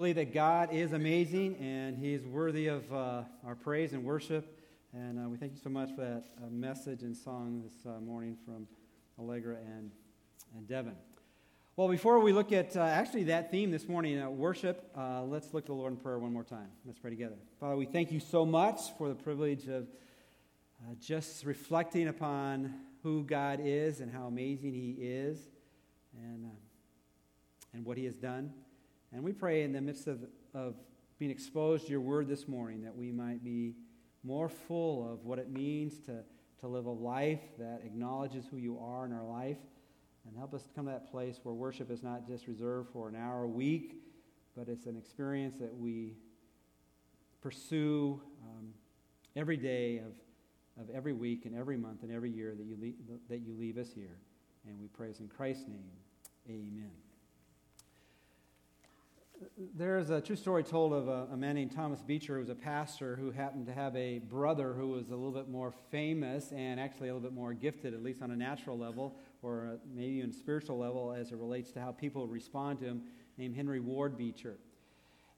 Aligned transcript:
believe 0.00 0.16
that 0.16 0.32
God 0.32 0.72
is 0.72 0.94
amazing 0.94 1.56
and 1.56 1.94
He's 1.98 2.24
worthy 2.24 2.68
of 2.68 2.90
uh, 2.90 3.22
our 3.44 3.54
praise 3.54 3.92
and 3.92 4.02
worship. 4.02 4.58
And 4.94 5.18
uh, 5.18 5.28
we 5.28 5.36
thank 5.36 5.52
you 5.52 5.58
so 5.62 5.68
much 5.68 5.90
for 5.94 6.00
that 6.00 6.24
uh, 6.42 6.48
message 6.48 7.02
and 7.02 7.14
song 7.14 7.60
this 7.62 7.84
uh, 7.84 8.00
morning 8.00 8.34
from 8.46 8.66
Allegra 9.18 9.56
and, 9.56 9.90
and 10.56 10.66
Devin. 10.66 10.94
Well, 11.76 11.88
before 11.88 12.18
we 12.20 12.32
look 12.32 12.50
at 12.50 12.78
uh, 12.78 12.80
actually 12.80 13.24
that 13.24 13.50
theme 13.50 13.70
this 13.70 13.88
morning, 13.88 14.18
uh, 14.18 14.30
worship, 14.30 14.90
let's 14.96 15.52
look 15.52 15.66
to 15.66 15.72
the 15.72 15.76
Lord 15.76 15.92
in 15.92 15.98
prayer 15.98 16.18
one 16.18 16.32
more 16.32 16.44
time. 16.44 16.68
Let's 16.86 16.98
pray 16.98 17.10
together. 17.10 17.36
Father, 17.60 17.76
we 17.76 17.84
thank 17.84 18.10
you 18.10 18.20
so 18.20 18.46
much 18.46 18.80
for 18.96 19.10
the 19.10 19.14
privilege 19.14 19.68
of 19.68 19.86
just 20.98 21.44
reflecting 21.44 22.08
upon 22.08 22.72
who 23.02 23.22
God 23.22 23.60
is 23.62 24.00
and 24.00 24.10
how 24.10 24.28
amazing 24.28 24.72
He 24.72 24.96
is 24.98 25.38
and, 26.16 26.50
and 27.74 27.84
what 27.84 27.98
He 27.98 28.06
has 28.06 28.16
done. 28.16 28.54
And 29.12 29.22
we 29.22 29.32
pray 29.32 29.62
in 29.62 29.72
the 29.72 29.80
midst 29.80 30.06
of, 30.06 30.24
of 30.54 30.74
being 31.18 31.30
exposed 31.30 31.86
to 31.86 31.90
your 31.90 32.00
word 32.00 32.28
this 32.28 32.46
morning 32.46 32.82
that 32.82 32.96
we 32.96 33.10
might 33.10 33.42
be 33.44 33.74
more 34.22 34.48
full 34.48 35.12
of 35.12 35.24
what 35.24 35.38
it 35.38 35.50
means 35.50 35.98
to, 36.06 36.20
to 36.60 36.68
live 36.68 36.86
a 36.86 36.90
life 36.90 37.40
that 37.58 37.82
acknowledges 37.84 38.44
who 38.50 38.56
you 38.56 38.78
are 38.78 39.04
in 39.04 39.12
our 39.12 39.24
life. 39.24 39.58
And 40.26 40.36
help 40.36 40.54
us 40.54 40.62
to 40.62 40.68
come 40.70 40.84
to 40.84 40.92
that 40.92 41.10
place 41.10 41.40
where 41.42 41.54
worship 41.54 41.90
is 41.90 42.02
not 42.02 42.26
just 42.26 42.46
reserved 42.46 42.90
for 42.92 43.08
an 43.08 43.16
hour 43.16 43.44
a 43.44 43.48
week, 43.48 43.96
but 44.56 44.68
it's 44.68 44.86
an 44.86 44.96
experience 44.96 45.58
that 45.58 45.74
we 45.74 46.14
pursue 47.40 48.20
um, 48.44 48.68
every 49.34 49.56
day 49.56 49.98
of, 49.98 50.12
of 50.82 50.94
every 50.94 51.14
week 51.14 51.46
and 51.46 51.56
every 51.56 51.76
month 51.76 52.02
and 52.02 52.12
every 52.12 52.30
year 52.30 52.54
that 52.54 52.64
you, 52.64 52.76
leave, 52.80 52.94
that 53.28 53.38
you 53.38 53.54
leave 53.58 53.78
us 53.78 53.92
here. 53.94 54.18
And 54.66 54.78
we 54.78 54.88
praise 54.88 55.20
in 55.20 55.28
Christ's 55.28 55.66
name. 55.68 55.90
Amen. 56.48 57.09
There's 59.74 60.10
a 60.10 60.20
true 60.20 60.36
story 60.36 60.62
told 60.62 60.92
of 60.92 61.08
a, 61.08 61.28
a, 61.32 61.36
man 61.36 61.54
named 61.54 61.72
Thomas 61.72 62.02
Beecher 62.02 62.34
who 62.34 62.40
was 62.40 62.50
a 62.50 62.54
pastor 62.54 63.16
who 63.16 63.30
happened 63.30 63.64
to 63.66 63.72
have 63.72 63.96
a 63.96 64.18
brother 64.18 64.74
who 64.74 64.88
was 64.88 65.08
a 65.08 65.16
little 65.16 65.32
bit 65.32 65.48
more 65.48 65.72
famous 65.90 66.52
and 66.52 66.78
actually 66.78 67.08
a 67.08 67.14
little 67.14 67.26
bit 67.26 67.34
more 67.34 67.54
gifted, 67.54 67.94
at 67.94 68.02
least 68.02 68.20
on 68.20 68.32
a 68.32 68.36
natural 68.36 68.76
level 68.76 69.16
or 69.42 69.78
maybe 69.94 70.12
even 70.16 70.32
spiritual 70.32 70.78
level 70.78 71.14
as 71.16 71.32
it 71.32 71.38
relates 71.38 71.70
to 71.72 71.80
how 71.80 71.90
people 71.90 72.26
respond 72.26 72.80
to 72.80 72.84
him, 72.84 73.02
named 73.38 73.56
Henry 73.56 73.80
Ward 73.80 74.18
Beecher. 74.18 74.58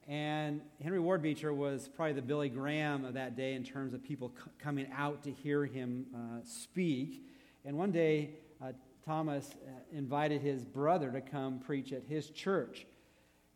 And 0.09 0.63
Henry 0.83 0.99
Ward 0.99 1.23
Beecher 1.23 1.55
was 1.55 1.89
probably 1.95 2.15
the 2.15 2.23
Billy 2.23 2.49
Graham 2.49 3.05
of 3.05 3.15
that 3.15 3.37
day 3.37 3.55
in 3.55 3.63
terms 3.63 3.95
of 3.95 4.03
people 4.03 4.33
c- 4.37 4.51
coming 4.59 4.89
out 4.97 5.23
to 5.23 5.31
hear 5.31 5.65
him 5.65 6.07
uh, 6.13 6.45
speak. 6.45 7.25
And 7.65 7.79
one 7.79 7.93
day, 7.93 8.31
uh, 8.61 8.73
Thomas 9.07 9.49
uh, 9.65 9.71
invited 9.93 10.43
his 10.43 10.65
brother 10.65 11.13
to 11.13 11.21
come 11.21 11.61
preach 11.61 11.93
at 11.93 12.03
his 12.09 12.31
church. 12.31 12.87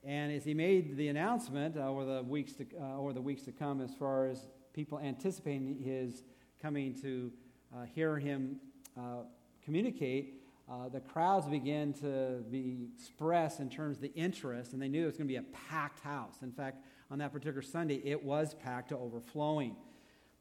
And 0.07 0.33
as 0.33 0.45
he 0.45 0.55
made 0.55 0.97
the 0.97 1.09
announcement 1.09 1.77
uh, 1.77 1.81
over, 1.89 2.05
the 2.05 2.23
weeks 2.23 2.53
to, 2.55 2.67
uh, 2.81 2.97
over 2.97 3.13
the 3.13 3.21
weeks 3.21 3.43
to 3.43 3.53
come, 3.53 3.81
as 3.81 3.93
far 3.93 4.29
as 4.29 4.47
people 4.73 5.01
anticipating 5.01 5.83
his 5.83 6.23
coming 6.63 6.95
to 7.03 7.33
uh, 7.75 7.87
hear 7.93 8.17
him 8.17 8.61
uh, 8.97 9.25
communicate, 9.65 10.45
uh, 10.71 10.89
the 10.89 11.01
crowds 11.01 11.49
began 11.49 11.93
to 11.93 12.45
be 12.53 12.87
expressed 12.95 13.59
in 13.59 13.69
terms 13.69 13.97
of 13.97 14.03
the 14.03 14.15
interest, 14.15 14.75
and 14.75 14.81
they 14.81 14.87
knew 14.87 15.03
it 15.03 15.07
was 15.07 15.17
going 15.17 15.27
to 15.27 15.33
be 15.33 15.39
a 15.39 15.69
packed 15.69 15.99
house. 15.99 16.37
In 16.43 16.53
fact, 16.53 16.85
on 17.11 17.19
that 17.19 17.33
particular 17.33 17.63
Sunday, 17.63 18.01
it 18.05 18.23
was 18.23 18.55
packed 18.55 18.91
to 18.91 18.97
overflowing. 18.97 19.75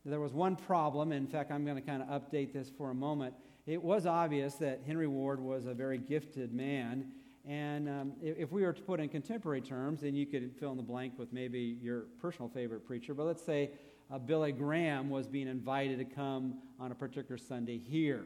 There 0.05 0.19
was 0.19 0.33
one 0.33 0.55
problem. 0.55 1.11
In 1.11 1.25
fact, 1.25 1.52
I'm 1.52 1.66
going 1.66 1.77
to 1.77 1.81
kind 1.81 2.03
of 2.03 2.21
update 2.21 2.53
this 2.53 2.69
for 2.69 2.91
a 2.91 2.95
moment. 2.95 3.33
It 3.66 3.81
was 3.81 4.05
obvious 4.05 4.53
that 4.55 4.81
Henry 4.86 5.08
Ward 5.08 5.39
was 5.39 5.66
a 5.66 5.73
very 5.73 5.97
gifted 5.97 6.53
man 6.53 7.08
and 7.47 7.88
um, 7.88 8.13
if 8.21 8.51
we 8.51 8.63
were 8.63 8.73
to 8.73 8.81
put 8.81 8.99
in 8.99 9.07
contemporary 9.07 9.61
terms, 9.61 10.01
then 10.01 10.15
you 10.15 10.25
could 10.25 10.51
fill 10.59 10.71
in 10.71 10.77
the 10.77 10.83
blank 10.83 11.13
with 11.17 11.31
maybe 11.31 11.77
your 11.80 12.05
personal 12.20 12.49
favorite 12.49 12.87
preacher. 12.87 13.14
But 13.14 13.25
let's 13.25 13.45
say 13.45 13.71
uh, 14.11 14.17
Billy 14.17 14.52
Graham 14.52 15.09
was 15.09 15.27
being 15.27 15.47
invited 15.47 15.99
to 15.99 16.05
come 16.05 16.55
on 16.80 16.92
a 16.92 16.95
particular 16.95 17.37
Sunday 17.37 17.77
here. 17.77 18.25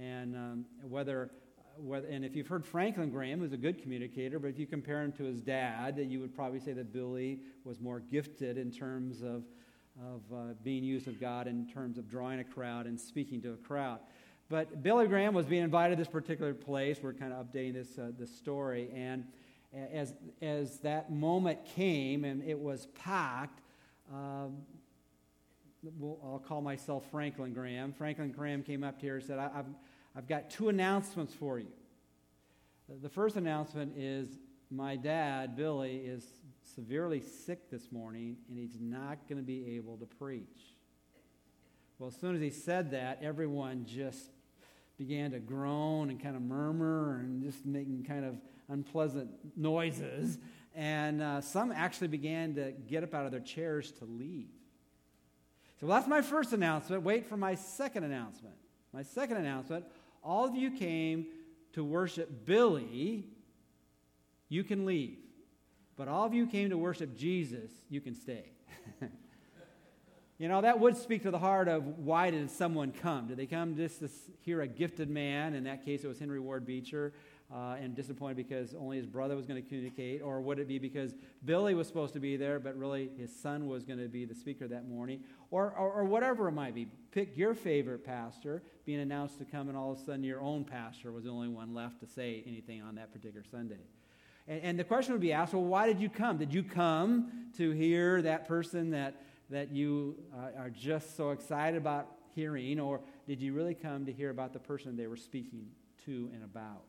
And 0.00 0.34
um, 0.36 0.64
whether, 0.88 1.30
whether, 1.76 2.06
and 2.08 2.24
if 2.24 2.34
you've 2.34 2.46
heard 2.46 2.64
Franklin 2.64 3.10
Graham, 3.10 3.40
who's 3.40 3.52
a 3.52 3.58
good 3.58 3.82
communicator, 3.82 4.38
but 4.38 4.48
if 4.48 4.58
you 4.58 4.66
compare 4.66 5.02
him 5.02 5.12
to 5.12 5.24
his 5.24 5.42
dad, 5.42 5.98
you 5.98 6.20
would 6.20 6.34
probably 6.34 6.60
say 6.60 6.72
that 6.72 6.94
Billy 6.94 7.40
was 7.64 7.78
more 7.78 8.00
gifted 8.00 8.56
in 8.56 8.70
terms 8.70 9.20
of, 9.20 9.44
of 10.02 10.22
uh, 10.34 10.54
being 10.62 10.82
used 10.82 11.08
of 11.08 11.20
God, 11.20 11.46
in 11.46 11.66
terms 11.68 11.98
of 11.98 12.08
drawing 12.08 12.40
a 12.40 12.44
crowd 12.44 12.86
and 12.86 12.98
speaking 12.98 13.42
to 13.42 13.52
a 13.52 13.56
crowd. 13.56 14.00
But 14.48 14.82
Billy 14.82 15.08
Graham 15.08 15.34
was 15.34 15.46
being 15.46 15.64
invited 15.64 15.96
to 15.96 16.00
this 16.00 16.08
particular 16.10 16.54
place. 16.54 16.98
We're 17.02 17.14
kind 17.14 17.32
of 17.32 17.46
updating 17.46 17.74
this, 17.74 17.98
uh, 17.98 18.12
story. 18.26 18.90
And 18.94 19.24
as, 19.92 20.14
as 20.40 20.78
that 20.80 21.10
moment 21.10 21.64
came 21.74 22.24
and 22.24 22.42
it 22.44 22.58
was 22.58 22.86
packed, 23.02 23.60
um, 24.12 24.58
I'll 26.00 26.42
call 26.46 26.62
myself 26.62 27.10
Franklin 27.10 27.52
Graham. 27.52 27.92
Franklin 27.92 28.30
Graham 28.30 28.62
came 28.62 28.84
up 28.84 29.00
here 29.00 29.16
and 29.16 29.24
said, 29.24 29.38
I've, 29.38 29.66
I've 30.16 30.28
got 30.28 30.50
two 30.50 30.68
announcements 30.68 31.34
for 31.34 31.58
you. 31.58 31.68
The 33.02 33.08
first 33.08 33.36
announcement 33.36 33.94
is 33.96 34.28
my 34.70 34.94
dad, 34.96 35.56
Billy, 35.56 35.96
is 35.96 36.24
severely 36.74 37.20
sick 37.20 37.68
this 37.70 37.90
morning 37.90 38.36
and 38.48 38.58
he's 38.58 38.78
not 38.80 39.28
going 39.28 39.40
to 39.40 39.46
be 39.46 39.76
able 39.76 39.96
to 39.96 40.06
preach. 40.06 40.76
Well, 41.98 42.08
as 42.08 42.16
soon 42.16 42.34
as 42.36 42.42
he 42.42 42.50
said 42.50 42.90
that, 42.92 43.20
everyone 43.22 43.86
just 43.86 44.30
began 44.98 45.30
to 45.32 45.38
groan 45.38 46.10
and 46.10 46.22
kind 46.22 46.36
of 46.36 46.42
murmur 46.42 47.18
and 47.20 47.42
just 47.42 47.64
making 47.66 48.04
kind 48.04 48.24
of 48.24 48.36
unpleasant 48.68 49.30
noises. 49.56 50.38
And 50.74 51.22
uh, 51.22 51.40
some 51.40 51.72
actually 51.72 52.08
began 52.08 52.54
to 52.54 52.72
get 52.72 53.02
up 53.02 53.14
out 53.14 53.26
of 53.26 53.30
their 53.30 53.40
chairs 53.40 53.92
to 53.92 54.04
leave. 54.04 54.48
So, 55.80 55.86
well, 55.86 55.98
that's 55.98 56.08
my 56.08 56.22
first 56.22 56.52
announcement. 56.52 57.02
Wait 57.02 57.26
for 57.26 57.36
my 57.36 57.54
second 57.54 58.04
announcement. 58.04 58.54
My 58.92 59.02
second 59.02 59.36
announcement 59.38 59.84
all 60.26 60.44
of 60.44 60.56
you 60.56 60.72
came 60.72 61.26
to 61.74 61.84
worship 61.84 62.44
Billy, 62.46 63.24
you 64.48 64.64
can 64.64 64.84
leave. 64.84 65.18
But 65.96 66.08
all 66.08 66.26
of 66.26 66.34
you 66.34 66.46
came 66.46 66.70
to 66.70 66.78
worship 66.78 67.16
Jesus, 67.16 67.70
you 67.88 68.00
can 68.00 68.14
stay. 68.14 68.50
You 70.38 70.48
know, 70.48 70.60
that 70.60 70.78
would 70.78 70.98
speak 70.98 71.22
to 71.22 71.30
the 71.30 71.38
heart 71.38 71.66
of 71.66 71.98
why 71.98 72.30
did 72.30 72.50
someone 72.50 72.92
come? 72.92 73.28
Did 73.28 73.38
they 73.38 73.46
come 73.46 73.74
just 73.74 74.00
to 74.00 74.10
hear 74.40 74.60
a 74.60 74.66
gifted 74.66 75.08
man? 75.08 75.54
In 75.54 75.64
that 75.64 75.82
case, 75.82 76.04
it 76.04 76.08
was 76.08 76.18
Henry 76.18 76.38
Ward 76.38 76.66
Beecher, 76.66 77.14
uh, 77.50 77.76
and 77.80 77.94
disappointed 77.94 78.36
because 78.36 78.74
only 78.74 78.98
his 78.98 79.06
brother 79.06 79.34
was 79.34 79.46
going 79.46 79.62
to 79.62 79.66
communicate? 79.66 80.20
Or 80.20 80.42
would 80.42 80.58
it 80.58 80.68
be 80.68 80.78
because 80.78 81.14
Billy 81.46 81.74
was 81.74 81.86
supposed 81.86 82.12
to 82.14 82.20
be 82.20 82.36
there, 82.36 82.58
but 82.58 82.76
really 82.76 83.10
his 83.16 83.34
son 83.34 83.66
was 83.66 83.84
going 83.84 83.98
to 83.98 84.08
be 84.08 84.26
the 84.26 84.34
speaker 84.34 84.68
that 84.68 84.86
morning? 84.86 85.20
Or, 85.50 85.72
or, 85.72 85.90
or 85.90 86.04
whatever 86.04 86.48
it 86.48 86.52
might 86.52 86.74
be. 86.74 86.86
Pick 87.12 87.34
your 87.34 87.54
favorite 87.54 88.04
pastor 88.04 88.62
being 88.84 89.00
announced 89.00 89.38
to 89.38 89.46
come, 89.46 89.68
and 89.68 89.78
all 89.78 89.92
of 89.92 89.98
a 89.98 90.02
sudden 90.02 90.22
your 90.22 90.42
own 90.42 90.64
pastor 90.64 91.12
was 91.12 91.24
the 91.24 91.30
only 91.30 91.48
one 91.48 91.72
left 91.72 92.00
to 92.00 92.06
say 92.06 92.42
anything 92.46 92.82
on 92.82 92.96
that 92.96 93.10
particular 93.10 93.44
Sunday. 93.50 93.80
And, 94.46 94.60
and 94.62 94.78
the 94.78 94.84
question 94.84 95.12
would 95.12 95.22
be 95.22 95.32
asked 95.32 95.54
well, 95.54 95.64
why 95.64 95.86
did 95.86 95.98
you 95.98 96.10
come? 96.10 96.36
Did 96.36 96.52
you 96.52 96.62
come 96.62 97.48
to 97.56 97.70
hear 97.70 98.20
that 98.20 98.46
person 98.46 98.90
that 98.90 99.22
that 99.50 99.72
you 99.72 100.16
uh, 100.34 100.60
are 100.60 100.70
just 100.70 101.16
so 101.16 101.30
excited 101.30 101.76
about 101.76 102.08
hearing, 102.34 102.80
or 102.80 103.00
did 103.26 103.40
you 103.40 103.52
really 103.52 103.74
come 103.74 104.06
to 104.06 104.12
hear 104.12 104.30
about 104.30 104.52
the 104.52 104.58
person 104.58 104.96
they 104.96 105.06
were 105.06 105.16
speaking 105.16 105.66
to 106.04 106.30
and 106.34 106.44
about? 106.44 106.82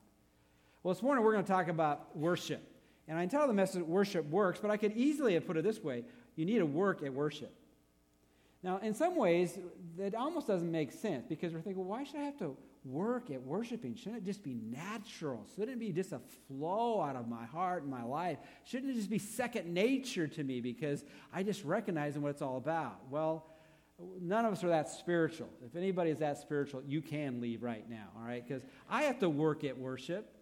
Well, 0.83 0.93
this 0.93 1.03
morning 1.03 1.23
we're 1.23 1.33
going 1.33 1.45
to 1.45 1.51
talk 1.51 1.67
about 1.67 2.15
worship. 2.17 2.61
And 3.07 3.17
I 3.17 3.23
entitled 3.23 3.49
the 3.49 3.53
message 3.53 3.83
Worship 3.83 4.29
Works, 4.29 4.59
but 4.61 4.69
I 4.69 4.77
could 4.77 4.93
easily 4.93 5.33
have 5.35 5.45
put 5.47 5.57
it 5.57 5.63
this 5.63 5.81
way 5.81 6.03
you 6.35 6.45
need 6.45 6.59
to 6.59 6.65
work 6.65 7.01
at 7.03 7.13
worship. 7.13 7.53
Now, 8.61 8.77
in 8.77 8.93
some 8.93 9.15
ways, 9.15 9.57
that 9.97 10.13
almost 10.13 10.47
doesn't 10.47 10.71
make 10.71 10.91
sense 10.91 11.25
because 11.27 11.53
we're 11.53 11.61
thinking, 11.61 11.85
well, 11.85 11.97
why 11.97 12.03
should 12.03 12.17
I 12.17 12.23
have 12.23 12.37
to 12.39 12.55
work 12.85 13.31
at 13.31 13.41
worshiping? 13.41 13.95
Shouldn't 13.95 14.23
it 14.23 14.25
just 14.25 14.43
be 14.43 14.55
natural? 14.55 15.45
Shouldn't 15.55 15.77
it 15.77 15.79
be 15.79 15.91
just 15.91 16.11
a 16.11 16.21
flow 16.47 17.01
out 17.01 17.15
of 17.15 17.27
my 17.27 17.45
heart 17.45 17.83
and 17.83 17.91
my 17.91 18.03
life? 18.03 18.37
Shouldn't 18.63 18.91
it 18.91 18.95
just 18.95 19.09
be 19.09 19.19
second 19.19 19.73
nature 19.73 20.27
to 20.27 20.43
me 20.43 20.61
because 20.61 21.03
I 21.33 21.43
just 21.43 21.63
recognize 21.63 22.17
what 22.17 22.29
it's 22.29 22.41
all 22.41 22.57
about? 22.57 23.09
Well, 23.09 23.45
none 24.21 24.45
of 24.45 24.53
us 24.53 24.63
are 24.63 24.69
that 24.69 24.89
spiritual. 24.89 25.49
If 25.65 25.75
anybody 25.75 26.11
is 26.11 26.19
that 26.19 26.37
spiritual, 26.37 26.83
you 26.87 27.01
can 27.01 27.41
leave 27.41 27.63
right 27.63 27.89
now, 27.89 28.09
all 28.15 28.23
right? 28.23 28.45
Because 28.47 28.63
I 28.89 29.03
have 29.03 29.19
to 29.19 29.29
work 29.29 29.63
at 29.63 29.77
worship. 29.77 30.33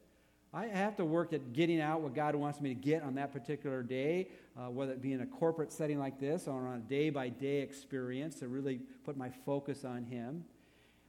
I 0.53 0.67
have 0.67 0.95
to 0.97 1.05
work 1.05 1.33
at 1.33 1.51
getting 1.51 1.81
out 1.81 1.99
what 1.99 2.15
God 2.15 2.33
wants 2.35 2.61
me 2.61 2.69
to 2.69 2.79
get 2.79 3.03
on 3.03 3.15
that 3.15 3.33
particular 3.33 3.83
day, 3.83 4.29
uh, 4.57 4.69
whether 4.69 4.93
it 4.93 5.01
be 5.01 5.11
in 5.11 5.19
a 5.19 5.25
corporate 5.25 5.71
setting 5.71 5.99
like 5.99 6.17
this 6.17 6.47
or 6.47 6.67
on 6.67 6.77
a 6.77 6.79
day 6.79 7.09
by 7.09 7.27
day 7.27 7.59
experience 7.59 8.39
to 8.39 8.47
really 8.47 8.79
put 9.03 9.17
my 9.17 9.29
focus 9.29 9.83
on 9.83 10.05
Him. 10.05 10.45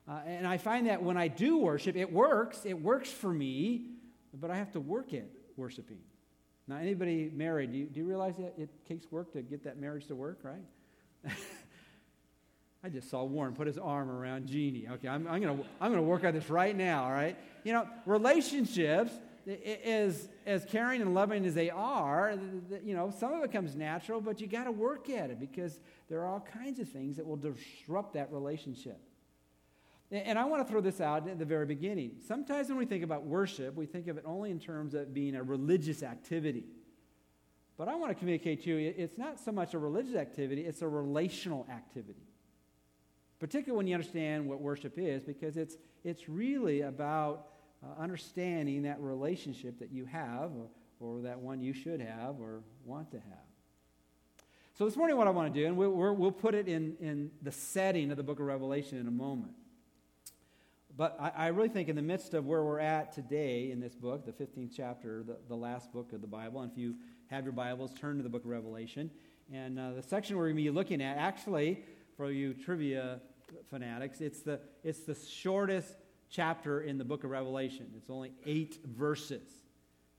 Uh, 0.08 0.20
and 0.24 0.46
I 0.46 0.56
find 0.56 0.86
that 0.86 1.02
when 1.02 1.16
I 1.16 1.28
do 1.28 1.58
worship, 1.58 1.96
it 1.96 2.12
works. 2.12 2.64
It 2.64 2.80
works 2.80 3.10
for 3.10 3.32
me, 3.32 3.86
but 4.32 4.50
I 4.50 4.56
have 4.56 4.72
to 4.72 4.80
work 4.80 5.12
at 5.12 5.28
worshiping. 5.56 5.98
Now, 6.68 6.76
anybody 6.76 7.30
married, 7.34 7.72
do 7.72 7.78
you, 7.78 7.86
do 7.86 8.00
you 8.00 8.06
realize 8.06 8.36
that 8.36 8.54
it 8.58 8.68
takes 8.86 9.10
work 9.10 9.32
to 9.32 9.42
get 9.42 9.64
that 9.64 9.78
marriage 9.78 10.06
to 10.06 10.14
work, 10.14 10.40
right? 10.42 11.32
I 12.84 12.88
just 12.88 13.10
saw 13.10 13.24
Warren 13.24 13.54
put 13.54 13.66
his 13.66 13.78
arm 13.78 14.10
around 14.10 14.46
Jeannie. 14.46 14.86
Okay, 14.88 15.08
I'm, 15.08 15.26
I'm 15.26 15.40
going 15.40 15.58
to 15.58 15.64
I'm 15.80 15.90
gonna 15.90 16.02
work 16.02 16.24
on 16.24 16.34
this 16.34 16.48
right 16.50 16.76
now, 16.76 17.04
all 17.04 17.12
right? 17.12 17.36
You 17.64 17.72
know, 17.72 17.88
relationships, 18.04 19.12
as, 19.84 20.28
as 20.44 20.64
caring 20.64 21.02
and 21.02 21.14
loving 21.14 21.44
as 21.46 21.54
they 21.54 21.70
are, 21.70 22.36
you 22.84 22.94
know, 22.94 23.12
some 23.16 23.32
of 23.32 23.42
it 23.44 23.52
comes 23.52 23.76
natural, 23.76 24.20
but 24.20 24.40
you 24.40 24.46
got 24.46 24.64
to 24.64 24.72
work 24.72 25.08
at 25.08 25.30
it 25.30 25.38
because 25.38 25.80
there 26.08 26.20
are 26.20 26.26
all 26.26 26.46
kinds 26.52 26.80
of 26.80 26.88
things 26.88 27.16
that 27.16 27.26
will 27.26 27.36
disrupt 27.36 28.14
that 28.14 28.32
relationship. 28.32 29.00
And 30.10 30.38
I 30.38 30.44
want 30.44 30.64
to 30.64 30.70
throw 30.70 30.80
this 30.80 31.00
out 31.00 31.28
at 31.28 31.38
the 31.38 31.44
very 31.44 31.66
beginning. 31.66 32.12
Sometimes 32.26 32.68
when 32.68 32.78
we 32.78 32.86
think 32.86 33.02
about 33.02 33.24
worship, 33.24 33.74
we 33.74 33.86
think 33.86 34.06
of 34.06 34.16
it 34.16 34.24
only 34.24 34.52
in 34.52 34.60
terms 34.60 34.94
of 34.94 35.12
being 35.12 35.34
a 35.34 35.42
religious 35.42 36.04
activity. 36.04 36.64
But 37.76 37.88
I 37.88 37.96
want 37.96 38.10
to 38.10 38.14
communicate 38.14 38.62
to 38.64 38.70
you 38.70 38.94
it's 38.96 39.18
not 39.18 39.40
so 39.40 39.50
much 39.50 39.74
a 39.74 39.78
religious 39.78 40.14
activity, 40.14 40.62
it's 40.62 40.82
a 40.82 40.88
relational 40.88 41.66
activity. 41.70 42.22
Particularly 43.40 43.76
when 43.76 43.86
you 43.86 43.94
understand 43.94 44.48
what 44.48 44.60
worship 44.60 44.94
is, 44.96 45.22
because 45.22 45.56
it's, 45.56 45.76
it's 46.04 46.28
really 46.28 46.82
about 46.82 47.48
uh, 47.82 48.00
understanding 48.00 48.84
that 48.84 49.00
relationship 49.00 49.78
that 49.80 49.92
you 49.92 50.06
have, 50.06 50.52
or, 50.52 50.68
or, 51.00 51.20
that 51.20 51.38
one 51.38 51.60
you 51.60 51.74
should 51.74 52.00
have 52.00 52.40
or 52.40 52.62
want 52.86 53.10
to 53.10 53.18
have. 53.18 53.44
So, 54.72 54.86
this 54.86 54.96
morning, 54.96 55.18
what 55.18 55.26
I 55.26 55.30
want 55.30 55.52
to 55.52 55.60
do, 55.60 55.66
and 55.66 55.76
we'll, 55.76 55.90
we'll 55.90 56.32
put 56.32 56.54
it 56.54 56.68
in, 56.68 56.96
in 57.00 57.30
the 57.42 57.52
setting 57.52 58.10
of 58.10 58.16
the 58.16 58.22
book 58.22 58.40
of 58.40 58.46
Revelation 58.46 58.96
in 58.98 59.06
a 59.06 59.10
moment. 59.10 59.52
But 60.96 61.16
I, 61.20 61.32
I, 61.36 61.46
really 61.48 61.68
think, 61.68 61.90
in 61.90 61.96
the 61.96 62.02
midst 62.02 62.32
of 62.32 62.46
where 62.46 62.64
we're 62.64 62.80
at 62.80 63.12
today 63.12 63.70
in 63.70 63.80
this 63.80 63.94
book, 63.94 64.24
the 64.24 64.32
15th 64.32 64.70
chapter, 64.74 65.22
the, 65.22 65.36
the 65.46 65.54
last 65.54 65.92
book 65.92 66.14
of 66.14 66.22
the 66.22 66.26
Bible, 66.26 66.62
and 66.62 66.72
if 66.72 66.78
you 66.78 66.94
have 67.26 67.44
your 67.44 67.52
Bibles, 67.52 67.92
turn 67.92 68.16
to 68.16 68.22
the 68.22 68.30
book 68.30 68.44
of 68.44 68.50
Revelation. 68.50 69.10
And 69.52 69.78
uh, 69.78 69.90
the 69.92 70.02
section 70.02 70.38
we're 70.38 70.44
going 70.44 70.56
to 70.56 70.62
be 70.62 70.70
looking 70.70 71.02
at, 71.02 71.18
actually, 71.18 71.84
for 72.16 72.30
you 72.30 72.54
trivia 72.54 73.20
fanatics, 73.68 74.22
it's 74.22 74.40
the, 74.40 74.58
it's 74.82 75.00
the 75.00 75.14
shortest 75.14 75.96
chapter 76.30 76.80
in 76.80 76.96
the 76.96 77.04
book 77.04 77.24
of 77.24 77.30
Revelation. 77.30 77.88
It's 77.94 78.08
only 78.08 78.32
eight 78.46 78.78
verses. 78.86 79.50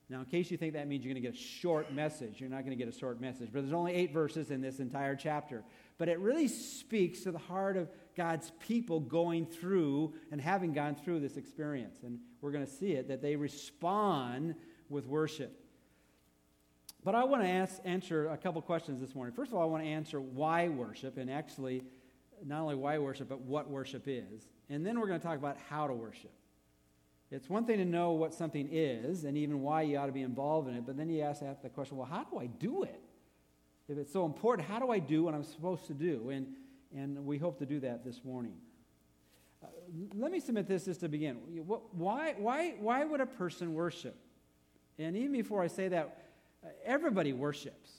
Now, 0.10 0.20
in 0.20 0.26
case 0.26 0.52
you 0.52 0.58
think 0.58 0.74
that 0.74 0.88
means 0.88 1.04
you're 1.04 1.14
going 1.14 1.24
to 1.24 1.28
get 1.28 1.38
a 1.38 1.44
short 1.44 1.92
message, 1.92 2.40
you're 2.40 2.52
not 2.52 2.64
going 2.64 2.78
to 2.78 2.82
get 2.82 2.88
a 2.88 2.98
short 2.98 3.20
message. 3.20 3.50
But 3.52 3.62
there's 3.62 3.74
only 3.74 3.94
eight 3.94 4.14
verses 4.14 4.52
in 4.52 4.62
this 4.62 4.80
entire 4.80 5.16
chapter. 5.16 5.64
But 5.98 6.08
it 6.08 6.20
really 6.20 6.48
speaks 6.48 7.22
to 7.22 7.32
the 7.32 7.40
heart 7.40 7.78
of 7.78 7.90
God's 8.18 8.52
people 8.60 9.00
going 9.00 9.46
through 9.46 10.14
and 10.32 10.42
having 10.42 10.74
gone 10.74 10.96
through 10.96 11.20
this 11.20 11.38
experience. 11.38 12.00
And 12.04 12.20
we're 12.42 12.52
going 12.52 12.66
to 12.66 12.72
see 12.72 12.94
it 12.94 13.08
that 13.10 13.22
they 13.22 13.36
respond 13.36 14.56
with 14.90 15.06
worship. 15.06 15.64
But 17.04 17.14
I 17.14 17.24
want 17.24 17.44
to 17.44 17.48
ask, 17.48 17.80
answer 17.86 18.28
a 18.30 18.38
couple 18.38 18.62
questions 18.64 19.00
this 19.00 19.14
morning. 19.16 19.34
First 19.34 19.52
of 19.52 19.58
all, 19.58 19.62
I 19.62 19.66
want 19.66 19.84
to 19.84 19.90
answer 19.90 20.20
why 20.20 20.68
worship, 20.68 21.18
and 21.18 21.30
actually, 21.30 21.84
not 22.44 22.62
only 22.62 22.76
why 22.76 22.98
worship, 22.98 23.30
but 23.30 23.42
what 23.42 23.70
worship 23.70 24.04
is. 24.08 24.50
And 24.70 24.86
then 24.86 25.00
we're 25.00 25.08
going 25.08 25.20
to 25.20 25.26
talk 25.26 25.38
about 25.38 25.58
how 25.70 25.88
to 25.88 25.94
worship. 25.94 26.34
It's 27.30 27.50
one 27.50 27.66
thing 27.66 27.78
to 27.78 27.86
know 27.86 28.12
what 28.12 28.34
something 28.34 28.68
is 28.72 29.26
and 29.26 29.38
even 29.38 29.62
why 29.62 29.84
you 29.84 29.98
ought 29.98 30.08
to 30.08 30.12
be 30.12 30.24
involved 30.24 30.70
in 30.70 30.76
it, 30.76 30.86
but 30.86 30.98
then 30.98 31.10
you 31.10 31.22
ask 31.22 31.42
the 31.62 31.70
question, 31.70 31.98
well, 31.98 32.08
how 32.08 32.24
do 32.24 32.40
I 32.40 32.48
do 32.48 32.84
it? 32.84 33.02
If 33.88 33.98
it's 33.98 34.12
so 34.12 34.26
important, 34.26 34.68
how 34.68 34.80
do 34.80 34.90
I 34.90 35.00
do 35.00 35.24
what 35.24 35.34
I'm 35.34 35.44
supposed 35.44 35.86
to 35.88 35.94
do? 35.94 36.30
And, 36.30 36.48
and 36.96 37.26
we 37.26 37.38
hope 37.38 37.60
to 37.60 37.66
do 37.66 37.80
that 37.82 38.04
this 38.06 38.24
morning. 38.24 38.56
Uh, 39.64 39.68
let 40.16 40.32
me 40.32 40.40
submit 40.40 40.68
this 40.68 40.86
just 40.86 41.00
to 41.00 41.10
begin. 41.10 41.36
Why, 41.66 42.36
why, 42.38 42.76
why 42.80 43.04
would 43.04 43.22
a 43.22 43.26
person 43.26 43.74
worship? 43.74 44.16
And 45.00 45.16
even 45.16 45.32
before 45.32 45.64
I 45.64 45.68
say 45.68 45.88
that, 45.90 46.26
everybody 46.86 47.34
worships. 47.34 47.92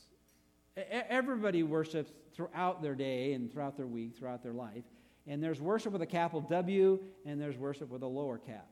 Everybody 0.76 1.62
worships 1.62 2.12
throughout 2.35 2.82
their 2.82 2.94
day 2.94 3.32
and 3.32 3.52
throughout 3.52 3.76
their 3.76 3.87
week, 3.87 4.17
throughout 4.17 4.43
their 4.43 4.52
life. 4.52 4.85
And 5.26 5.43
there's 5.43 5.61
worship 5.61 5.93
with 5.93 6.02
a 6.02 6.06
capital 6.06 6.41
W, 6.43 7.00
and 7.26 7.41
there's 7.41 7.58
worship 7.58 7.91
with 7.91 8.02
a 8.02 8.06
lower 8.06 8.38
cap. 8.38 8.69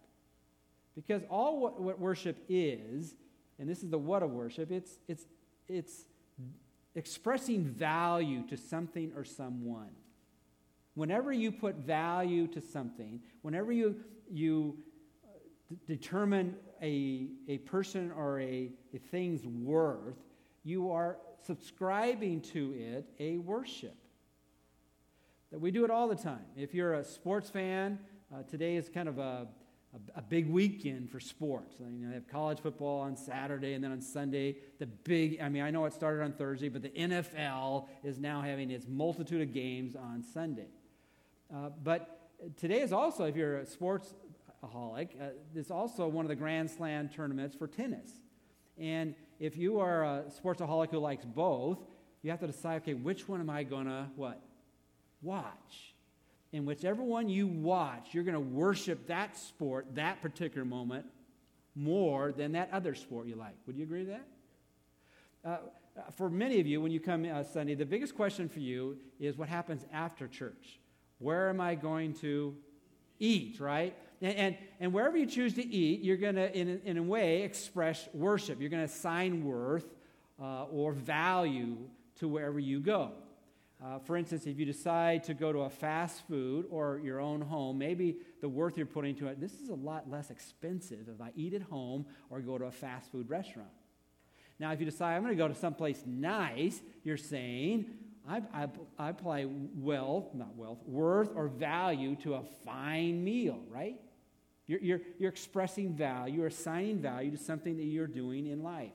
Because 0.94 1.22
all 1.28 1.60
what, 1.60 1.80
what 1.80 1.98
worship 1.98 2.38
is, 2.48 3.14
and 3.58 3.68
this 3.68 3.82
is 3.82 3.90
the 3.90 3.98
what 3.98 4.22
of 4.22 4.30
worship, 4.30 4.70
it's, 4.70 4.98
it's, 5.08 5.26
it's 5.68 6.04
expressing 6.94 7.64
value 7.64 8.46
to 8.48 8.56
something 8.56 9.12
or 9.14 9.24
someone. 9.24 9.90
Whenever 10.96 11.30
you 11.30 11.52
put 11.52 11.76
value 11.76 12.46
to 12.46 12.58
something, 12.58 13.20
whenever 13.42 13.70
you, 13.70 13.96
you 14.30 14.78
uh, 15.22 15.28
d- 15.68 15.76
determine 15.86 16.56
a, 16.80 17.28
a 17.48 17.58
person 17.58 18.10
or 18.10 18.40
a, 18.40 18.72
a 18.94 18.98
thing's 19.10 19.46
worth, 19.46 20.16
you 20.64 20.90
are 20.90 21.18
subscribing 21.46 22.40
to 22.40 22.72
it 22.74 23.06
a 23.20 23.36
worship. 23.36 23.94
That 25.52 25.60
we 25.60 25.70
do 25.70 25.84
it 25.84 25.90
all 25.90 26.08
the 26.08 26.16
time. 26.16 26.46
If 26.56 26.72
you're 26.72 26.94
a 26.94 27.04
sports 27.04 27.50
fan, 27.50 27.98
uh, 28.34 28.44
today 28.44 28.76
is 28.76 28.88
kind 28.88 29.10
of 29.10 29.18
a, 29.18 29.46
a, 29.92 30.18
a, 30.18 30.22
big 30.22 30.48
weekend 30.48 31.10
for 31.10 31.20
sports. 31.20 31.76
I 31.78 31.90
mean, 31.90 32.08
they 32.08 32.14
have 32.14 32.26
college 32.26 32.60
football 32.60 33.02
on 33.02 33.18
Saturday, 33.18 33.74
and 33.74 33.84
then 33.84 33.92
on 33.92 34.00
Sunday, 34.00 34.56
the 34.78 34.86
big, 34.86 35.42
I 35.42 35.50
mean, 35.50 35.62
I 35.62 35.70
know 35.70 35.84
it 35.84 35.92
started 35.92 36.24
on 36.24 36.32
Thursday, 36.32 36.70
but 36.70 36.80
the 36.80 36.88
NFL 36.88 37.86
is 38.02 38.18
now 38.18 38.40
having 38.40 38.70
its 38.70 38.86
multitude 38.88 39.42
of 39.42 39.52
games 39.52 39.94
on 39.94 40.22
Sunday. 40.22 40.68
Uh, 41.54 41.70
but 41.82 42.30
today 42.56 42.80
is 42.80 42.92
also, 42.92 43.24
if 43.24 43.36
you're 43.36 43.58
a 43.58 43.64
sportsaholic, 43.64 45.20
uh, 45.20 45.28
it's 45.54 45.70
also 45.70 46.08
one 46.08 46.24
of 46.24 46.28
the 46.28 46.36
Grand 46.36 46.70
Slam 46.70 47.08
tournaments 47.08 47.54
for 47.54 47.66
tennis. 47.66 48.10
And 48.78 49.14
if 49.38 49.56
you 49.56 49.80
are 49.80 50.04
a 50.04 50.24
sportsaholic 50.42 50.90
who 50.90 50.98
likes 50.98 51.24
both, 51.24 51.78
you 52.22 52.30
have 52.30 52.40
to 52.40 52.46
decide, 52.46 52.82
okay, 52.82 52.94
which 52.94 53.28
one 53.28 53.40
am 53.40 53.50
I 53.50 53.62
going 53.62 53.86
to 53.86 54.06
what? 54.16 54.40
Watch. 55.22 55.94
And 56.52 56.66
whichever 56.66 57.02
one 57.02 57.28
you 57.28 57.46
watch, 57.46 58.08
you're 58.12 58.24
going 58.24 58.34
to 58.34 58.40
worship 58.40 59.06
that 59.08 59.36
sport, 59.36 59.86
that 59.94 60.22
particular 60.22 60.64
moment, 60.64 61.06
more 61.74 62.32
than 62.32 62.52
that 62.52 62.70
other 62.72 62.94
sport 62.94 63.26
you 63.26 63.36
like. 63.36 63.54
Would 63.66 63.76
you 63.76 63.84
agree 63.84 64.04
with 64.04 64.08
that? 64.08 64.26
Uh, 65.44 65.56
for 66.16 66.28
many 66.28 66.60
of 66.60 66.66
you, 66.66 66.80
when 66.80 66.90
you 66.90 67.00
come 67.00 67.24
uh, 67.24 67.42
Sunday, 67.42 67.74
the 67.74 67.86
biggest 67.86 68.14
question 68.14 68.48
for 68.48 68.60
you 68.60 68.96
is 69.20 69.36
what 69.36 69.48
happens 69.48 69.84
after 69.92 70.26
church? 70.26 70.80
Where 71.18 71.48
am 71.48 71.60
I 71.60 71.74
going 71.74 72.14
to 72.14 72.54
eat, 73.18 73.58
right? 73.60 73.96
And, 74.20 74.36
and, 74.36 74.56
and 74.80 74.92
wherever 74.92 75.16
you 75.16 75.26
choose 75.26 75.54
to 75.54 75.66
eat, 75.66 76.02
you're 76.02 76.16
going 76.16 76.36
to, 76.36 76.54
in, 76.56 76.80
in 76.84 76.96
a 76.98 77.02
way, 77.02 77.42
express 77.42 78.08
worship. 78.12 78.60
You're 78.60 78.70
going 78.70 78.86
to 78.86 78.92
assign 78.92 79.44
worth 79.44 79.86
uh, 80.40 80.64
or 80.64 80.92
value 80.92 81.76
to 82.16 82.28
wherever 82.28 82.58
you 82.58 82.80
go. 82.80 83.12
Uh, 83.84 83.98
for 83.98 84.16
instance, 84.16 84.46
if 84.46 84.58
you 84.58 84.64
decide 84.64 85.22
to 85.24 85.34
go 85.34 85.52
to 85.52 85.60
a 85.60 85.70
fast 85.70 86.26
food 86.26 86.64
or 86.70 86.98
your 87.04 87.20
own 87.20 87.42
home, 87.42 87.76
maybe 87.76 88.16
the 88.40 88.48
worth 88.48 88.78
you're 88.78 88.86
putting 88.86 89.14
to 89.14 89.26
it, 89.26 89.38
this 89.38 89.60
is 89.60 89.68
a 89.68 89.74
lot 89.74 90.08
less 90.10 90.30
expensive 90.30 91.08
if 91.14 91.20
I 91.20 91.30
eat 91.36 91.52
at 91.52 91.62
home 91.62 92.06
or 92.30 92.40
go 92.40 92.56
to 92.56 92.64
a 92.64 92.70
fast 92.70 93.12
food 93.12 93.28
restaurant. 93.28 93.68
Now, 94.58 94.72
if 94.72 94.80
you 94.80 94.86
decide 94.86 95.14
I'm 95.14 95.22
going 95.22 95.36
to 95.36 95.42
go 95.42 95.48
to 95.48 95.54
someplace 95.54 96.02
nice, 96.06 96.80
you're 97.04 97.18
saying, 97.18 97.86
I, 98.28 98.42
I, 98.52 98.68
I 98.98 99.10
apply 99.10 99.46
wealth, 99.48 100.34
not 100.34 100.54
wealth, 100.56 100.78
worth 100.86 101.30
or 101.34 101.48
value 101.48 102.16
to 102.16 102.34
a 102.34 102.42
fine 102.64 103.22
meal, 103.22 103.60
right? 103.68 104.00
You're, 104.66 104.80
you're, 104.80 105.00
you're 105.18 105.30
expressing 105.30 105.92
value, 105.94 106.36
you're 106.38 106.48
assigning 106.48 106.98
value 106.98 107.30
to 107.30 107.36
something 107.36 107.76
that 107.76 107.84
you're 107.84 108.06
doing 108.06 108.46
in 108.46 108.62
life. 108.62 108.92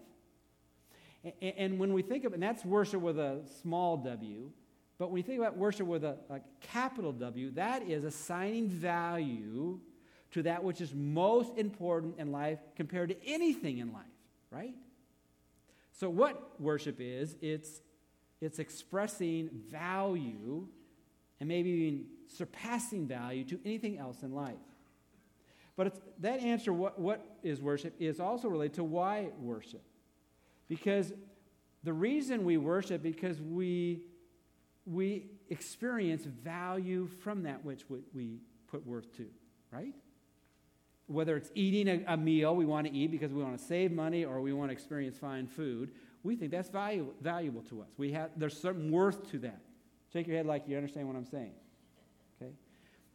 And, 1.24 1.54
and 1.58 1.80
when 1.80 1.94
we 1.94 2.02
think 2.02 2.26
of 2.26 2.34
and 2.34 2.44
that's 2.44 2.66
worship 2.66 3.02
with 3.02 3.20
a 3.20 3.42
small 3.62 3.98
w, 3.98 4.52
but 4.98 5.10
when 5.10 5.18
you 5.18 5.24
think 5.24 5.40
about 5.40 5.58
worship 5.58 5.88
with 5.88 6.04
a, 6.04 6.18
a 6.30 6.42
capital 6.60 7.12
W, 7.12 7.50
that 7.52 7.82
is 7.82 8.04
assigning 8.04 8.70
value 8.70 9.80
to 10.30 10.44
that 10.44 10.64
which 10.64 10.80
is 10.80 10.94
most 10.94 11.58
important 11.58 12.20
in 12.20 12.32
life 12.32 12.60
compared 12.76 13.10
to 13.10 13.16
anything 13.26 13.80
in 13.80 13.94
life, 13.94 14.04
right? 14.52 14.76
So, 15.94 16.08
what 16.08 16.60
worship 16.62 16.98
is, 17.00 17.36
it's, 17.42 17.82
it's 18.42 18.60
expressing 18.60 19.50
value 19.70 20.68
and 21.40 21.48
maybe 21.48 21.70
even 21.70 22.06
surpassing 22.28 23.08
value 23.08 23.44
to 23.46 23.60
anything 23.64 23.98
else 23.98 24.24
in 24.24 24.34
life. 24.34 24.56
But 25.78 26.02
that 26.22 26.42
answer, 26.42 26.74
what, 26.74 27.00
what 27.00 27.24
is 27.44 27.62
worship, 27.62 27.96
is 28.00 28.20
also 28.20 28.48
related 28.48 28.76
to 28.76 28.84
why 28.84 29.30
worship. 29.40 29.84
Because 30.68 31.14
the 31.84 31.94
reason 31.94 32.44
we 32.44 32.58
worship, 32.58 33.02
because 33.02 33.42
we, 33.42 34.04
we 34.86 35.28
experience 35.50 36.26
value 36.26 37.08
from 37.08 37.44
that 37.44 37.64
which 37.64 37.84
we 38.14 38.40
put 38.68 38.86
worth 38.86 39.16
to, 39.18 39.26
right? 39.72 39.94
Whether 41.08 41.36
it's 41.38 41.52
eating 41.56 41.88
a, 41.88 42.14
a 42.14 42.18
meal 42.18 42.56
we 42.56 42.66
want 42.66 42.88
to 42.88 42.94
eat 42.94 43.12
because 43.12 43.34
we 43.34 43.44
want 43.44 43.58
to 43.58 43.64
save 43.64 43.92
money 43.92 44.24
or 44.24 44.42
we 44.42 44.54
want 44.54 44.70
to 44.70 44.74
experience 44.74 45.18
fine 45.18 45.48
food, 45.48 45.92
we 46.24 46.36
think 46.36 46.52
that's 46.52 46.70
valuable, 46.70 47.14
valuable 47.22 47.62
to 47.64 47.82
us. 47.82 47.90
We 47.98 48.12
have, 48.12 48.32
there's 48.38 48.60
some 48.60 48.92
worth 48.92 49.32
to 49.32 49.40
that. 49.40 49.62
Shake 50.14 50.28
your 50.28 50.38
head 50.38 50.46
like 50.46 50.68
you 50.68 50.76
understand 50.76 51.08
what 51.08 51.16
I'm 51.16 51.26
saying. 51.26 51.54
Okay? 52.42 52.52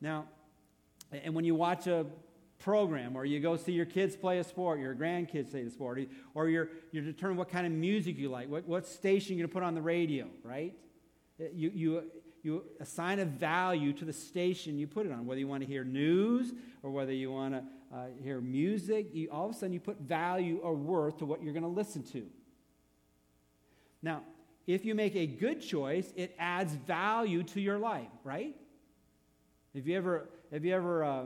Now, 0.00 0.26
and 1.12 1.34
when 1.34 1.44
you 1.44 1.54
watch 1.54 1.86
a 1.86 2.06
program, 2.58 3.16
or 3.16 3.24
you 3.24 3.38
go 3.38 3.56
see 3.56 3.72
your 3.72 3.86
kids 3.86 4.16
play 4.16 4.38
a 4.38 4.44
sport, 4.44 4.80
your 4.80 4.94
grandkids 4.94 5.50
play 5.50 5.62
the 5.62 5.70
sport, 5.70 6.00
or 6.34 6.48
you're, 6.48 6.70
you're 6.90 7.04
determining 7.04 7.38
what 7.38 7.50
kind 7.50 7.66
of 7.66 7.72
music 7.72 8.18
you 8.18 8.28
like, 8.28 8.48
what, 8.48 8.66
what 8.66 8.86
station 8.86 9.36
you're 9.36 9.46
going 9.46 9.50
to 9.50 9.54
put 9.54 9.62
on 9.62 9.74
the 9.74 9.82
radio, 9.82 10.26
right? 10.42 10.74
You, 11.38 11.70
you, 11.74 12.02
you 12.42 12.64
assign 12.80 13.18
a 13.18 13.24
value 13.24 13.92
to 13.92 14.04
the 14.04 14.12
station 14.12 14.78
you 14.78 14.86
put 14.86 15.06
it 15.06 15.12
on, 15.12 15.26
whether 15.26 15.38
you 15.38 15.48
want 15.48 15.62
to 15.62 15.66
hear 15.66 15.84
news 15.84 16.52
or 16.82 16.90
whether 16.90 17.12
you 17.12 17.30
want 17.30 17.54
to 17.54 17.62
uh, 17.94 18.06
hear 18.22 18.40
music. 18.40 19.08
You, 19.12 19.28
all 19.30 19.48
of 19.48 19.54
a 19.54 19.54
sudden, 19.54 19.72
you 19.72 19.80
put 19.80 20.00
value 20.00 20.58
or 20.62 20.74
worth 20.74 21.18
to 21.18 21.26
what 21.26 21.42
you're 21.42 21.52
going 21.52 21.62
to 21.62 21.68
listen 21.68 22.02
to. 22.04 22.26
Now, 24.06 24.22
if 24.68 24.84
you 24.84 24.94
make 24.94 25.16
a 25.16 25.26
good 25.26 25.60
choice, 25.60 26.12
it 26.14 26.32
adds 26.38 26.72
value 26.74 27.42
to 27.42 27.60
your 27.60 27.76
life, 27.76 28.06
right? 28.22 28.54
Have 29.74 29.88
you 29.88 29.96
ever, 29.96 30.28
have 30.52 30.64
you 30.64 30.76
ever 30.76 31.02
uh, 31.02 31.24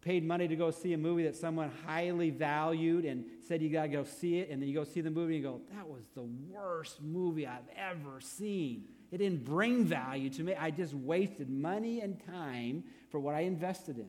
paid 0.00 0.24
money 0.24 0.48
to 0.48 0.56
go 0.56 0.70
see 0.70 0.94
a 0.94 0.96
movie 0.98 1.24
that 1.24 1.36
someone 1.36 1.70
highly 1.84 2.30
valued 2.30 3.04
and 3.04 3.26
said 3.46 3.60
you 3.60 3.68
got 3.68 3.82
to 3.82 3.88
go 3.88 4.04
see 4.04 4.38
it, 4.38 4.48
and 4.48 4.62
then 4.62 4.70
you 4.70 4.74
go 4.74 4.84
see 4.84 5.02
the 5.02 5.10
movie 5.10 5.34
and 5.34 5.44
you 5.44 5.50
go, 5.50 5.60
that 5.76 5.86
was 5.86 6.04
the 6.14 6.26
worst 6.48 7.02
movie 7.02 7.46
I've 7.46 7.68
ever 7.76 8.22
seen. 8.22 8.84
It 9.12 9.18
didn't 9.18 9.44
bring 9.44 9.84
value 9.84 10.30
to 10.30 10.42
me. 10.42 10.54
I 10.54 10.70
just 10.70 10.94
wasted 10.94 11.50
money 11.50 12.00
and 12.00 12.18
time 12.26 12.84
for 13.10 13.20
what 13.20 13.34
I 13.34 13.40
invested 13.40 13.98
in. 13.98 14.08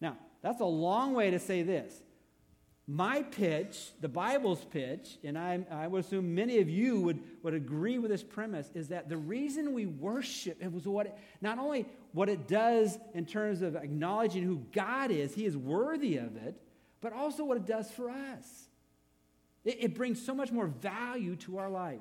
Now, 0.00 0.16
that's 0.42 0.60
a 0.60 0.64
long 0.64 1.14
way 1.14 1.30
to 1.30 1.38
say 1.38 1.62
this. 1.62 1.94
My 2.88 3.22
pitch, 3.22 3.90
the 4.00 4.08
Bible's 4.08 4.64
pitch, 4.64 5.18
and 5.24 5.36
I, 5.36 5.66
I 5.72 5.88
would 5.88 6.04
assume 6.04 6.36
many 6.36 6.58
of 6.58 6.70
you 6.70 7.00
would, 7.00 7.20
would 7.42 7.54
agree 7.54 7.98
with 7.98 8.12
this 8.12 8.22
premise, 8.22 8.70
is 8.74 8.88
that 8.88 9.08
the 9.08 9.16
reason 9.16 9.72
we 9.72 9.86
worship 9.86 10.58
it 10.62 10.72
was 10.72 10.86
what 10.86 11.06
it, 11.06 11.18
not 11.40 11.58
only 11.58 11.86
what 12.12 12.28
it 12.28 12.46
does 12.46 12.96
in 13.12 13.26
terms 13.26 13.60
of 13.60 13.74
acknowledging 13.74 14.44
who 14.44 14.62
God 14.72 15.10
is, 15.10 15.34
He 15.34 15.46
is 15.46 15.56
worthy 15.56 16.16
of 16.18 16.36
it, 16.36 16.60
but 17.00 17.12
also 17.12 17.44
what 17.44 17.56
it 17.56 17.66
does 17.66 17.90
for 17.90 18.08
us. 18.08 18.68
It, 19.64 19.78
it 19.80 19.94
brings 19.94 20.24
so 20.24 20.32
much 20.32 20.52
more 20.52 20.68
value 20.68 21.34
to 21.36 21.58
our 21.58 21.68
life. 21.68 22.00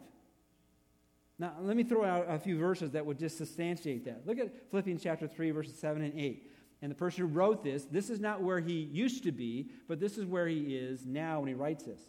Now, 1.40 1.54
let 1.62 1.76
me 1.76 1.84
throw 1.84 2.06
out 2.06 2.28
a 2.30 2.38
few 2.38 2.60
verses 2.60 2.92
that 2.92 3.06
would 3.06 3.18
just 3.18 3.40
substantiate 3.40 4.06
that. 4.06 4.22
Look 4.26 4.38
at 4.38 4.70
Philippians 4.70 5.02
chapter 5.02 5.28
3, 5.28 5.50
verses 5.50 5.78
7 5.80 6.04
and 6.04 6.18
8. 6.18 6.52
And 6.86 6.92
the 6.92 6.96
person 6.96 7.22
who 7.22 7.34
wrote 7.34 7.64
this, 7.64 7.86
this 7.86 8.12
is 8.12 8.20
not 8.20 8.44
where 8.44 8.60
he 8.60 8.74
used 8.74 9.24
to 9.24 9.32
be, 9.32 9.72
but 9.88 10.00
this 10.00 10.20
is 10.20 10.26
where 10.28 10.48
he 10.48 10.76
is 10.76 11.04
now 11.04 11.40
when 11.40 11.48
he 11.48 11.56
writes 11.56 11.84
this. 11.84 12.00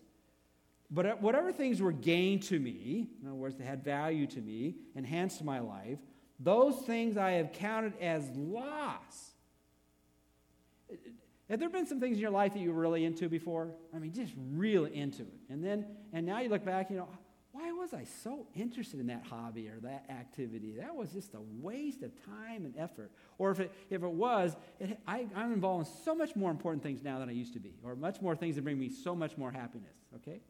But 0.90 1.06
uh, 1.06 1.14
whatever 1.14 1.50
things 1.50 1.80
were 1.80 1.92
gained 1.92 2.42
to 2.42 2.60
me, 2.60 3.08
in 3.22 3.26
other 3.26 3.34
words, 3.34 3.56
they 3.56 3.64
had 3.64 3.82
value 3.82 4.26
to 4.26 4.38
me, 4.38 4.74
enhanced 4.94 5.42
my 5.42 5.60
life, 5.60 5.98
those 6.38 6.76
things 6.80 7.16
I 7.16 7.30
have 7.30 7.52
counted 7.52 7.94
as 8.02 8.28
loss. 8.36 9.30
Have 11.48 11.58
there 11.58 11.70
been 11.70 11.86
some 11.86 11.98
things 11.98 12.18
in 12.18 12.20
your 12.20 12.30
life 12.30 12.52
that 12.52 12.58
you 12.58 12.70
were 12.70 12.82
really 12.82 13.06
into 13.06 13.30
before? 13.30 13.70
I 13.94 13.98
mean, 13.98 14.12
just 14.12 14.34
really 14.36 14.94
into 14.94 15.22
it. 15.22 15.38
And 15.48 15.64
then, 15.64 15.86
and 16.12 16.26
now 16.26 16.40
you 16.40 16.50
look 16.50 16.66
back, 16.66 16.90
you 16.90 16.98
know, 16.98 17.08
was 17.92 17.94
I 17.94 18.04
so 18.24 18.46
interested 18.56 18.98
in 18.98 19.06
that 19.06 19.24
hobby 19.30 19.68
or 19.68 19.78
that 19.82 20.06
activity? 20.10 20.74
That 20.78 20.96
was 20.96 21.12
just 21.12 21.34
a 21.34 21.40
waste 21.60 22.02
of 22.02 22.10
time 22.24 22.64
and 22.64 22.74
effort. 22.76 23.12
Or 23.38 23.52
if 23.52 23.60
it, 23.60 23.72
if 23.90 24.02
it 24.02 24.10
was, 24.10 24.56
it, 24.80 24.98
I, 25.06 25.26
I'm 25.36 25.52
involved 25.52 25.86
in 25.86 25.92
so 26.04 26.12
much 26.12 26.34
more 26.34 26.50
important 26.50 26.82
things 26.82 27.04
now 27.04 27.20
than 27.20 27.28
I 27.28 27.32
used 27.32 27.52
to 27.52 27.60
be, 27.60 27.74
or 27.84 27.94
much 27.94 28.20
more 28.20 28.34
things 28.34 28.56
that 28.56 28.62
bring 28.62 28.78
me 28.78 28.88
so 28.88 29.14
much 29.14 29.36
more 29.36 29.52
happiness, 29.52 29.94
okay? 30.16 30.40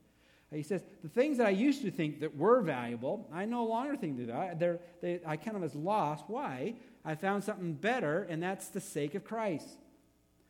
He 0.50 0.62
says, 0.62 0.83
the 1.02 1.11
things 1.11 1.37
that 1.37 1.47
I 1.47 1.50
used 1.50 1.83
to 1.83 1.90
think 1.90 2.21
that 2.21 2.35
were 2.35 2.62
valuable, 2.62 3.28
I 3.31 3.45
no 3.45 3.66
longer 3.66 3.97
think 3.97 4.26
that 4.26 4.59
they're, 4.59 4.78
they, 5.02 5.21
I 5.26 5.37
count 5.37 5.55
them 5.55 5.64
as 5.64 5.75
lost. 5.75 6.25
Why? 6.28 6.76
I 7.05 7.16
found 7.16 7.45
something 7.45 7.75
better, 7.75 8.26
and 8.31 8.43
that's 8.43 8.69
the 8.69 8.81
sake 8.81 9.14
of 9.14 9.25
Christ. 9.25 9.69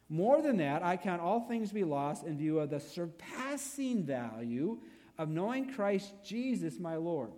More 0.09 0.41
than 0.41 0.59
that, 0.59 0.85
I 0.85 0.99
count 0.99 1.21
all 1.21 1.41
things 1.41 1.71
to 1.71 1.75
be 1.75 1.83
lost 1.83 2.25
in 2.25 2.39
view 2.39 2.61
of 2.61 2.71
the 2.71 2.79
surpassing 2.79 4.05
value 4.05 4.79
of 5.19 5.29
knowing 5.29 5.73
Christ 5.73 6.13
Jesus, 6.25 6.79
my 6.79 6.97
Lord. 6.97 7.31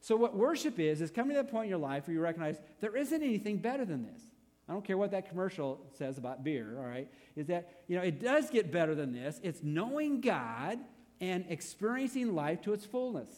So, 0.00 0.16
what 0.16 0.36
worship 0.36 0.78
is, 0.78 1.00
is 1.00 1.10
coming 1.10 1.34
to 1.34 1.42
that 1.42 1.50
point 1.50 1.64
in 1.64 1.70
your 1.70 1.78
life 1.78 2.06
where 2.06 2.14
you 2.14 2.20
recognize 2.20 2.58
there 2.80 2.96
isn't 2.96 3.22
anything 3.22 3.56
better 3.58 3.84
than 3.84 4.04
this. 4.04 4.20
I 4.68 4.72
don't 4.72 4.84
care 4.84 4.98
what 4.98 5.10
that 5.12 5.28
commercial 5.28 5.80
says 5.96 6.18
about 6.18 6.44
beer, 6.44 6.76
all 6.78 6.84
right? 6.84 7.08
Is 7.36 7.46
that, 7.48 7.84
you 7.86 7.96
know, 7.96 8.02
it 8.02 8.20
does 8.20 8.50
get 8.50 8.72
better 8.72 8.94
than 8.94 9.12
this. 9.12 9.40
It's 9.42 9.62
knowing 9.62 10.20
God 10.20 10.78
and 11.20 11.44
experiencing 11.48 12.34
life 12.34 12.62
to 12.62 12.72
its 12.72 12.84
fullness. 12.84 13.30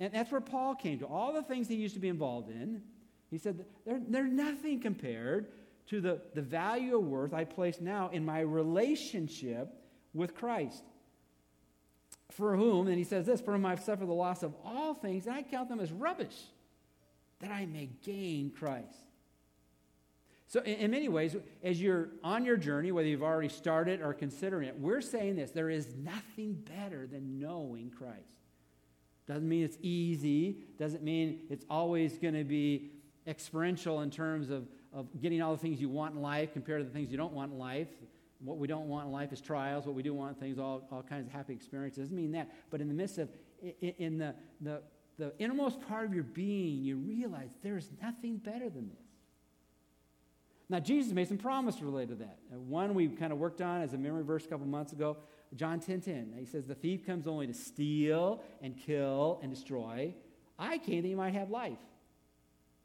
And 0.00 0.12
that's 0.12 0.30
where 0.30 0.40
Paul 0.40 0.74
came 0.74 0.98
to. 1.00 1.06
All 1.06 1.32
the 1.32 1.42
things 1.42 1.68
he 1.68 1.74
used 1.74 1.94
to 1.94 2.00
be 2.00 2.08
involved 2.08 2.50
in, 2.50 2.82
he 3.30 3.38
said, 3.38 3.64
they're, 3.86 4.00
they're 4.06 4.24
nothing 4.26 4.80
compared 4.80 5.48
to 5.88 6.00
the, 6.00 6.20
the 6.34 6.42
value 6.42 6.94
or 6.94 7.00
worth 7.00 7.32
I 7.32 7.44
place 7.44 7.80
now 7.80 8.10
in 8.12 8.24
my 8.24 8.40
relationship 8.40 9.74
with 10.14 10.34
Christ 10.34 10.82
for 12.30 12.56
whom, 12.56 12.88
and 12.88 12.98
he 12.98 13.04
says 13.04 13.26
this, 13.26 13.40
for 13.40 13.52
whom 13.52 13.64
I've 13.66 13.80
suffered 13.80 14.08
the 14.08 14.12
loss 14.12 14.42
of 14.42 14.54
all 14.64 14.94
things, 14.94 15.26
and 15.26 15.34
I 15.34 15.42
count 15.42 15.68
them 15.68 15.80
as 15.80 15.90
rubbish, 15.90 16.36
that 17.40 17.50
I 17.50 17.66
may 17.66 17.88
gain 18.04 18.50
Christ. 18.50 18.96
So, 20.46 20.60
in, 20.60 20.74
in, 20.74 20.90
many 20.90 21.08
ways, 21.08 21.36
as 21.62 21.80
you're 21.80 22.08
on 22.24 22.44
your 22.44 22.56
journey, 22.56 22.90
whether 22.90 23.06
you've 23.06 23.22
already 23.22 23.50
started 23.50 24.00
or 24.00 24.14
considering 24.14 24.68
it, 24.68 24.78
we're 24.78 25.02
saying 25.02 25.36
this 25.36 25.50
there 25.50 25.68
is 25.68 25.94
nothing 25.94 26.54
better 26.54 27.06
than 27.06 27.38
knowing 27.38 27.90
Christ. 27.90 28.22
Doesn't 29.26 29.46
mean 29.46 29.62
it's 29.62 29.76
easy, 29.82 30.60
doesn't 30.78 31.02
mean 31.02 31.40
it's 31.50 31.66
always 31.68 32.18
going 32.18 32.32
to 32.32 32.44
be 32.44 32.92
experiential 33.26 34.00
in 34.00 34.10
terms 34.10 34.48
of, 34.48 34.66
of 34.90 35.06
getting 35.20 35.42
all 35.42 35.52
the 35.52 35.60
things 35.60 35.82
you 35.82 35.90
want 35.90 36.14
in 36.14 36.22
life 36.22 36.54
compared 36.54 36.80
to 36.80 36.84
the 36.84 36.90
things 36.90 37.10
you 37.10 37.18
don't 37.18 37.34
want 37.34 37.52
in 37.52 37.58
life. 37.58 37.88
What 38.40 38.58
we 38.58 38.68
don't 38.68 38.88
want 38.88 39.06
in 39.06 39.12
life 39.12 39.32
is 39.32 39.40
trials. 39.40 39.86
What 39.86 39.94
we 39.94 40.02
do 40.02 40.14
want 40.14 40.38
things, 40.38 40.58
all, 40.58 40.86
all 40.92 41.02
kinds 41.02 41.26
of 41.26 41.32
happy 41.32 41.52
experiences. 41.52 42.04
Doesn't 42.04 42.16
mean 42.16 42.32
that. 42.32 42.50
But 42.70 42.80
in 42.80 42.88
the 42.88 42.94
midst 42.94 43.18
of, 43.18 43.28
in, 43.80 44.18
the, 44.18 44.34
the, 44.60 44.82
the 45.18 45.32
innermost 45.38 45.80
part 45.80 46.04
of 46.04 46.14
your 46.14 46.22
being, 46.22 46.84
you 46.84 46.96
realize 46.96 47.50
there's 47.62 47.90
nothing 48.00 48.36
better 48.36 48.70
than 48.70 48.88
this. 48.88 49.04
Now, 50.70 50.80
Jesus 50.80 51.12
made 51.12 51.26
some 51.28 51.38
promise 51.38 51.80
related 51.80 52.18
to 52.18 52.24
that. 52.26 52.38
Uh, 52.52 52.60
one 52.60 52.94
we 52.94 53.08
kind 53.08 53.32
of 53.32 53.38
worked 53.38 53.62
on 53.62 53.80
as 53.80 53.94
a 53.94 53.98
memory 53.98 54.22
verse 54.22 54.44
a 54.44 54.48
couple 54.48 54.66
months 54.66 54.92
ago, 54.92 55.16
John 55.56 55.80
10 55.80 56.02
10. 56.02 56.34
He 56.38 56.44
says, 56.44 56.66
The 56.66 56.74
thief 56.74 57.06
comes 57.06 57.26
only 57.26 57.46
to 57.46 57.54
steal 57.54 58.42
and 58.60 58.76
kill 58.76 59.40
and 59.42 59.52
destroy. 59.52 60.14
I 60.58 60.78
came 60.78 61.02
that 61.02 61.08
you 61.08 61.16
might 61.16 61.34
have 61.34 61.50
life 61.50 61.78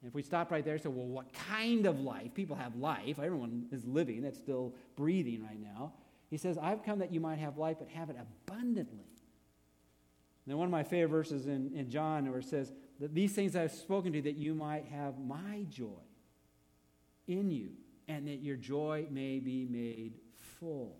and 0.03 0.09
if 0.09 0.13
we 0.13 0.21
stop 0.21 0.51
right 0.51 0.65
there 0.65 0.73
and 0.73 0.83
say, 0.83 0.89
well, 0.89 1.07
what 1.07 1.31
kind 1.31 1.85
of 1.85 2.01
life? 2.01 2.33
People 2.33 2.57
have 2.57 2.75
life. 2.75 3.19
Everyone 3.19 3.67
is 3.71 3.85
living, 3.85 4.21
that's 4.21 4.37
still 4.37 4.75
breathing 4.97 5.41
right 5.41 5.61
now. 5.61 5.93
He 6.29 6.35
says, 6.35 6.57
I've 6.61 6.83
come 6.83 6.99
that 6.99 7.13
you 7.13 7.21
might 7.21 7.39
have 7.39 7.57
life, 7.57 7.77
but 7.79 7.87
have 7.87 8.09
it 8.09 8.17
abundantly. 8.19 9.05
And 10.45 10.51
then 10.51 10.57
one 10.57 10.65
of 10.65 10.71
my 10.71 10.83
favorite 10.83 11.07
verses 11.07 11.47
in, 11.47 11.71
in 11.73 11.89
John 11.89 12.29
where 12.29 12.39
it 12.39 12.45
says, 12.45 12.73
that 12.99 13.15
these 13.15 13.31
things 13.31 13.55
I've 13.55 13.71
spoken 13.71 14.11
to 14.11 14.21
that 14.23 14.35
you 14.35 14.53
might 14.53 14.85
have 14.87 15.19
my 15.19 15.65
joy 15.69 16.03
in 17.25 17.49
you, 17.49 17.69
and 18.09 18.27
that 18.27 18.41
your 18.41 18.57
joy 18.57 19.05
may 19.09 19.39
be 19.39 19.65
made 19.69 20.15
full. 20.59 20.97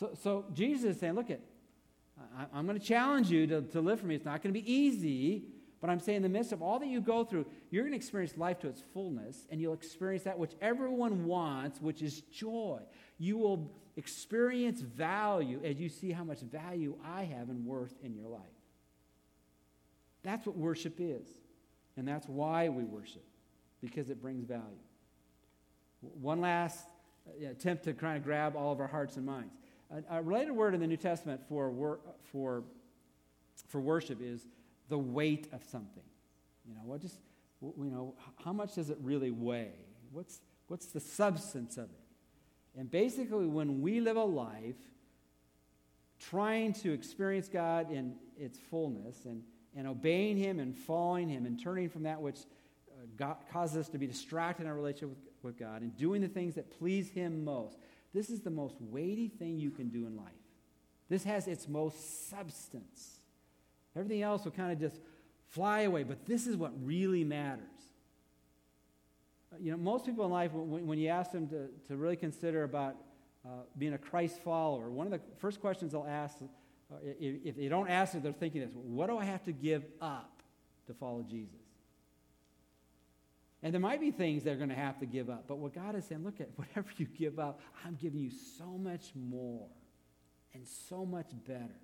So, 0.00 0.10
so 0.20 0.46
Jesus 0.52 0.96
is 0.96 1.00
saying, 1.00 1.14
look 1.14 1.30
at, 1.30 1.40
I, 2.36 2.58
am 2.58 2.66
going 2.66 2.78
to 2.78 2.84
challenge 2.84 3.30
you 3.30 3.46
to, 3.46 3.62
to 3.62 3.80
live 3.80 4.00
for 4.00 4.06
me. 4.06 4.16
It's 4.16 4.24
not 4.24 4.42
going 4.42 4.52
to 4.52 4.60
be 4.60 4.72
easy, 4.72 5.44
but 5.84 5.90
I'm 5.90 6.00
saying, 6.00 6.16
in 6.16 6.22
the 6.22 6.30
midst 6.30 6.52
of 6.52 6.62
all 6.62 6.78
that 6.78 6.88
you 6.88 7.02
go 7.02 7.24
through, 7.24 7.44
you're 7.70 7.82
going 7.82 7.92
to 7.92 7.98
experience 7.98 8.38
life 8.38 8.58
to 8.60 8.68
its 8.68 8.82
fullness, 8.94 9.44
and 9.50 9.60
you'll 9.60 9.74
experience 9.74 10.22
that 10.22 10.38
which 10.38 10.52
everyone 10.62 11.26
wants, 11.26 11.78
which 11.78 12.00
is 12.00 12.22
joy. 12.32 12.80
You 13.18 13.36
will 13.36 13.70
experience 13.98 14.80
value 14.80 15.60
as 15.62 15.78
you 15.78 15.90
see 15.90 16.10
how 16.10 16.24
much 16.24 16.40
value 16.40 16.96
I 17.04 17.24
have 17.24 17.50
and 17.50 17.66
worth 17.66 17.92
in 18.02 18.14
your 18.14 18.30
life. 18.30 18.40
That's 20.22 20.46
what 20.46 20.56
worship 20.56 20.94
is. 21.00 21.28
And 21.98 22.08
that's 22.08 22.30
why 22.30 22.70
we 22.70 22.84
worship, 22.84 23.26
because 23.82 24.08
it 24.08 24.22
brings 24.22 24.46
value. 24.46 24.64
One 26.00 26.40
last 26.40 26.86
uh, 27.28 27.50
attempt 27.50 27.84
to 27.84 27.92
kind 27.92 28.16
of 28.16 28.24
grab 28.24 28.56
all 28.56 28.72
of 28.72 28.80
our 28.80 28.86
hearts 28.86 29.18
and 29.18 29.26
minds. 29.26 29.52
A, 30.08 30.22
related 30.22 30.52
word 30.52 30.72
in 30.72 30.80
the 30.80 30.86
New 30.86 30.96
Testament 30.96 31.42
for, 31.46 31.70
wor- 31.70 32.00
for, 32.32 32.64
for 33.68 33.82
worship 33.82 34.22
is 34.22 34.46
the 34.88 34.98
weight 34.98 35.48
of 35.52 35.64
something. 35.64 36.02
You 36.66 36.74
know, 36.74 36.82
what 36.84 37.00
just, 37.00 37.18
you 37.60 37.90
know, 37.90 38.14
how 38.42 38.52
much 38.52 38.74
does 38.74 38.90
it 38.90 38.98
really 39.00 39.30
weigh? 39.30 39.72
What's, 40.12 40.40
what's 40.68 40.86
the 40.86 41.00
substance 41.00 41.76
of 41.76 41.84
it? 41.84 42.78
And 42.78 42.90
basically, 42.90 43.46
when 43.46 43.80
we 43.80 44.00
live 44.00 44.16
a 44.16 44.24
life 44.24 44.76
trying 46.18 46.72
to 46.72 46.92
experience 46.92 47.48
God 47.48 47.90
in 47.90 48.14
its 48.38 48.58
fullness 48.58 49.24
and, 49.24 49.42
and 49.76 49.86
obeying 49.86 50.36
Him 50.36 50.58
and 50.58 50.74
following 50.74 51.28
Him 51.28 51.46
and 51.46 51.62
turning 51.62 51.88
from 51.88 52.04
that 52.04 52.20
which 52.20 52.38
uh, 52.38 53.06
God, 53.16 53.36
causes 53.52 53.76
us 53.76 53.88
to 53.90 53.98
be 53.98 54.06
distracted 54.06 54.62
in 54.62 54.68
our 54.68 54.74
relationship 54.74 55.10
with, 55.10 55.18
with 55.42 55.58
God 55.58 55.82
and 55.82 55.96
doing 55.96 56.20
the 56.20 56.28
things 56.28 56.54
that 56.54 56.76
please 56.78 57.10
Him 57.10 57.44
most, 57.44 57.76
this 58.12 58.30
is 58.30 58.40
the 58.40 58.50
most 58.50 58.76
weighty 58.80 59.28
thing 59.28 59.58
you 59.58 59.70
can 59.70 59.88
do 59.88 60.06
in 60.06 60.16
life. 60.16 60.32
This 61.08 61.24
has 61.24 61.46
its 61.46 61.68
most 61.68 62.30
substance. 62.30 63.13
Everything 63.96 64.22
else 64.22 64.44
will 64.44 64.52
kind 64.52 64.72
of 64.72 64.80
just 64.80 65.00
fly 65.48 65.82
away, 65.82 66.02
but 66.02 66.26
this 66.26 66.46
is 66.46 66.56
what 66.56 66.72
really 66.82 67.24
matters. 67.24 67.62
Uh, 69.52 69.56
you 69.60 69.70
know, 69.70 69.76
most 69.76 70.04
people 70.04 70.24
in 70.24 70.30
life, 70.30 70.52
when, 70.52 70.86
when 70.86 70.98
you 70.98 71.08
ask 71.08 71.30
them 71.32 71.48
to, 71.48 71.68
to 71.88 71.96
really 71.96 72.16
consider 72.16 72.64
about 72.64 72.96
uh, 73.44 73.48
being 73.78 73.92
a 73.92 73.98
Christ 73.98 74.40
follower, 74.40 74.90
one 74.90 75.06
of 75.06 75.12
the 75.12 75.20
first 75.38 75.60
questions 75.60 75.92
they'll 75.92 76.06
ask, 76.08 76.36
uh, 76.40 76.96
if, 77.02 77.36
if, 77.44 77.56
they 77.56 77.68
don't 77.68 77.88
ask 77.88 78.14
it, 78.14 78.22
they're 78.22 78.32
thinking 78.32 78.62
this 78.62 78.72
what 78.74 79.08
do 79.08 79.18
I 79.18 79.24
have 79.24 79.44
to 79.44 79.52
give 79.52 79.84
up 80.00 80.42
to 80.86 80.94
follow 80.94 81.22
Jesus? 81.22 81.60
And 83.62 83.72
there 83.72 83.80
might 83.80 84.00
be 84.00 84.10
things 84.10 84.42
they're 84.42 84.56
going 84.56 84.68
to 84.68 84.74
have 84.74 84.98
to 84.98 85.06
give 85.06 85.30
up. 85.30 85.44
But 85.48 85.56
what 85.56 85.74
God 85.74 85.94
is 85.94 86.04
saying, 86.04 86.22
look 86.22 86.40
at 86.40 86.50
whatever 86.56 86.88
you 86.96 87.06
give 87.06 87.38
up, 87.38 87.60
I'm 87.84 87.96
giving 88.00 88.20
you 88.20 88.30
so 88.58 88.66
much 88.66 89.12
more 89.14 89.68
and 90.52 90.66
so 90.66 91.06
much 91.06 91.28
better. 91.46 91.80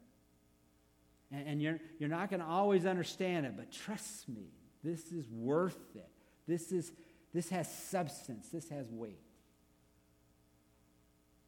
And, 1.33 1.49
and 1.49 1.63
you're, 1.63 1.79
you're 1.99 2.09
not 2.09 2.31
going 2.31 2.41
to 2.41 2.47
always 2.47 2.87
understand 2.87 3.47
it, 3.47 3.55
but 3.57 3.71
trust 3.71 4.29
me, 4.29 4.53
this 4.83 5.13
is 5.13 5.29
worth 5.31 5.79
it. 5.95 6.09
This, 6.47 6.73
is, 6.73 6.93
this 7.33 7.49
has 7.51 7.73
substance, 7.73 8.49
this 8.49 8.69
has 8.71 8.91
weight. 8.91 9.21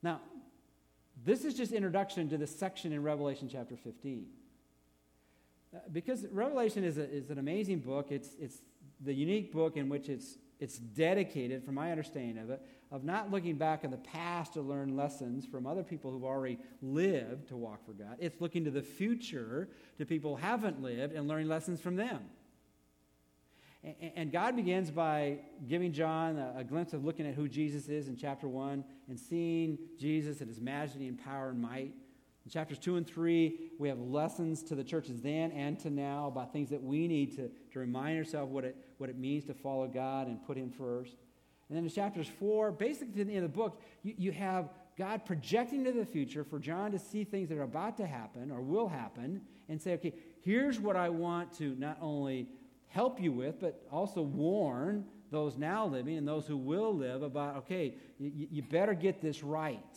Now, 0.03 0.21
this 1.25 1.45
is 1.45 1.55
just 1.55 1.73
introduction 1.73 2.29
to 2.31 2.39
the 2.39 2.47
section 2.47 2.93
in 2.93 3.03
Revelation 3.03 3.49
chapter 3.51 3.77
15. 3.77 4.27
Uh, 5.75 5.79
because 5.93 6.27
Revelation 6.31 6.85
is, 6.85 6.99
a, 6.99 7.09
is 7.09 7.31
an 7.31 7.39
amazing 7.39 7.79
book. 7.79 8.09
It's, 8.11 8.31
it's 8.41 8.59
the 9.01 9.15
unique 9.15 9.53
book 9.53 9.77
in 9.77 9.89
which 9.89 10.09
it's, 10.09 10.37
it's 10.63 10.79
dedicated, 10.79 11.65
from 11.65 11.75
my 11.75 11.91
understanding 11.91 12.39
of 12.39 12.49
it, 12.49 12.63
of 12.93 13.03
not 13.03 13.33
looking 13.33 13.57
back 13.57 13.83
in 13.83 13.91
the 13.91 13.97
past 13.97 14.53
to 14.53 14.63
learn 14.63 14.95
lessons 14.95 15.45
from 15.45 15.67
other 15.67 15.83
people 15.83 16.13
who've 16.13 16.23
already 16.23 16.57
lived 16.81 17.49
to 17.49 17.57
walk 17.57 17.85
for 17.85 17.93
God. 17.93 18.17
It's 18.21 18.41
looking 18.41 18.65
to 18.67 18.71
the 18.71 18.81
future 18.81 19.69
to 19.99 20.07
people 20.07 20.37
who 20.37 20.43
haven't 20.43 20.81
lived 20.81 21.15
and 21.15 21.27
learning 21.27 21.49
lessons 21.49 21.81
from 21.81 21.97
them. 21.97 22.21
And 24.15 24.31
God 24.31 24.55
begins 24.55 24.93
by 24.93 25.41
giving 25.67 25.93
John 25.93 26.39
a, 26.39 26.63
glimpse 26.63 26.93
of 26.93 27.05
looking 27.05 27.27
at 27.27 27.35
who 27.35 27.49
Jesus 27.49 27.89
is 27.89 28.07
in 28.07 28.15
chapter 28.15 28.47
1 28.47 28.85
and 29.09 29.19
seeing 29.19 29.77
Jesus 29.99 30.39
and 30.41 30.49
his 30.49 30.61
majesty 30.61 31.09
and 31.09 31.19
power 31.19 31.49
and 31.51 31.61
might. 31.61 31.93
In 32.45 32.51
chapters 32.51 32.79
2 32.79 32.97
and 32.97 33.07
3, 33.07 33.71
we 33.79 33.89
have 33.89 34.01
lessons 34.01 34.63
to 34.65 34.75
the 34.75 34.83
churches 34.83 35.21
then 35.21 35.53
and 35.53 35.79
to 35.81 35.91
now 35.91 36.27
about 36.27 36.53
things 36.53 36.71
that 36.71 36.83
we 36.83 37.07
need 37.07 37.37
to, 37.37 37.51
to 37.73 37.79
remind 37.79 38.19
ourselves 38.19 38.51
what 38.51 38.65
it, 38.65 38.77
what 38.99 39.09
it 39.09 39.17
means 39.17 39.45
to 39.45 39.55
follow 39.55 39.87
God 39.87 40.27
and 40.27 40.45
put 40.45 40.57
him 40.57 40.71
first. 40.71 41.15
And 41.69 41.77
then 41.77 41.85
in 41.85 41.91
chapters 41.91 42.27
4, 42.39 42.73
basically 42.73 43.15
to 43.15 43.25
the 43.25 43.35
end 43.35 43.45
of 43.45 43.53
the 43.53 43.57
book, 43.57 43.81
you, 44.03 44.15
you 44.19 44.33
have 44.33 44.71
God 44.99 45.25
projecting 45.25 45.85
to 45.85 45.93
the 45.93 46.05
future 46.05 46.45
for 46.45 46.59
John 46.59 46.93
to 46.93 46.99
see 46.99 47.25
things 47.25 47.49
that 47.49 47.59
are 47.59 47.63
about 47.63 47.97
to 47.99 48.07
happen 48.07 48.51
or 48.51 48.61
will 48.61 48.89
happen 48.89 49.41
and 49.69 49.81
say, 49.81 49.95
okay, 49.95 50.13
here's 50.43 50.81
what 50.81 50.97
I 50.97 51.09
want 51.09 51.57
to 51.59 51.75
not 51.79 51.97
only 52.01 52.49
help 52.89 53.21
you 53.21 53.33
with, 53.33 53.61
but 53.61 53.87
also 53.91 54.21
warn 54.21 55.05
those 55.31 55.57
now 55.57 55.87
living 55.87 56.19
and 56.19 56.29
those 56.29 56.47
who 56.47 56.59
will 56.59 56.95
live 56.95 57.23
about, 57.23 57.57
okay, 57.57 57.95
you, 58.19 58.49
you 58.51 58.63
better 58.63 58.93
get 58.93 59.23
this 59.23 59.43
right. 59.43 59.97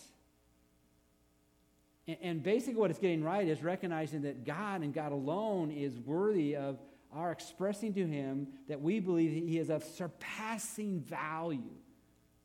And, 2.08 2.44
basically, 2.44 2.76
what 2.76 2.92
it's 2.92 3.00
getting 3.00 3.24
right 3.24 3.48
is 3.48 3.64
recognizing 3.64 4.22
that 4.24 4.46
God 4.46 4.82
and 4.82 4.94
God 4.94 5.12
alone 5.12 5.72
is 5.72 5.98
worthy 5.98 6.56
of 6.56 6.78
our 7.12 7.32
expressing 7.32 7.94
to 7.96 8.06
Him 8.06 8.48
that 8.68 8.80
we 8.80 9.00
believe 9.00 9.32
He 9.32 9.58
is 9.58 9.72
of 9.72 9.84
surpassing 9.84 11.00
value, 11.00 11.74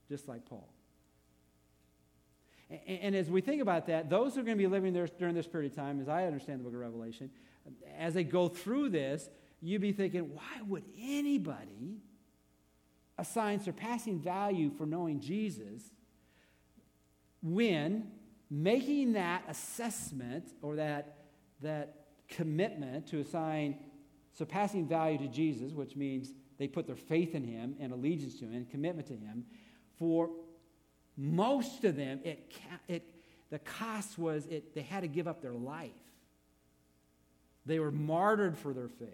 just 0.09 0.29
like 0.29 0.47
Paul. 0.47 0.67
And, 2.71 3.01
and 3.01 3.15
as 3.15 3.29
we 3.29 3.43
think 3.43 3.61
about 3.61 3.87
that, 3.89 4.09
those 4.09 4.35
who 4.35 4.41
are 4.41 4.45
going 4.45 4.57
to 4.57 4.63
be 4.63 4.67
living 4.67 4.95
there 4.95 5.07
during 5.07 5.35
this 5.35 5.47
period 5.47 5.73
of 5.73 5.77
time, 5.77 6.01
as 6.01 6.09
I 6.09 6.25
understand 6.25 6.61
the 6.61 6.65
book 6.65 6.73
of 6.73 6.81
Revelation, 6.81 7.31
as 7.99 8.15
they 8.15 8.25
go 8.25 8.49
through 8.49 8.89
this, 8.89 9.29
you'd 9.61 9.83
be 9.83 9.93
thinking, 9.93 10.35
why 10.35 10.63
would 10.67 10.85
anybody 10.99 11.99
assign 13.19 13.61
surpassing 13.61 14.19
value 14.19 14.71
for 14.71 14.87
knowing 14.87 15.21
Jesus 15.21 15.83
when 17.43 18.11
making 18.51 19.13
that 19.13 19.45
assessment 19.49 20.53
or 20.61 20.77
that, 20.77 21.19
that 21.63 22.07
commitment 22.29 23.07
to 23.09 23.21
assign 23.21 23.79
surpassing 24.33 24.87
value 24.87 25.19
to 25.19 25.29
Jesus, 25.29 25.73
which 25.73 25.97
means 25.97 26.33
they 26.59 26.67
put 26.67 26.87
their 26.87 26.97
faith 26.97 27.35
in 27.35 27.45
him 27.45 27.77
and 27.81 27.93
allegiance 27.93 28.39
to 28.41 28.45
him 28.45 28.55
and 28.55 28.71
commitment 28.71 29.07
to 29.09 29.15
him, 29.15 29.45
for 29.99 30.31
most 31.17 31.85
of 31.85 31.97
them, 31.97 32.21
it, 32.25 32.53
it, 32.89 33.03
the 33.51 33.59
cost 33.59 34.19
was 34.19 34.47
it, 34.47 34.75
they 34.75 34.83
had 34.83 35.01
to 35.03 35.09
give 35.09 35.29
up 35.29 35.43
their 35.43 35.53
life. 35.53 35.91
They 37.67 37.79
were 37.79 37.91
martyred 37.91 38.57
for 38.57 38.73
their 38.73 38.89
faith. 38.89 39.09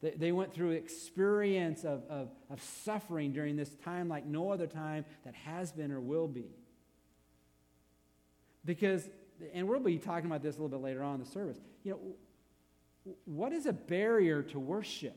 They, 0.00 0.10
they 0.10 0.32
went 0.32 0.52
through 0.52 0.72
experience 0.72 1.84
of, 1.84 2.02
of, 2.08 2.30
of 2.50 2.62
suffering 2.62 3.32
during 3.32 3.56
this 3.56 3.70
time 3.84 4.08
like 4.08 4.26
no 4.26 4.50
other 4.50 4.66
time 4.66 5.04
that 5.24 5.34
has 5.34 5.72
been 5.72 5.92
or 5.92 6.00
will 6.00 6.28
be. 6.28 6.56
Because, 8.64 9.08
and 9.52 9.68
we'll 9.68 9.80
be 9.80 9.98
talking 9.98 10.26
about 10.26 10.42
this 10.42 10.56
a 10.56 10.62
little 10.62 10.76
bit 10.76 10.84
later 10.84 11.02
on 11.02 11.14
in 11.14 11.20
the 11.20 11.30
service, 11.30 11.58
you 11.84 11.92
know, 11.92 13.14
what 13.24 13.52
is 13.52 13.66
a 13.66 13.72
barrier 13.72 14.42
to 14.42 14.58
worship? 14.58 15.16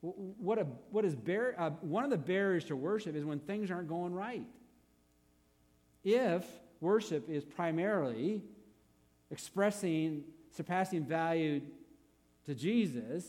What, 0.00 0.58
a, 0.58 0.66
what 0.90 1.04
is 1.04 1.14
bar, 1.14 1.54
uh, 1.58 1.70
one 1.82 2.04
of 2.04 2.10
the 2.10 2.18
barriers 2.18 2.64
to 2.66 2.76
worship 2.76 3.14
is 3.14 3.24
when 3.24 3.38
things 3.38 3.70
aren't 3.70 3.88
going 3.88 4.14
right. 4.14 4.46
If 6.02 6.46
worship 6.80 7.28
is 7.28 7.44
primarily 7.44 8.42
expressing 9.30 10.24
surpassing 10.56 11.04
value 11.04 11.60
to 12.46 12.54
Jesus, 12.54 13.24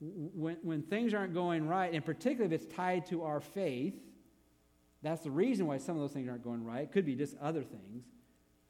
when, 0.00 0.56
when 0.62 0.82
things 0.82 1.14
aren't 1.14 1.34
going 1.34 1.66
right, 1.66 1.92
and 1.92 2.04
particularly 2.04 2.54
if 2.54 2.62
it's 2.62 2.74
tied 2.74 3.06
to 3.06 3.22
our 3.22 3.40
faith, 3.40 3.94
that's 5.02 5.22
the 5.22 5.30
reason 5.30 5.66
why 5.66 5.78
some 5.78 5.96
of 5.96 6.02
those 6.02 6.12
things 6.12 6.28
aren't 6.28 6.44
going 6.44 6.64
right. 6.64 6.82
It 6.82 6.92
could 6.92 7.04
be 7.04 7.14
just 7.14 7.36
other 7.40 7.62
things. 7.62 8.04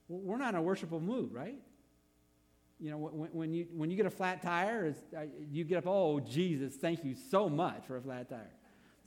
We're 0.09 0.38
not 0.38 0.55
in 0.55 0.61
a 0.61 0.62
worshipful 0.62 1.01
mood, 1.01 1.33
right? 1.33 1.59
You 2.81 2.90
know, 2.90 2.99
when, 2.99 3.31
when, 3.33 3.53
you, 3.53 3.66
when 3.73 3.90
you 3.90 3.97
get 3.97 4.07
a 4.07 4.11
flat 4.11 4.42
tire, 4.42 4.95
uh, 5.16 5.21
you 5.51 5.64
get 5.64 5.79
up, 5.79 5.87
oh, 5.87 6.21
Jesus, 6.21 6.75
thank 6.75 7.05
you 7.05 7.14
so 7.14 7.49
much 7.49 7.87
for 7.87 7.97
a 7.97 8.01
flat 8.01 8.29
tire. 8.29 8.51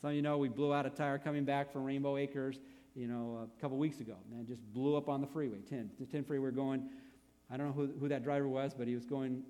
Some 0.02 0.12
of 0.12 0.16
you 0.16 0.22
know 0.22 0.38
we 0.38 0.50
blew 0.50 0.74
out 0.74 0.86
a 0.86 0.90
tire 0.90 1.18
coming 1.18 1.46
back 1.46 1.72
from 1.72 1.84
Rainbow 1.84 2.18
Acres, 2.18 2.60
you 2.96 3.08
know, 3.08 3.48
a 3.50 3.62
couple 3.62 3.78
weeks 3.78 4.00
ago. 4.00 4.16
It 4.40 4.48
just 4.48 4.64
blew 4.74 4.96
up 4.96 5.10
on 5.10 5.20
the 5.20 5.28
freeway, 5.28 5.60
10. 5.68 5.92
The 6.00 6.06
10 6.06 6.24
freeway, 6.24 6.44
we're 6.44 6.52
going, 6.52 6.90
I 7.52 7.58
don't 7.58 7.68
know 7.68 7.74
who, 7.74 7.92
who 8.00 8.08
that 8.08 8.24
driver 8.24 8.48
was, 8.48 8.74
but 8.74 8.88
he 8.88 8.96
was 8.96 9.06
going 9.06 9.44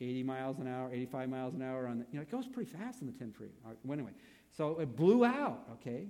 80 0.00 0.22
miles 0.22 0.58
an 0.58 0.68
hour, 0.68 0.90
85 0.92 1.28
miles 1.28 1.54
an 1.54 1.62
hour 1.62 1.86
on 1.86 1.98
the, 1.98 2.06
you 2.12 2.18
know, 2.18 2.22
it 2.22 2.30
goes 2.30 2.46
pretty 2.46 2.70
fast 2.70 3.00
on 3.02 3.06
the 3.06 3.12
10 3.12 3.32
freeway. 3.32 3.52
Well, 3.64 3.92
anyway, 3.92 4.12
so 4.56 4.78
it 4.78 4.94
blew 4.94 5.24
out, 5.24 5.66
okay? 5.72 6.08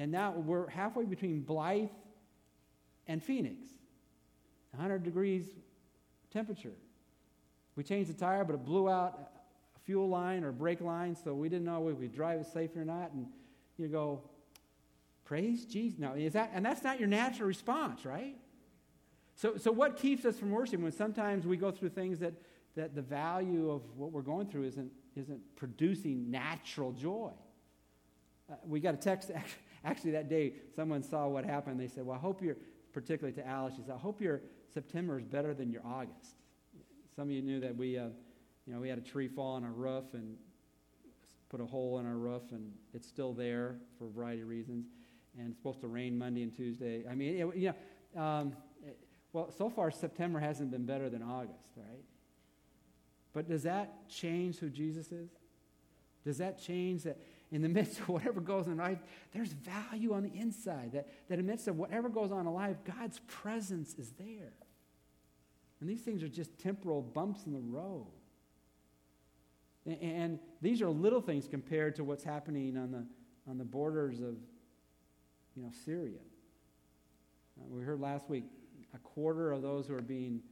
And 0.00 0.10
now 0.10 0.32
we're 0.32 0.66
halfway 0.70 1.04
between 1.04 1.42
Blythe 1.42 1.90
and 3.06 3.22
Phoenix, 3.22 3.66
100 4.70 5.02
degrees 5.02 5.44
temperature. 6.32 6.72
We 7.76 7.84
changed 7.84 8.08
the 8.08 8.14
tire, 8.14 8.42
but 8.44 8.54
it 8.54 8.64
blew 8.64 8.88
out 8.88 9.30
a 9.76 9.78
fuel 9.80 10.08
line 10.08 10.42
or 10.42 10.52
brake 10.52 10.80
line, 10.80 11.14
so 11.14 11.34
we 11.34 11.50
didn't 11.50 11.66
know 11.66 11.86
if 11.88 11.98
we'd 11.98 12.14
drive 12.14 12.40
it 12.40 12.46
safe 12.46 12.74
or 12.76 12.84
not. 12.86 13.12
And 13.12 13.26
you 13.76 13.88
go, 13.88 14.22
praise 15.26 15.66
Jesus. 15.66 15.98
No, 15.98 16.14
is 16.14 16.32
that, 16.32 16.50
and 16.54 16.64
that's 16.64 16.82
not 16.82 16.98
your 16.98 17.08
natural 17.08 17.46
response, 17.46 18.06
right? 18.06 18.38
So, 19.36 19.58
so 19.58 19.70
what 19.70 19.98
keeps 19.98 20.24
us 20.24 20.38
from 20.38 20.50
worshiping 20.50 20.82
when 20.82 20.92
sometimes 20.92 21.46
we 21.46 21.58
go 21.58 21.70
through 21.70 21.90
things 21.90 22.20
that 22.20 22.32
that 22.74 22.94
the 22.94 23.02
value 23.02 23.70
of 23.70 23.82
what 23.96 24.12
we're 24.12 24.22
going 24.22 24.46
through 24.46 24.64
isn't, 24.64 24.90
isn't 25.16 25.40
producing 25.56 26.30
natural 26.30 26.92
joy. 26.92 27.32
Uh, 28.50 28.54
we 28.66 28.80
got 28.80 28.94
a 28.94 28.96
text, 28.96 29.30
actually, 29.34 29.62
that 29.82 30.28
day, 30.28 30.54
someone 30.74 31.02
saw 31.02 31.28
what 31.28 31.44
happened. 31.44 31.80
They 31.80 31.88
said, 31.88 32.04
Well, 32.04 32.16
I 32.16 32.20
hope 32.20 32.42
you're, 32.42 32.56
particularly 32.92 33.34
to 33.40 33.46
Alice, 33.46 33.74
she 33.76 33.82
said, 33.82 33.94
I 33.94 33.98
hope 33.98 34.20
your 34.20 34.42
September 34.72 35.18
is 35.18 35.24
better 35.24 35.54
than 35.54 35.70
your 35.70 35.82
August. 35.84 36.36
Some 37.14 37.24
of 37.28 37.30
you 37.30 37.42
knew 37.42 37.60
that 37.60 37.76
we, 37.76 37.98
uh, 37.98 38.08
you 38.66 38.72
know, 38.72 38.80
we 38.80 38.88
had 38.88 38.98
a 38.98 39.02
tree 39.02 39.28
fall 39.28 39.54
on 39.54 39.64
our 39.64 39.72
roof 39.72 40.04
and 40.14 40.36
put 41.48 41.60
a 41.60 41.66
hole 41.66 41.98
in 41.98 42.06
our 42.06 42.16
roof, 42.16 42.42
and 42.52 42.72
it's 42.94 43.08
still 43.08 43.32
there 43.32 43.76
for 43.98 44.06
a 44.06 44.10
variety 44.10 44.42
of 44.42 44.48
reasons. 44.48 44.86
And 45.38 45.48
it's 45.48 45.58
supposed 45.58 45.80
to 45.80 45.88
rain 45.88 46.16
Monday 46.16 46.42
and 46.42 46.54
Tuesday. 46.54 47.04
I 47.10 47.14
mean, 47.14 47.36
it, 47.36 47.56
you 47.56 47.74
know, 48.14 48.22
um, 48.22 48.52
it, 48.84 48.98
well, 49.32 49.50
so 49.50 49.70
far 49.70 49.90
September 49.90 50.38
hasn't 50.40 50.70
been 50.70 50.86
better 50.86 51.08
than 51.08 51.22
August, 51.22 51.70
right? 51.76 52.04
But 53.32 53.48
does 53.48 53.62
that 53.62 54.08
change 54.08 54.58
who 54.58 54.68
Jesus 54.68 55.12
is? 55.12 55.30
Does 56.24 56.38
that 56.38 56.60
change 56.60 57.04
that 57.04 57.18
in 57.52 57.62
the 57.62 57.68
midst 57.68 57.98
of 58.00 58.08
whatever 58.08 58.40
goes 58.40 58.66
on 58.66 58.72
in 58.72 58.78
life, 58.78 58.98
there's 59.32 59.52
value 59.52 60.14
on 60.14 60.22
the 60.22 60.32
inside? 60.32 60.92
That, 60.92 61.08
that 61.28 61.38
in 61.38 61.46
the 61.46 61.52
midst 61.52 61.68
of 61.68 61.76
whatever 61.76 62.08
goes 62.08 62.30
on 62.30 62.46
in 62.46 62.52
life, 62.52 62.76
God's 62.84 63.20
presence 63.26 63.94
is 63.98 64.12
there. 64.18 64.52
And 65.80 65.88
these 65.88 66.02
things 66.02 66.22
are 66.22 66.28
just 66.28 66.58
temporal 66.58 67.02
bumps 67.02 67.46
in 67.46 67.52
the 67.52 67.60
road. 67.60 68.06
And, 69.86 70.38
these 70.62 70.82
are 70.82 70.90
little 70.90 71.22
things 71.22 71.48
compared 71.48 71.96
to 71.96 72.04
what's 72.04 72.22
happening 72.22 72.76
on 72.76 72.90
the, 72.92 73.06
on 73.48 73.56
the 73.56 73.64
borders 73.64 74.20
of 74.20 74.36
you 75.56 75.62
know, 75.62 75.70
Syria. 75.86 76.18
Uh, 77.58 77.64
we 77.70 77.82
heard 77.82 77.98
last 77.98 78.28
week 78.28 78.44
a 78.94 78.98
quarter 78.98 79.52
of 79.52 79.62
those 79.62 79.86
who 79.86 79.94
are 79.94 80.02
being 80.02 80.42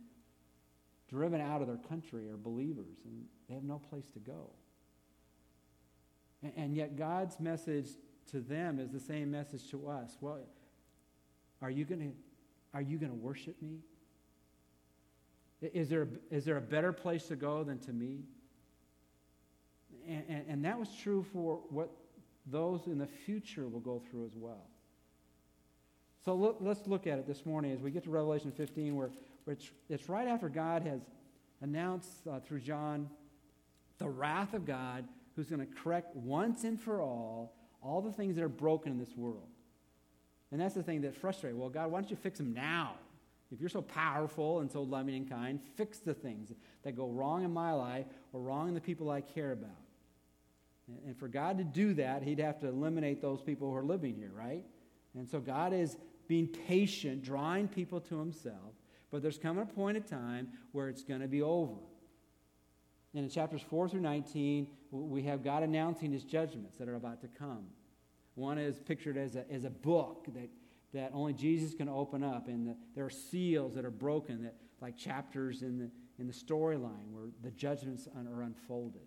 driven 1.11 1.43
out 1.43 1.61
of 1.61 1.67
their 1.67 1.77
country 1.77 2.29
are 2.31 2.39
believers 2.39 2.97
and 3.05 3.25
they 3.49 3.55
have 3.55 3.65
no 3.65 3.79
place 3.79 4.11
to 4.13 4.19
go. 4.19 4.51
And, 6.57 6.75
yet, 6.75 6.97
God's 6.97 7.41
message 7.41 7.89
to 8.31 8.41
them 8.41 8.79
is 8.79 8.91
the 8.91 9.01
same 9.01 9.31
message 9.31 9.71
to 9.71 9.89
us. 9.89 10.17
Well, 10.21 10.39
are 11.61 11.71
you 11.71 11.85
going 11.85 12.01
to 12.01 12.13
are 12.75 12.83
you 12.83 12.99
going 12.99 13.11
to 13.11 13.19
worship 13.19 13.61
me? 13.63 13.79
Is 15.61 15.89
there, 15.89 16.07
is 16.31 16.45
there 16.45 16.57
a 16.57 16.63
better 16.63 16.93
place 16.93 17.27
to 17.29 17.37
go 17.37 17.65
than 17.65 17.79
to 17.81 17.93
me? 17.93 18.21
And, 20.07 20.23
and, 20.29 20.45
and 20.49 20.65
that 20.65 20.79
was 20.79 20.89
true 21.03 21.25
for 21.33 21.61
what 21.71 21.91
those 22.47 22.87
in 22.87 22.99
the 22.99 23.07
future 23.07 23.67
will 23.67 23.81
go 23.81 24.01
through 24.11 24.27
as 24.27 24.37
well. 24.37 24.67
So 26.25 26.35
look, 26.35 26.59
let's 26.61 26.87
look 26.87 27.07
at 27.07 27.19
it 27.19 27.27
this 27.27 27.45
morning 27.45 27.73
as 27.73 27.81
we 27.81 27.91
get 27.91 28.05
to 28.05 28.11
Revelation 28.11 28.53
15, 28.53 28.95
where, 28.95 29.11
where 29.45 29.55
it's, 29.55 29.71
it's 29.89 30.09
right 30.09 30.29
after 30.29 30.49
God 30.49 30.83
has 30.83 31.01
announced 31.61 32.27
uh, 32.31 32.39
through 32.41 32.61
John 32.61 33.09
the 33.99 34.09
wrath 34.09 34.55
of 34.55 34.65
God 34.65 35.05
who's 35.39 35.49
going 35.49 35.65
to 35.65 35.73
correct 35.73 36.17
once 36.17 36.65
and 36.65 36.81
for 36.81 37.01
all 37.01 37.55
all 37.81 38.01
the 38.01 38.11
things 38.11 38.35
that 38.35 38.43
are 38.43 38.49
broken 38.49 38.91
in 38.91 38.99
this 38.99 39.17
world. 39.17 39.47
And 40.51 40.61
that's 40.61 40.75
the 40.75 40.83
thing 40.83 41.03
that 41.03 41.15
frustrates. 41.15 41.57
Well, 41.57 41.69
God, 41.69 41.93
why 41.93 42.01
don't 42.01 42.11
you 42.11 42.17
fix 42.17 42.39
them 42.39 42.53
now? 42.53 42.95
If 43.53 43.61
you're 43.61 43.69
so 43.69 43.83
powerful 43.83 44.61
and 44.61 44.71
so 44.71 44.83
loving 44.83 45.15
and 45.15 45.31
kind, 45.31 45.61
fix 45.77 46.01
the 46.01 46.13
things 46.13 46.53
that 46.83 46.97
go 46.97 47.09
wrong 47.09 47.45
in 47.45 47.53
my 47.53 47.73
life 47.73 48.07
or 48.33 48.41
wrong 48.41 48.67
in 48.67 48.75
the 48.75 48.81
people 48.81 49.11
I 49.11 49.21
care 49.21 49.53
about. 49.53 49.71
And 51.07 51.17
for 51.17 51.29
God 51.29 51.59
to 51.59 51.65
do 51.65 51.95
that, 51.95 52.25
He'd 52.25 52.41
have 52.41 52.59
to 52.61 52.67
eliminate 52.67 53.23
those 53.23 53.41
people 53.41 53.71
who 53.71 53.77
are 53.77 53.85
living 53.85 54.17
here, 54.17 54.33
right? 54.35 54.65
And 55.15 55.29
so 55.29 55.39
God 55.39 55.73
is 55.73 55.97
being 56.27 56.49
patient, 56.49 57.23
drawing 57.23 57.69
people 57.69 58.01
to 58.01 58.19
Himself. 58.19 58.75
But 59.13 59.23
there's 59.23 59.39
coming 59.39 59.63
a 59.63 59.67
point 59.67 59.99
in 59.99 60.03
time 60.03 60.49
where 60.73 60.89
it's 60.89 61.05
going 61.05 61.21
to 61.21 61.29
be 61.29 61.43
over. 61.43 61.77
And 63.15 63.25
in 63.25 63.31
chapters 63.31 63.63
4 63.63 63.89
through 63.89 64.01
19, 64.01 64.67
we 64.91 65.23
have 65.23 65.43
God 65.43 65.63
announcing 65.63 66.13
His 66.13 66.25
judgments 66.25 66.77
that 66.79 66.89
are 66.89 66.97
about 66.97 67.21
to 67.23 67.29
come. 67.29 67.67
One 68.35 68.59
is 68.59 68.79
pictured 68.79 69.17
as 69.17 69.37
a, 69.37 69.51
as 69.51 69.65
a 69.65 69.71
book 69.71 70.27
that, 70.35 70.49
that 70.93 71.11
only 71.15 71.33
Jesus 71.33 71.75
can 71.75 71.89
open 71.89 72.23
up, 72.23 72.49
and 72.49 72.69
the, 72.69 72.77
there 72.95 73.05
are 73.05 73.11
seals 73.11 73.75
that 73.75 73.85
are 73.85 73.91
broken, 73.91 74.43
that, 74.45 74.55
like 74.81 74.97
chapters 74.97 75.63
in 75.63 75.79
the, 75.79 75.91
in 76.19 76.27
the 76.27 76.33
storyline 76.33 77.11
where 77.11 77.25
the 77.43 77.51
judgments 77.51 78.07
are 78.15 78.43
unfolded. 78.43 79.03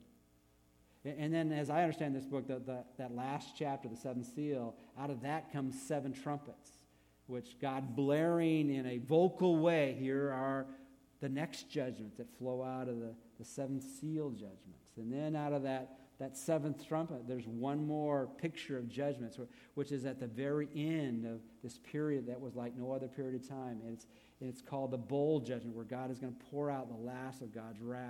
And 1.04 1.34
then, 1.34 1.52
as 1.52 1.70
I 1.70 1.82
understand 1.82 2.16
this 2.16 2.26
book, 2.26 2.48
the, 2.48 2.60
the, 2.60 2.84
that 3.00 3.16
last 3.16 3.56
chapter, 3.58 3.90
the 3.90 3.96
seventh 3.96 4.28
seal, 4.36 4.76
out 5.00 5.10
of 5.10 5.22
that 5.22 5.52
comes 5.52 5.82
seven 5.82 6.14
trumpets, 6.14 6.78
which 7.26 7.58
God 7.60 7.96
blaring 7.96 8.70
in 8.74 8.86
a 8.86 9.00
vocal 9.00 9.58
way, 9.58 9.96
here 9.98 10.32
are 10.32 10.68
the 11.22 11.30
next 11.30 11.70
judgments 11.70 12.18
that 12.18 12.28
flow 12.38 12.64
out 12.64 12.90
of 12.90 13.00
the, 13.00 13.14
the 13.40 13.46
seven 13.46 13.80
seal 13.80 14.32
judgments. 14.32 14.98
And 14.98 15.14
then 15.14 15.36
out 15.36 15.54
of 15.54 15.64
that, 15.64 16.00
that 16.20 16.36
seventh 16.36 16.86
trumpet, 16.88 17.16
uh, 17.16 17.28
there's 17.28 17.48
one 17.48 17.86
more 17.86 18.28
picture 18.38 18.78
of 18.78 18.90
judgments, 18.90 19.40
which 19.76 19.92
is 19.92 20.06
at 20.06 20.20
the 20.20 20.28
very 20.28 20.68
end 20.76 21.26
of 21.26 21.40
this 21.64 21.78
period 21.80 22.28
that 22.28 22.42
was 22.42 22.56
like 22.56 22.76
no 22.76 22.92
other 22.92 23.08
period 23.08 23.42
of 23.42 23.48
time. 23.48 23.80
And 23.84 23.94
it's, 23.94 24.08
and 24.40 24.50
it's 24.50 24.62
called 24.62 24.92
the 24.92 24.98
bowl 24.98 25.40
judgment, 25.40 25.76
where 25.76 25.86
God 25.86 26.12
is 26.12 26.20
going 26.20 26.34
to 26.34 26.46
pour 26.52 26.70
out 26.70 26.90
the 26.90 27.04
last 27.04 27.42
of 27.42 27.54
God's 27.54 27.80
wrath. 27.80 28.10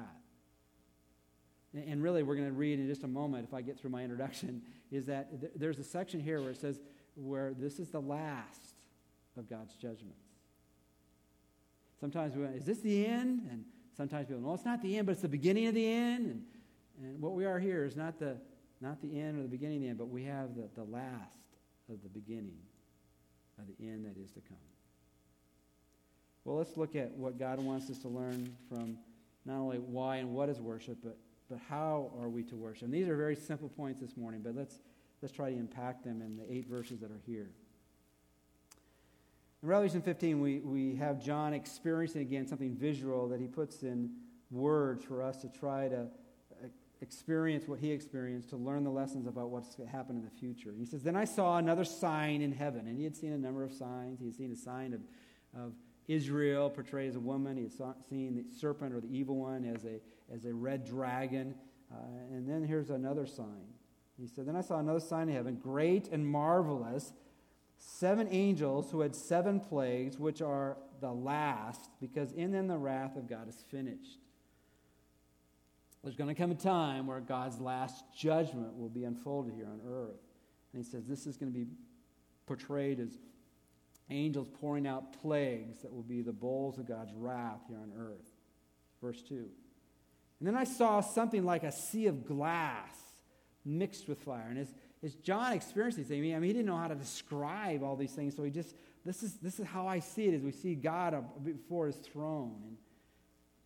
And 1.73 2.03
really, 2.03 2.23
we're 2.23 2.35
going 2.35 2.49
to 2.49 2.53
read 2.53 2.79
in 2.79 2.87
just 2.87 3.03
a 3.03 3.07
moment, 3.07 3.47
if 3.47 3.53
I 3.53 3.61
get 3.61 3.79
through 3.79 3.91
my 3.91 4.03
introduction, 4.03 4.61
is 4.91 5.05
that 5.05 5.39
th- 5.39 5.53
there's 5.55 5.79
a 5.79 5.83
section 5.83 6.19
here 6.19 6.41
where 6.41 6.51
it 6.51 6.57
says, 6.57 6.79
where 7.15 7.53
this 7.53 7.79
is 7.79 7.89
the 7.89 8.01
last 8.01 8.75
of 9.37 9.49
God's 9.49 9.75
judgments. 9.75 10.20
Sometimes 12.01 12.35
we 12.35 12.43
is 12.43 12.65
this 12.65 12.79
the 12.79 13.05
end? 13.05 13.47
And 13.49 13.63
sometimes 13.95 14.27
people, 14.27 14.41
no, 14.41 14.53
it's 14.53 14.65
not 14.65 14.81
the 14.81 14.97
end, 14.97 15.05
but 15.05 15.13
it's 15.13 15.21
the 15.21 15.29
beginning 15.29 15.67
of 15.67 15.73
the 15.73 15.87
end. 15.87 16.25
And, 16.25 16.43
and 17.01 17.21
what 17.21 17.31
we 17.33 17.45
are 17.45 17.59
here 17.59 17.85
is 17.85 17.95
not 17.95 18.19
the, 18.19 18.35
not 18.81 19.01
the 19.01 19.17
end 19.17 19.39
or 19.39 19.43
the 19.43 19.47
beginning 19.47 19.77
of 19.77 19.81
the 19.83 19.89
end, 19.89 19.97
but 19.97 20.09
we 20.09 20.23
have 20.25 20.55
the, 20.55 20.67
the 20.75 20.83
last 20.83 21.37
of 21.89 22.01
the 22.03 22.09
beginning 22.09 22.59
of 23.57 23.65
the 23.67 23.87
end 23.87 24.05
that 24.05 24.19
is 24.19 24.31
to 24.31 24.41
come. 24.41 24.57
Well, 26.43 26.57
let's 26.57 26.75
look 26.75 26.95
at 26.95 27.11
what 27.11 27.39
God 27.39 27.61
wants 27.61 27.89
us 27.89 27.99
to 27.99 28.09
learn 28.09 28.53
from 28.67 28.97
not 29.45 29.57
only 29.57 29.77
why 29.77 30.17
and 30.17 30.33
what 30.33 30.49
is 30.49 30.59
worship, 30.59 30.97
but 31.03 31.17
but 31.51 31.59
how 31.69 32.09
are 32.17 32.29
we 32.29 32.43
to 32.43 32.55
worship? 32.55 32.83
And 32.83 32.93
these 32.93 33.09
are 33.09 33.17
very 33.17 33.35
simple 33.35 33.67
points 33.67 33.99
this 33.99 34.15
morning, 34.15 34.39
but 34.41 34.55
let's, 34.55 34.79
let's 35.21 35.33
try 35.33 35.51
to 35.51 35.57
impact 35.57 36.05
them 36.05 36.21
in 36.21 36.37
the 36.37 36.49
eight 36.49 36.65
verses 36.69 37.01
that 37.01 37.11
are 37.11 37.19
here. 37.25 37.49
In 39.63 39.69
Revelation 39.69 40.01
15, 40.01 40.39
we, 40.39 40.59
we 40.61 40.95
have 40.95 41.23
John 41.23 41.53
experiencing 41.53 42.21
again 42.21 42.47
something 42.47 42.75
visual 42.75 43.27
that 43.29 43.39
he 43.39 43.45
puts 43.45 43.83
in 43.83 44.09
words 44.49 45.03
for 45.03 45.21
us 45.21 45.37
to 45.37 45.49
try 45.49 45.87
to 45.87 45.99
uh, 45.99 46.67
experience 46.99 47.67
what 47.67 47.77
he 47.79 47.91
experienced, 47.91 48.49
to 48.49 48.57
learn 48.57 48.83
the 48.83 48.89
lessons 48.89 49.27
about 49.27 49.51
what's 49.51 49.75
going 49.75 49.87
to 49.87 49.95
happen 49.95 50.15
in 50.15 50.23
the 50.23 50.31
future. 50.31 50.73
He 50.75 50.85
says, 50.85 51.03
Then 51.03 51.15
I 51.15 51.25
saw 51.25 51.57
another 51.57 51.83
sign 51.83 52.41
in 52.41 52.51
heaven. 52.51 52.87
And 52.87 52.97
he 52.97 53.03
had 53.03 53.15
seen 53.15 53.33
a 53.33 53.37
number 53.37 53.63
of 53.63 53.71
signs. 53.71 54.19
He 54.19 54.25
had 54.25 54.35
seen 54.35 54.51
a 54.51 54.55
sign 54.55 54.93
of, 54.93 55.01
of 55.55 55.73
Israel 56.07 56.67
portrayed 56.71 57.09
as 57.09 57.15
a 57.15 57.19
woman. 57.19 57.55
He 57.55 57.63
had 57.63 57.73
saw, 57.73 57.93
seen 58.09 58.35
the 58.35 58.57
serpent 58.59 58.95
or 58.95 58.99
the 58.99 59.15
evil 59.15 59.35
one 59.35 59.63
as 59.63 59.85
a, 59.85 59.99
as 60.33 60.45
a 60.45 60.53
red 60.53 60.85
dragon. 60.85 61.53
Uh, 61.93 61.97
and 62.31 62.49
then 62.49 62.63
here's 62.63 62.89
another 62.89 63.27
sign. 63.27 63.67
He 64.19 64.25
said, 64.25 64.47
Then 64.47 64.55
I 64.55 64.61
saw 64.61 64.79
another 64.79 64.99
sign 64.99 65.29
in 65.29 65.35
heaven, 65.35 65.59
great 65.61 66.07
and 66.07 66.25
marvelous, 66.25 67.13
seven 67.81 68.27
angels 68.29 68.91
who 68.91 69.01
had 69.01 69.15
seven 69.15 69.59
plagues, 69.59 70.19
which 70.19 70.41
are 70.41 70.77
the 70.99 71.11
last, 71.11 71.89
because 71.99 72.31
in 72.31 72.51
them 72.51 72.67
the 72.67 72.77
wrath 72.77 73.15
of 73.15 73.27
God 73.27 73.49
is 73.49 73.63
finished. 73.69 74.19
There's 76.03 76.15
going 76.15 76.29
to 76.29 76.35
come 76.35 76.51
a 76.51 76.55
time 76.55 77.07
where 77.07 77.19
God's 77.19 77.59
last 77.59 78.03
judgment 78.15 78.77
will 78.77 78.89
be 78.89 79.03
unfolded 79.03 79.53
here 79.55 79.67
on 79.67 79.81
earth. 79.87 80.21
And 80.73 80.83
he 80.83 80.89
says 80.89 81.05
this 81.05 81.25
is 81.25 81.37
going 81.37 81.51
to 81.51 81.57
be 81.57 81.67
portrayed 82.45 82.99
as 82.99 83.17
angels 84.09 84.47
pouring 84.59 84.87
out 84.87 85.19
plagues 85.21 85.79
that 85.81 85.93
will 85.93 86.03
be 86.03 86.21
the 86.21 86.33
bowls 86.33 86.77
of 86.77 86.87
God's 86.87 87.13
wrath 87.13 87.61
here 87.67 87.77
on 87.77 87.91
earth. 87.97 88.29
Verse 89.01 89.21
2. 89.23 89.35
And 90.39 90.47
then 90.47 90.55
I 90.55 90.63
saw 90.63 91.01
something 91.01 91.45
like 91.45 91.63
a 91.63 91.71
sea 91.71 92.07
of 92.07 92.25
glass 92.25 92.95
mixed 93.63 94.07
with 94.07 94.19
fire. 94.19 94.47
And 94.49 94.59
as, 94.59 94.73
as 95.03 95.15
John 95.15 95.53
experienced 95.53 95.97
these 95.97 96.07
things, 96.07 96.19
I 96.19 96.39
mean, 96.39 96.43
he 96.43 96.53
didn't 96.53 96.67
know 96.67 96.77
how 96.77 96.87
to 96.87 96.95
describe 96.95 97.83
all 97.83 97.95
these 97.95 98.11
things, 98.11 98.35
so 98.35 98.43
he 98.43 98.51
just, 98.51 98.75
this 99.03 99.23
is, 99.23 99.33
this 99.35 99.59
is 99.59 99.65
how 99.65 99.87
I 99.87 99.99
see 99.99 100.27
it, 100.27 100.35
as 100.35 100.41
we 100.41 100.51
see 100.51 100.75
God 100.75 101.15
before 101.43 101.87
his 101.87 101.95
throne. 101.95 102.55
And, 102.63 102.77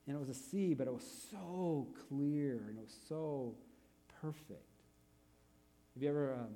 and 0.07 0.15
it 0.15 0.19
was 0.19 0.29
a 0.29 0.39
sea, 0.39 0.73
but 0.73 0.87
it 0.87 0.93
was 0.93 1.27
so 1.31 1.87
clear 2.07 2.63
and 2.69 2.77
it 2.77 2.81
was 2.81 2.95
so 3.09 3.55
perfect. 4.21 4.51
Have 5.93 6.03
you 6.03 6.09
ever 6.09 6.33
um, 6.35 6.47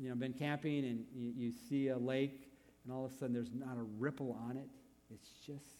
you 0.00 0.08
know, 0.08 0.14
been 0.14 0.32
camping 0.32 0.84
and 0.84 1.04
you, 1.14 1.32
you 1.36 1.52
see 1.68 1.88
a 1.88 1.98
lake 1.98 2.48
and 2.84 2.92
all 2.92 3.04
of 3.04 3.10
a 3.10 3.14
sudden 3.14 3.32
there's 3.32 3.52
not 3.52 3.76
a 3.76 3.82
ripple 3.98 4.38
on 4.48 4.56
it? 4.56 4.68
It's 5.12 5.28
just, 5.44 5.78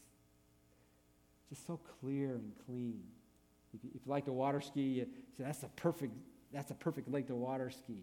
just 1.48 1.66
so 1.66 1.78
clear 2.00 2.34
and 2.34 2.52
clean. 2.66 3.02
If 3.74 3.84
you, 3.84 3.90
if 3.94 4.06
you 4.06 4.10
like 4.10 4.24
to 4.24 4.32
water 4.32 4.60
ski, 4.60 4.80
you 4.80 5.06
say, 5.36 5.44
that's 5.44 5.62
a 5.62 5.68
perfect, 5.76 6.14
that's 6.52 6.70
a 6.70 6.74
perfect 6.74 7.08
lake 7.10 7.28
to 7.28 7.34
water 7.34 7.70
ski. 7.70 7.98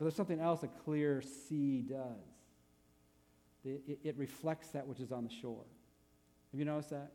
But 0.00 0.06
there's 0.06 0.16
something 0.16 0.40
else 0.40 0.62
a 0.62 0.68
clear 0.68 1.20
sea 1.20 1.82
does. 1.82 1.98
It, 3.62 4.16
reflects 4.16 4.68
that 4.68 4.86
which 4.86 4.98
is 4.98 5.12
on 5.12 5.24
the 5.24 5.30
shore. 5.30 5.66
Have 6.52 6.58
you 6.58 6.64
noticed 6.64 6.88
that? 6.88 7.12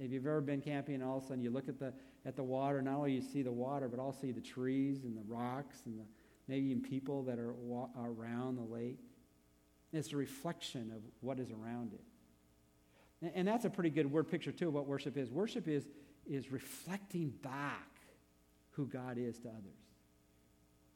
Have 0.00 0.10
you've 0.10 0.26
ever 0.26 0.40
been 0.40 0.60
camping 0.60 0.96
and 0.96 1.04
all 1.04 1.18
of 1.18 1.22
a 1.22 1.26
sudden 1.28 1.40
you 1.40 1.50
look 1.50 1.68
at 1.68 1.78
the, 1.78 1.92
at 2.26 2.34
the 2.34 2.42
water, 2.42 2.82
not 2.82 2.96
only 2.96 3.12
you 3.12 3.22
see 3.22 3.42
the 3.42 3.52
water, 3.52 3.86
but 3.86 4.00
also 4.00 4.26
the 4.26 4.40
trees 4.40 5.04
and 5.04 5.16
the 5.16 5.22
rocks 5.28 5.82
and 5.86 6.00
the, 6.00 6.04
maybe 6.48 6.66
even 6.66 6.82
people 6.82 7.22
that 7.22 7.38
are 7.38 7.52
wa- 7.52 7.90
around 7.96 8.56
the 8.56 8.74
lake? 8.74 8.98
It's 9.92 10.12
a 10.12 10.16
reflection 10.16 10.90
of 10.92 11.02
what 11.20 11.38
is 11.38 11.52
around 11.52 11.92
it. 11.92 13.30
And 13.36 13.46
that's 13.46 13.66
a 13.66 13.70
pretty 13.70 13.90
good 13.90 14.10
word 14.10 14.28
picture, 14.28 14.50
too, 14.50 14.66
of 14.66 14.74
what 14.74 14.86
worship 14.86 15.16
is. 15.16 15.30
Worship 15.30 15.68
is, 15.68 15.86
is 16.26 16.50
reflecting 16.50 17.28
back 17.40 17.86
who 18.72 18.86
God 18.86 19.16
is 19.16 19.38
to 19.38 19.48
others. 19.48 19.87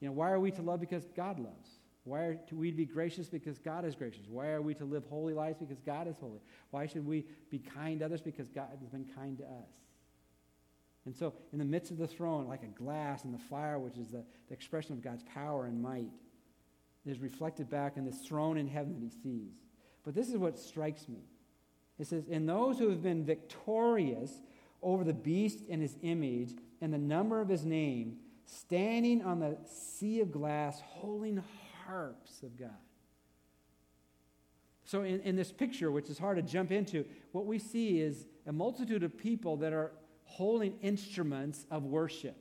You 0.03 0.09
know, 0.09 0.13
why 0.13 0.31
are 0.31 0.41
we 0.41 0.51
to 0.51 0.61
love? 0.61 0.81
Because 0.81 1.05
God 1.17 1.39
loves. 1.39 1.71
Why 2.05 2.19
are 2.21 2.39
we 2.51 2.71
to 2.71 2.77
be 2.77 2.85
gracious? 2.85 3.29
Because 3.29 3.57
God 3.57 3.87
is 3.87 3.95
gracious. 3.95 4.27
Why 4.29 4.49
are 4.49 4.61
we 4.61 4.75
to 4.75 4.85
live 4.85 5.05
holy 5.09 5.33
lives? 5.33 5.59
Because 5.59 5.81
God 5.81 6.09
is 6.09 6.17
holy. 6.19 6.41
Why 6.71 6.87
should 6.87 7.07
we 7.07 7.25
be 7.51 7.59
kind 7.61 8.01
to 8.01 8.07
others? 8.07 8.21
Because 8.21 8.49
God 8.49 8.69
has 8.79 8.91
been 8.91 9.07
kind 9.17 9.39
to 9.39 9.45
us. 9.45 9.71
And 11.07 11.17
so, 11.17 11.33
in 11.53 11.59
the 11.59 11.65
midst 11.65 11.91
of 11.91 11.99
the 11.99 12.07
throne, 12.07 12.47
like 12.47 12.63
a 12.63 12.67
glass 12.67 13.25
in 13.25 13.33
the 13.33 13.39
fire, 13.39 13.79
which 13.79 13.97
is 13.97 14.09
the, 14.09 14.25
the 14.49 14.55
expression 14.55 14.93
of 14.93 15.03
God's 15.03 15.23
power 15.23 15.65
and 15.65 15.81
might, 15.81 16.11
is 17.07 17.19
reflected 17.19 17.71
back 17.71 17.97
in 17.97 18.05
this 18.05 18.21
throne 18.27 18.59
in 18.59 18.69
heaven 18.69 18.93
that 18.93 19.03
he 19.03 19.11
sees. 19.23 19.55
But 20.05 20.15
this 20.15 20.29
is 20.29 20.37
what 20.37 20.59
strikes 20.59 21.09
me 21.09 21.23
it 22.03 22.09
says, 22.09 22.25
And 22.31 22.49
those 22.49 22.79
who 22.79 22.89
have 22.89 23.03
been 23.03 23.25
victorious 23.25 24.43
over 24.83 25.05
the 25.05 25.15
beast 25.15 25.61
and 25.71 25.81
his 25.81 25.97
image 26.03 26.53
and 26.81 26.93
the 26.93 26.99
number 26.99 27.41
of 27.41 27.49
his 27.49 27.65
name, 27.65 28.17
standing 28.53 29.23
on 29.23 29.41
the 29.41 29.57
sea 29.67 30.21
of 30.21 30.31
glass, 30.31 30.81
holding 30.85 31.43
harps 31.87 32.43
of 32.43 32.57
God. 32.57 32.71
So, 34.85 35.03
in, 35.03 35.21
in 35.21 35.37
this 35.37 35.53
picture, 35.53 35.91
which 35.91 36.11
is 36.11 36.19
hard 36.19 36.37
to 36.37 36.43
jump 36.43 36.71
into, 36.71 37.05
what 37.33 37.47
we 37.47 37.59
see 37.59 38.01
is 38.01 38.27
a 38.47 38.53
multitude 38.53 39.03
of 39.03 39.17
people 39.17 39.57
that 39.59 39.73
are 39.73 39.93
holding 40.25 40.75
instruments 40.83 41.67
of 41.71 41.85
worship. 41.85 42.37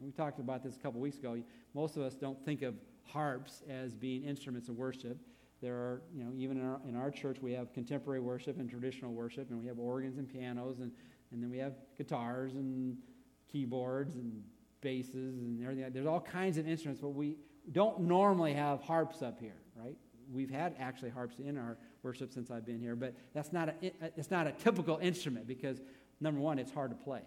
We 0.00 0.10
talked 0.10 0.38
about 0.38 0.62
this 0.62 0.76
a 0.76 0.78
couple 0.78 1.00
weeks 1.00 1.18
ago. 1.18 1.42
Most 1.72 1.96
of 1.96 2.02
us 2.02 2.14
don't 2.14 2.42
think 2.44 2.62
of 2.62 2.74
harps 3.04 3.62
as 3.70 3.94
being 3.94 4.24
instruments 4.24 4.68
of 4.68 4.76
worship. 4.76 5.18
There 5.62 5.74
are, 5.74 6.02
you 6.14 6.22
know, 6.22 6.32
even 6.36 6.58
in 6.58 6.66
our, 6.66 6.80
in 6.86 6.96
our 6.96 7.10
church, 7.10 7.38
we 7.40 7.52
have 7.52 7.72
contemporary 7.72 8.20
worship 8.20 8.58
and 8.58 8.68
traditional 8.68 9.12
worship, 9.12 9.50
and 9.50 9.58
we 9.58 9.66
have 9.66 9.78
organs 9.78 10.18
and 10.18 10.28
pianos, 10.28 10.80
and 10.80 10.92
And 11.32 11.42
then 11.42 11.50
we 11.50 11.58
have 11.58 11.74
guitars 11.96 12.54
and 12.54 12.96
keyboards 13.50 14.16
and 14.16 14.42
basses 14.86 15.36
and 15.38 15.60
everything. 15.60 15.90
There's 15.92 16.06
all 16.06 16.20
kinds 16.20 16.58
of 16.58 16.68
instruments, 16.68 17.00
but 17.00 17.08
we 17.08 17.38
don't 17.72 18.02
normally 18.02 18.52
have 18.52 18.80
harps 18.82 19.20
up 19.20 19.40
here, 19.40 19.60
right? 19.74 19.96
We've 20.32 20.48
had 20.48 20.76
actually 20.78 21.10
harps 21.10 21.40
in 21.40 21.58
our 21.58 21.76
worship 22.04 22.32
since 22.32 22.52
I've 22.52 22.64
been 22.64 22.78
here, 22.78 22.94
but 22.94 23.12
that's 23.34 23.52
not 23.52 23.70
a, 23.70 23.72
uh, 23.88 24.10
it's 24.16 24.30
not 24.30 24.46
a 24.46 24.52
typical 24.52 24.98
instrument 24.98 25.48
because, 25.48 25.80
number 26.20 26.40
one, 26.40 26.60
it's 26.60 26.70
hard 26.70 26.90
to 26.90 26.96
play. 26.96 27.22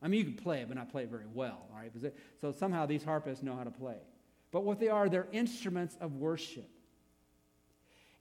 I 0.00 0.08
mean, 0.08 0.20
you 0.20 0.24
can 0.24 0.42
play 0.42 0.60
it, 0.62 0.68
but 0.68 0.76
not 0.78 0.90
play 0.90 1.02
it 1.02 1.10
very 1.10 1.26
well, 1.34 1.66
all 1.70 1.78
right? 1.78 1.92
So 2.40 2.50
somehow 2.50 2.86
these 2.86 3.04
harpists 3.04 3.44
know 3.44 3.54
how 3.54 3.64
to 3.64 3.70
play. 3.70 3.98
But 4.50 4.64
what 4.64 4.80
they 4.80 4.88
are, 4.88 5.10
they're 5.10 5.28
instruments 5.32 5.98
of 6.00 6.14
worship. 6.14 6.70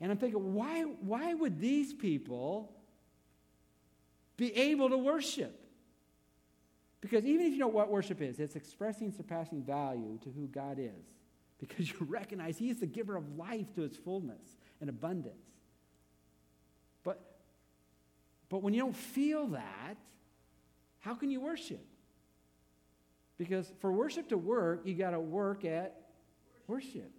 And 0.02 0.12
I'm 0.12 0.18
thinking, 0.18 0.54
why, 0.54 0.82
why 0.82 1.34
would 1.34 1.62
these 1.62 1.94
people 1.94 2.74
be 4.36 4.54
able 4.54 4.90
to 4.90 4.98
worship? 4.98 5.65
Because 7.06 7.24
even 7.24 7.46
if 7.46 7.54
you 7.54 7.60
know 7.60 7.68
what 7.68 7.92
worship 7.92 8.20
is, 8.20 8.40
it's 8.40 8.56
expressing 8.56 9.12
surpassing 9.12 9.62
value 9.62 10.18
to 10.24 10.32
who 10.32 10.48
God 10.48 10.80
is. 10.80 11.06
Because 11.60 11.88
you 11.92 11.98
recognize 12.00 12.58
He 12.58 12.72
is 12.72 12.80
the 12.80 12.88
giver 12.88 13.16
of 13.16 13.38
life 13.38 13.72
to 13.76 13.84
its 13.84 13.96
fullness 13.96 14.58
and 14.82 14.90
abundance. 14.90 15.36
But, 17.04 17.22
but 18.50 18.64
when 18.64 18.74
you 18.74 18.82
don't 18.82 18.96
feel 18.96 19.46
that, 19.50 19.98
how 21.00 21.14
can 21.14 21.30
you 21.30 21.42
worship? 21.42 21.86
Because 23.38 23.72
for 23.82 23.92
worship 23.92 24.30
to 24.30 24.38
work, 24.40 24.82
you 24.86 24.96
got 24.96 25.12
to 25.12 25.20
work 25.20 25.64
at 25.64 26.08
worship. 26.66 27.12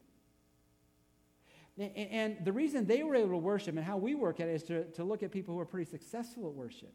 And 1.78 2.38
the 2.44 2.52
reason 2.52 2.86
they 2.86 3.04
were 3.04 3.14
able 3.14 3.28
to 3.28 3.36
worship 3.36 3.76
and 3.76 3.84
how 3.84 3.98
we 3.98 4.16
work 4.16 4.40
at 4.40 4.48
it 4.48 4.54
is 4.56 4.62
to, 4.64 4.84
to 4.94 5.04
look 5.04 5.22
at 5.22 5.30
people 5.30 5.54
who 5.54 5.60
are 5.60 5.64
pretty 5.66 5.88
successful 5.88 6.48
at 6.48 6.54
worship. 6.54 6.92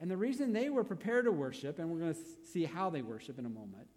And 0.00 0.10
the 0.10 0.16
reason 0.16 0.52
they 0.52 0.70
were 0.70 0.84
prepared 0.84 1.26
to 1.26 1.32
worship, 1.32 1.78
and 1.78 1.90
we're 1.90 1.98
going 1.98 2.14
to 2.14 2.20
see 2.50 2.64
how 2.64 2.88
they 2.88 3.02
worship 3.02 3.38
in 3.38 3.44
a 3.44 3.50
moment, 3.50 3.88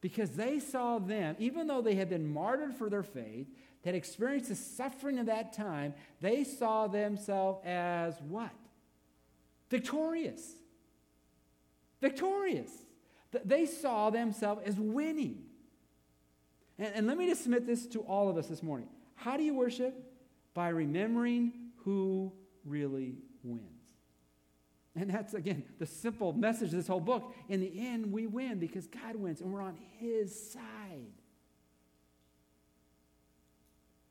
because 0.00 0.30
they 0.30 0.60
saw 0.60 1.00
them, 1.00 1.34
even 1.40 1.66
though 1.66 1.82
they 1.82 1.96
had 1.96 2.08
been 2.08 2.26
martyred 2.26 2.74
for 2.76 2.88
their 2.88 3.02
faith, 3.02 3.48
that 3.82 3.94
experienced 3.94 4.48
the 4.48 4.54
suffering 4.54 5.18
of 5.18 5.26
that 5.26 5.52
time, 5.52 5.94
they 6.20 6.44
saw 6.44 6.86
themselves 6.86 7.60
as 7.64 8.14
what? 8.28 8.52
Victorious. 9.70 10.42
Victorious. 12.00 12.70
They 13.44 13.66
saw 13.66 14.10
themselves 14.10 14.62
as 14.64 14.76
winning. 14.76 15.44
And, 16.78 16.94
and 16.94 17.06
let 17.06 17.18
me 17.18 17.28
just 17.28 17.42
submit 17.42 17.66
this 17.66 17.86
to 17.88 18.00
all 18.00 18.28
of 18.28 18.36
us 18.36 18.46
this 18.46 18.62
morning. 18.62 18.88
How 19.14 19.36
do 19.36 19.42
you 19.42 19.54
worship? 19.54 19.94
By 20.54 20.68
remembering 20.68 21.52
who 21.84 22.32
really 22.64 23.16
wins. 23.42 23.77
And 24.98 25.10
that's, 25.10 25.32
again, 25.34 25.62
the 25.78 25.86
simple 25.86 26.32
message 26.32 26.70
of 26.70 26.76
this 26.76 26.88
whole 26.88 27.00
book. 27.00 27.32
In 27.48 27.60
the 27.60 27.72
end, 27.86 28.12
we 28.12 28.26
win 28.26 28.58
because 28.58 28.88
God 28.88 29.14
wins 29.14 29.40
and 29.40 29.52
we're 29.52 29.62
on 29.62 29.76
His 30.00 30.52
side. 30.52 31.12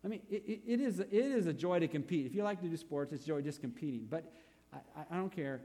I 0.06 0.08
mean, 0.08 0.22
it, 0.30 0.62
it, 0.66 0.80
is, 0.80 1.02
it 1.02 1.12
is 1.12 1.48
a 1.48 1.54
joy 1.54 1.80
to 1.80 1.88
compete. 1.90 2.26
If 2.26 2.34
you 2.34 2.44
like 2.44 2.62
to 2.62 2.68
do 2.68 2.78
sports, 2.78 3.12
it's 3.12 3.26
joy 3.26 3.42
just 3.42 3.60
competing. 3.60 4.08
But 4.10 4.32
I, 4.74 5.02
I 5.12 5.18
don't 5.18 5.32
care 5.36 5.60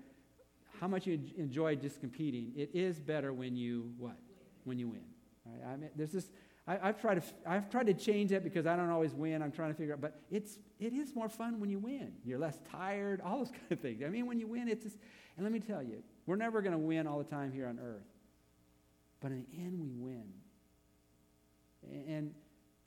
how 0.80 0.88
much 0.88 1.06
you 1.06 1.20
enjoy 1.36 1.76
just 1.76 2.00
competing. 2.00 2.52
It 2.56 2.70
is 2.74 2.98
better 2.98 3.32
when 3.32 3.56
you 3.56 3.92
what? 3.98 4.16
When 4.64 4.80
you 4.80 4.88
win. 4.88 5.04
Right? 5.46 5.72
I 5.72 5.76
mean, 5.76 5.90
there's 5.94 6.10
this 6.10 6.30
I, 6.66 6.86
have 6.86 7.00
tried 7.00 7.20
to, 7.20 7.22
I've 7.44 7.68
tried 7.70 7.86
to 7.86 7.94
change 7.94 8.30
it 8.30 8.44
because 8.44 8.66
I 8.66 8.76
don't 8.76 8.90
always 8.90 9.12
win. 9.14 9.42
I'm 9.42 9.50
trying 9.50 9.70
to 9.70 9.74
figure 9.74 9.94
out, 9.94 10.00
but 10.00 10.20
it's, 10.30 10.58
it 10.78 10.92
is 10.92 11.14
more 11.14 11.28
fun 11.28 11.58
when 11.58 11.70
you 11.70 11.80
win. 11.80 12.12
You're 12.24 12.38
less 12.38 12.58
tired, 12.70 13.20
all 13.20 13.38
those 13.38 13.50
kind 13.50 13.72
of 13.72 13.80
things. 13.80 14.02
I 14.04 14.08
mean, 14.08 14.26
when 14.26 14.38
you 14.38 14.46
win, 14.46 14.68
it's 14.68 14.84
just, 14.84 14.96
and 15.36 15.44
let 15.44 15.52
me 15.52 15.58
tell 15.58 15.82
you, 15.82 16.04
we're 16.26 16.36
never 16.36 16.62
going 16.62 16.72
to 16.72 16.78
win 16.78 17.08
all 17.08 17.18
the 17.18 17.24
time 17.24 17.50
here 17.52 17.66
on 17.66 17.80
earth. 17.80 18.06
But 19.20 19.32
in 19.32 19.44
the 19.50 19.58
end, 19.58 19.80
we 19.80 19.90
win. 19.92 20.24
And 22.08 22.32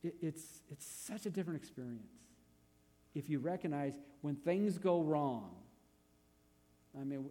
it, 0.03 0.15
it's, 0.21 0.61
it's 0.69 0.85
such 0.85 1.25
a 1.25 1.29
different 1.29 1.59
experience. 1.59 2.13
If 3.13 3.29
you 3.29 3.39
recognize 3.39 3.97
when 4.21 4.35
things 4.35 4.77
go 4.77 5.01
wrong, 5.01 5.51
I 6.99 7.03
mean, 7.03 7.29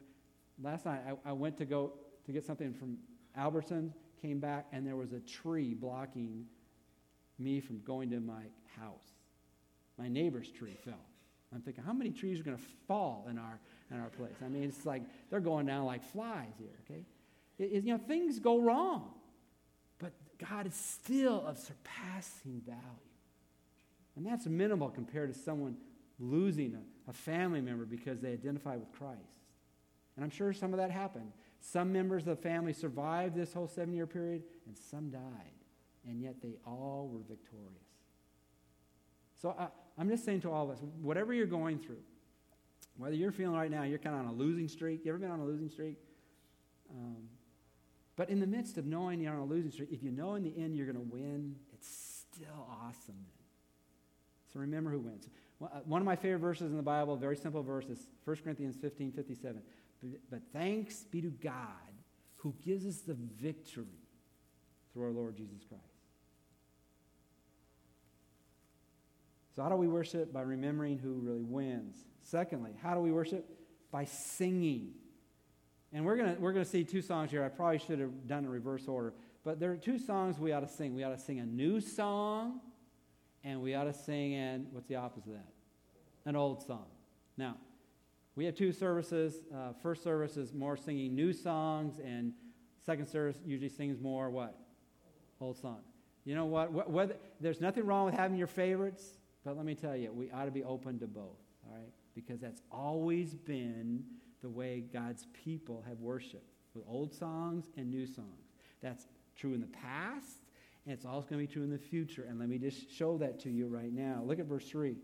last 0.62 0.84
night 0.84 1.00
I, 1.06 1.30
I 1.30 1.32
went 1.32 1.56
to 1.58 1.64
go 1.64 1.92
to 2.26 2.32
get 2.32 2.44
something 2.44 2.74
from 2.74 2.98
Albertsons 3.38 3.92
came 4.24 4.38
back 4.38 4.66
and 4.72 4.86
there 4.86 4.96
was 4.96 5.12
a 5.12 5.20
tree 5.20 5.74
blocking 5.74 6.46
me 7.38 7.60
from 7.60 7.80
going 7.80 8.10
to 8.10 8.20
my 8.20 8.42
house. 8.78 9.04
My 9.98 10.08
neighbor's 10.08 10.50
tree 10.50 10.76
fell. 10.84 10.94
I'm 11.54 11.60
thinking, 11.60 11.84
how 11.84 11.92
many 11.92 12.10
trees 12.10 12.40
are 12.40 12.42
going 12.42 12.56
to 12.56 12.62
fall 12.88 13.26
in 13.30 13.38
our, 13.38 13.60
in 13.90 14.00
our 14.00 14.08
place? 14.08 14.32
I 14.44 14.48
mean, 14.48 14.64
it's 14.64 14.86
like 14.86 15.02
they're 15.30 15.40
going 15.40 15.66
down 15.66 15.84
like 15.84 16.02
flies 16.02 16.54
here, 16.58 16.72
okay? 16.84 17.04
It, 17.58 17.64
it, 17.64 17.84
you 17.84 17.92
know, 17.92 17.98
things 17.98 18.38
go 18.38 18.60
wrong, 18.60 19.10
but 19.98 20.12
God 20.50 20.66
is 20.66 20.74
still 20.74 21.46
of 21.46 21.58
surpassing 21.58 22.62
value. 22.66 22.80
And 24.16 24.26
that's 24.26 24.46
minimal 24.46 24.88
compared 24.88 25.32
to 25.34 25.38
someone 25.38 25.76
losing 26.18 26.74
a, 26.74 27.10
a 27.10 27.12
family 27.12 27.60
member 27.60 27.84
because 27.84 28.20
they 28.20 28.32
identify 28.32 28.76
with 28.76 28.90
Christ. 28.92 29.20
And 30.16 30.24
I'm 30.24 30.30
sure 30.30 30.52
some 30.52 30.72
of 30.72 30.78
that 30.78 30.90
happened. 30.90 31.30
Some 31.66 31.92
members 31.92 32.26
of 32.26 32.36
the 32.36 32.42
family 32.42 32.74
survived 32.74 33.34
this 33.34 33.54
whole 33.54 33.66
seven 33.66 33.94
year 33.94 34.06
period, 34.06 34.42
and 34.66 34.76
some 34.76 35.08
died. 35.08 35.20
And 36.06 36.20
yet 36.20 36.42
they 36.42 36.56
all 36.66 37.08
were 37.10 37.22
victorious. 37.26 37.88
So 39.40 39.56
I, 39.58 39.68
I'm 39.96 40.08
just 40.10 40.26
saying 40.26 40.42
to 40.42 40.50
all 40.50 40.64
of 40.64 40.76
us 40.76 40.82
whatever 41.00 41.32
you're 41.32 41.46
going 41.46 41.78
through, 41.78 42.02
whether 42.98 43.14
you're 43.14 43.32
feeling 43.32 43.56
right 43.56 43.70
now 43.70 43.84
you're 43.84 43.98
kind 43.98 44.14
of 44.14 44.20
on 44.20 44.26
a 44.26 44.32
losing 44.32 44.68
streak, 44.68 45.04
you 45.04 45.10
ever 45.10 45.18
been 45.18 45.30
on 45.30 45.40
a 45.40 45.44
losing 45.44 45.70
streak? 45.70 45.96
Um, 46.90 47.28
but 48.14 48.28
in 48.28 48.40
the 48.40 48.46
midst 48.46 48.76
of 48.76 48.84
knowing 48.84 49.20
you're 49.20 49.32
on 49.32 49.40
a 49.40 49.44
losing 49.44 49.70
streak, 49.70 49.90
if 49.90 50.02
you 50.02 50.10
know 50.10 50.34
in 50.34 50.42
the 50.42 50.54
end 50.56 50.76
you're 50.76 50.86
going 50.86 50.96
to 50.96 51.12
win, 51.12 51.56
it's 51.72 52.26
still 52.30 52.68
awesome 52.68 53.16
then. 53.16 53.44
So 54.52 54.60
remember 54.60 54.90
who 54.90 55.00
wins. 55.00 55.28
One 55.86 56.02
of 56.02 56.06
my 56.06 56.14
favorite 56.14 56.40
verses 56.40 56.70
in 56.70 56.76
the 56.76 56.82
Bible, 56.82 57.16
very 57.16 57.36
simple 57.36 57.62
verse, 57.62 57.86
is 57.86 58.06
1 58.24 58.36
Corinthians 58.44 58.76
15 58.76 59.12
57. 59.12 59.62
But 60.30 60.40
thanks 60.52 61.04
be 61.04 61.20
to 61.22 61.30
God 61.30 61.62
who 62.36 62.54
gives 62.62 62.86
us 62.86 63.00
the 63.00 63.14
victory 63.14 63.86
through 64.92 65.04
our 65.04 65.10
Lord 65.10 65.36
Jesus 65.36 65.64
Christ. 65.68 65.82
So, 69.56 69.62
how 69.62 69.68
do 69.68 69.76
we 69.76 69.88
worship? 69.88 70.32
By 70.32 70.42
remembering 70.42 70.98
who 70.98 71.14
really 71.14 71.44
wins. 71.44 71.96
Secondly, 72.22 72.72
how 72.82 72.94
do 72.94 73.00
we 73.00 73.12
worship? 73.12 73.48
By 73.90 74.04
singing. 74.04 74.94
And 75.92 76.04
we're 76.04 76.16
going 76.16 76.40
we're 76.40 76.52
gonna 76.52 76.64
see 76.64 76.84
two 76.84 77.02
songs 77.02 77.30
here. 77.30 77.44
I 77.44 77.48
probably 77.48 77.78
should 77.78 78.00
have 78.00 78.26
done 78.26 78.44
in 78.44 78.50
reverse 78.50 78.88
order. 78.88 79.14
But 79.44 79.60
there 79.60 79.70
are 79.70 79.76
two 79.76 79.98
songs 79.98 80.38
we 80.38 80.52
ought 80.52 80.60
to 80.60 80.68
sing. 80.68 80.94
We 80.94 81.04
ought 81.04 81.16
to 81.16 81.22
sing 81.22 81.38
a 81.38 81.46
new 81.46 81.80
song, 81.80 82.60
and 83.44 83.60
we 83.60 83.74
ought 83.74 83.84
to 83.84 83.92
sing 83.92 84.34
an, 84.34 84.66
what's 84.72 84.88
the 84.88 84.96
opposite 84.96 85.28
of 85.28 85.34
that? 85.34 85.52
An 86.24 86.34
old 86.34 86.66
song. 86.66 86.86
Now, 87.36 87.56
we 88.36 88.44
have 88.44 88.54
two 88.54 88.72
services. 88.72 89.44
Uh, 89.54 89.72
first 89.82 90.02
service 90.02 90.36
is 90.36 90.52
more 90.52 90.76
singing 90.76 91.14
new 91.14 91.32
songs, 91.32 92.00
and 92.04 92.32
second 92.84 93.06
service 93.06 93.38
usually 93.44 93.68
sings 93.68 94.00
more 94.00 94.30
what? 94.30 94.58
Old 95.40 95.56
songs. 95.56 95.84
You 96.24 96.34
know 96.34 96.46
what? 96.46 96.90
Whether, 96.90 97.16
there's 97.40 97.60
nothing 97.60 97.84
wrong 97.84 98.06
with 98.06 98.14
having 98.14 98.36
your 98.36 98.46
favorites, 98.46 99.18
but 99.44 99.56
let 99.56 99.66
me 99.66 99.74
tell 99.74 99.94
you, 99.94 100.10
we 100.12 100.30
ought 100.30 100.46
to 100.46 100.50
be 100.50 100.64
open 100.64 100.98
to 101.00 101.06
both, 101.06 101.38
all 101.66 101.76
right? 101.76 101.92
Because 102.14 102.40
that's 102.40 102.62
always 102.72 103.34
been 103.34 104.02
the 104.42 104.48
way 104.48 104.84
God's 104.92 105.26
people 105.32 105.84
have 105.86 106.00
worshiped, 106.00 106.50
with 106.74 106.84
old 106.88 107.12
songs 107.12 107.66
and 107.76 107.90
new 107.90 108.06
songs. 108.06 108.48
That's 108.82 109.06
true 109.36 109.54
in 109.54 109.60
the 109.60 109.66
past, 109.68 110.42
and 110.86 110.94
it's 110.94 111.04
also 111.04 111.28
going 111.28 111.42
to 111.42 111.46
be 111.46 111.52
true 111.52 111.62
in 111.62 111.70
the 111.70 111.78
future. 111.78 112.26
And 112.28 112.38
let 112.40 112.48
me 112.48 112.58
just 112.58 112.90
show 112.90 113.16
that 113.18 113.38
to 113.40 113.50
you 113.50 113.68
right 113.68 113.92
now. 113.92 114.22
Look 114.24 114.38
at 114.38 114.46
verse 114.46 114.68
3 114.68 114.96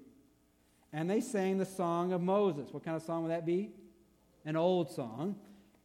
and 0.93 1.09
they 1.09 1.21
sang 1.21 1.59
the 1.59 1.67
song 1.67 2.13
of 2.13 2.21
Moses. 2.21 2.73
What 2.73 2.85
kind 2.85 2.97
of 2.97 3.03
song 3.03 3.23
would 3.23 3.33
that 3.33 3.47
be? 3.47 3.71
An 4.45 4.57
old 4.57 4.91
song. 4.91 5.37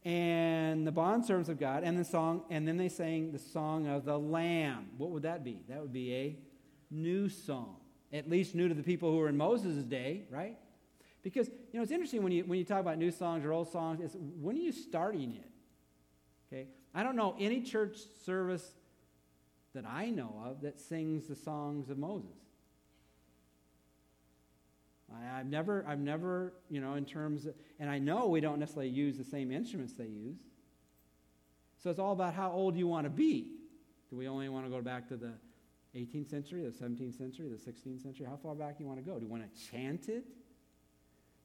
And 0.04 0.86
the 0.86 0.92
bondservants 0.92 1.50
of 1.50 1.60
God, 1.60 1.84
and 1.84 1.98
the 1.98 2.06
song, 2.06 2.44
and 2.52 2.68
then 2.68 2.78
they 2.78 2.90
sang 2.90 3.32
the 3.32 3.40
song 3.40 3.88
of 3.88 4.06
the 4.06 4.20
Lamb. 4.20 4.90
What 4.98 5.10
would 5.10 5.24
that 5.24 5.44
be? 5.44 5.62
That 5.68 5.82
would 5.82 5.94
be 5.94 6.14
a 6.14 6.38
new 6.92 7.28
song. 7.28 7.78
At 8.14 8.30
least 8.30 8.54
new 8.54 8.68
to 8.68 8.76
the 8.76 8.84
people 8.84 9.12
who 9.12 9.18
were 9.18 9.30
in 9.30 9.38
Moses' 9.38 9.84
day, 9.84 10.26
right? 10.30 10.58
Because, 11.24 11.48
you 11.48 11.80
know, 11.80 11.82
it's 11.82 11.92
interesting 11.92 12.22
when 12.22 12.32
you, 12.32 12.44
when 12.44 12.60
you 12.60 12.66
talk 12.66 12.80
about 12.80 13.00
new 13.00 13.10
songs 13.10 13.44
or 13.44 13.52
old 13.52 13.72
songs, 13.72 14.00
it's 14.00 14.16
when 14.40 14.56
are 14.56 14.60
you 14.60 14.72
starting 14.72 15.34
it? 15.34 15.50
Okay? 16.54 16.68
I 16.94 17.02
don't 17.02 17.16
know 17.16 17.36
any 17.40 17.62
church 17.62 17.98
service 18.26 18.76
that 19.74 19.86
I 19.88 20.12
know 20.12 20.40
of 20.46 20.62
that 20.62 20.80
sings 20.80 21.26
the 21.26 21.36
songs 21.36 21.90
of 21.90 21.98
Moses. 21.98 22.45
I, 25.14 25.38
have 25.38 25.46
never, 25.46 25.86
I've 25.88 26.00
never, 26.00 26.54
you 26.70 26.82
know, 26.82 26.96
in 26.96 27.06
terms 27.06 27.46
of, 27.46 27.54
and 27.80 27.90
I 27.90 28.00
know 28.00 28.28
we 28.28 28.42
don't 28.42 28.60
necessarily 28.60 28.92
use 28.92 29.18
the 29.18 29.24
same 29.24 29.52
instruments 29.52 29.94
they 29.94 30.06
use. 30.06 30.38
So 31.82 31.90
it's 31.90 32.00
all 32.00 32.14
about 32.14 32.34
how 32.34 32.52
old 32.52 32.76
you 32.76 32.88
want 32.88 33.06
to 33.06 33.12
be. 33.12 33.48
Do 34.10 34.18
we 34.18 34.28
only 34.28 34.50
want 34.50 34.66
to 34.66 34.72
go 34.72 34.82
back 34.82 35.08
to 35.10 35.18
the 35.18 35.34
18th 35.96 36.30
century, 36.30 36.64
the 36.64 36.72
17th 36.72 37.18
century, 37.18 37.50
the 37.50 37.72
16th 37.72 38.02
century? 38.02 38.26
How 38.28 38.38
far 38.38 38.56
back 38.56 38.78
do 38.78 38.84
you 38.84 38.88
want 38.88 39.04
to 39.04 39.10
go? 39.10 39.18
Do 39.20 39.26
you 39.26 39.32
want 39.32 39.44
to 39.44 39.72
chant 39.72 40.10
it? 40.10 40.26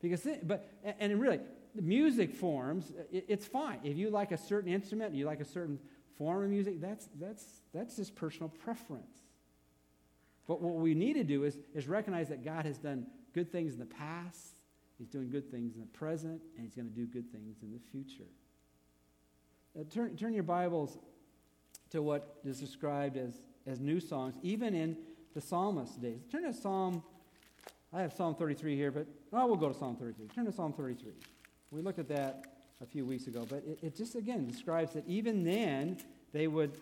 Because, 0.01 0.27
but, 0.45 0.71
and 0.99 1.21
really, 1.21 1.41
the 1.75 1.83
music 1.83 2.35
forms, 2.35 2.91
uh, 2.99 3.03
it's 3.13 3.47
fine. 3.47 3.81
If 3.85 3.97
you 3.97 4.11
like 4.11 4.33
a 4.33 4.39
certain 4.39 4.73
instrument, 4.73 5.15
you 5.15 5.27
like 5.27 5.41
a 5.41 5.45
certain 5.45 5.79
form 6.17 6.43
of 6.45 6.51
music, 6.51 6.81
that's, 6.81 7.09
that's, 7.21 7.45
that's 7.75 7.97
just 7.97 8.15
personal 8.15 8.49
preference. 8.49 9.13
But 10.49 10.61
what 10.61 10.75
we 10.77 10.95
need 10.95 11.15
to 11.15 11.25
do 11.25 11.45
is, 11.45 11.59
is 11.75 11.87
recognize 11.87 12.29
that 12.31 12.45
God 12.45 12.65
has 12.65 12.79
done 12.79 13.07
good 13.33 13.51
things 13.51 13.73
in 13.73 13.79
the 13.79 13.87
past, 13.87 14.57
He's 14.99 15.09
doing 15.09 15.31
good 15.31 15.51
things 15.51 15.75
in 15.75 15.81
the 15.81 15.87
present, 15.87 16.43
and 16.57 16.65
He's 16.65 16.75
going 16.75 16.89
to 16.89 16.95
do 16.95 17.07
good 17.07 17.31
things 17.33 17.57
in 17.63 17.73
the 17.73 17.81
future. 17.91 18.29
Uh, 19.79 19.85
turn, 19.91 20.17
turn 20.17 20.35
your 20.35 20.43
Bibles 20.43 20.99
to 21.91 22.03
what 22.03 22.37
is 22.45 22.61
described 22.61 23.17
as, 23.17 23.41
as 23.67 23.81
new 23.81 24.01
songs, 24.01 24.35
even 24.43 24.75
in 24.75 24.97
the 25.35 25.41
psalmist 25.41 26.01
days. 26.01 26.21
Turn 26.31 26.43
to 26.43 26.53
Psalm, 26.53 27.03
I 27.93 28.03
have 28.03 28.13
Psalm 28.13 28.35
33 28.35 28.77
here, 28.77 28.91
but 28.91 29.07
well, 29.31 29.47
we'll 29.47 29.57
go 29.57 29.69
to 29.69 29.79
Psalm 29.79 29.97
33. 29.97 30.29
Turn 30.29 30.45
to 30.47 30.53
Psalm 30.53 30.73
33. 30.73 31.13
We 31.71 31.83
looked 31.83 31.99
at 31.99 32.09
that 32.09 32.45
a 32.83 32.87
few 32.87 33.05
weeks 33.05 33.27
ago, 33.27 33.47
but 33.49 33.63
it, 33.67 33.79
it 33.83 33.97
just 33.97 34.17
again 34.17 34.47
describes 34.47 34.93
that 34.95 35.07
even 35.07 35.45
then 35.45 35.99
they 36.33 36.47
would, 36.47 36.73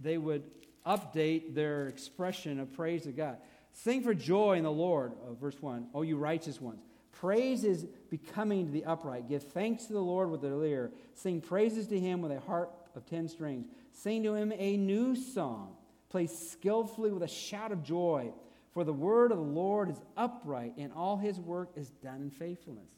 they 0.00 0.18
would 0.18 0.42
update 0.86 1.54
their 1.54 1.86
expression 1.86 2.58
of 2.58 2.72
praise 2.72 3.04
to 3.04 3.12
God. 3.12 3.38
Sing 3.72 4.02
for 4.02 4.14
joy 4.14 4.56
in 4.56 4.64
the 4.64 4.72
Lord, 4.72 5.12
uh, 5.26 5.32
verse 5.34 5.60
1. 5.60 5.88
Oh, 5.94 6.02
you 6.02 6.16
righteous 6.16 6.60
ones. 6.60 6.82
Praise 7.12 7.64
is 7.64 7.86
becoming 8.10 8.66
to 8.66 8.72
the 8.72 8.84
upright. 8.84 9.28
Give 9.28 9.42
thanks 9.42 9.86
to 9.86 9.92
the 9.92 10.00
Lord 10.00 10.30
with 10.30 10.40
the 10.40 10.48
lyre. 10.48 10.90
Sing 11.14 11.40
praises 11.40 11.86
to 11.88 11.98
him 11.98 12.20
with 12.20 12.32
a 12.32 12.40
harp 12.40 12.88
of 12.94 13.06
ten 13.06 13.28
strings. 13.28 13.66
Sing 13.92 14.22
to 14.24 14.34
him 14.34 14.52
a 14.56 14.76
new 14.76 15.14
song. 15.14 15.76
Play 16.08 16.26
skillfully 16.26 17.12
with 17.12 17.22
a 17.22 17.28
shout 17.28 17.72
of 17.72 17.82
joy. 17.82 18.32
For 18.72 18.84
the 18.84 18.92
word 18.92 19.32
of 19.32 19.38
the 19.38 19.44
Lord 19.44 19.90
is 19.90 20.00
upright, 20.16 20.74
and 20.78 20.92
all 20.94 21.16
his 21.16 21.38
work 21.38 21.70
is 21.76 21.90
done 21.90 22.22
in 22.22 22.30
faithfulness. 22.30 22.90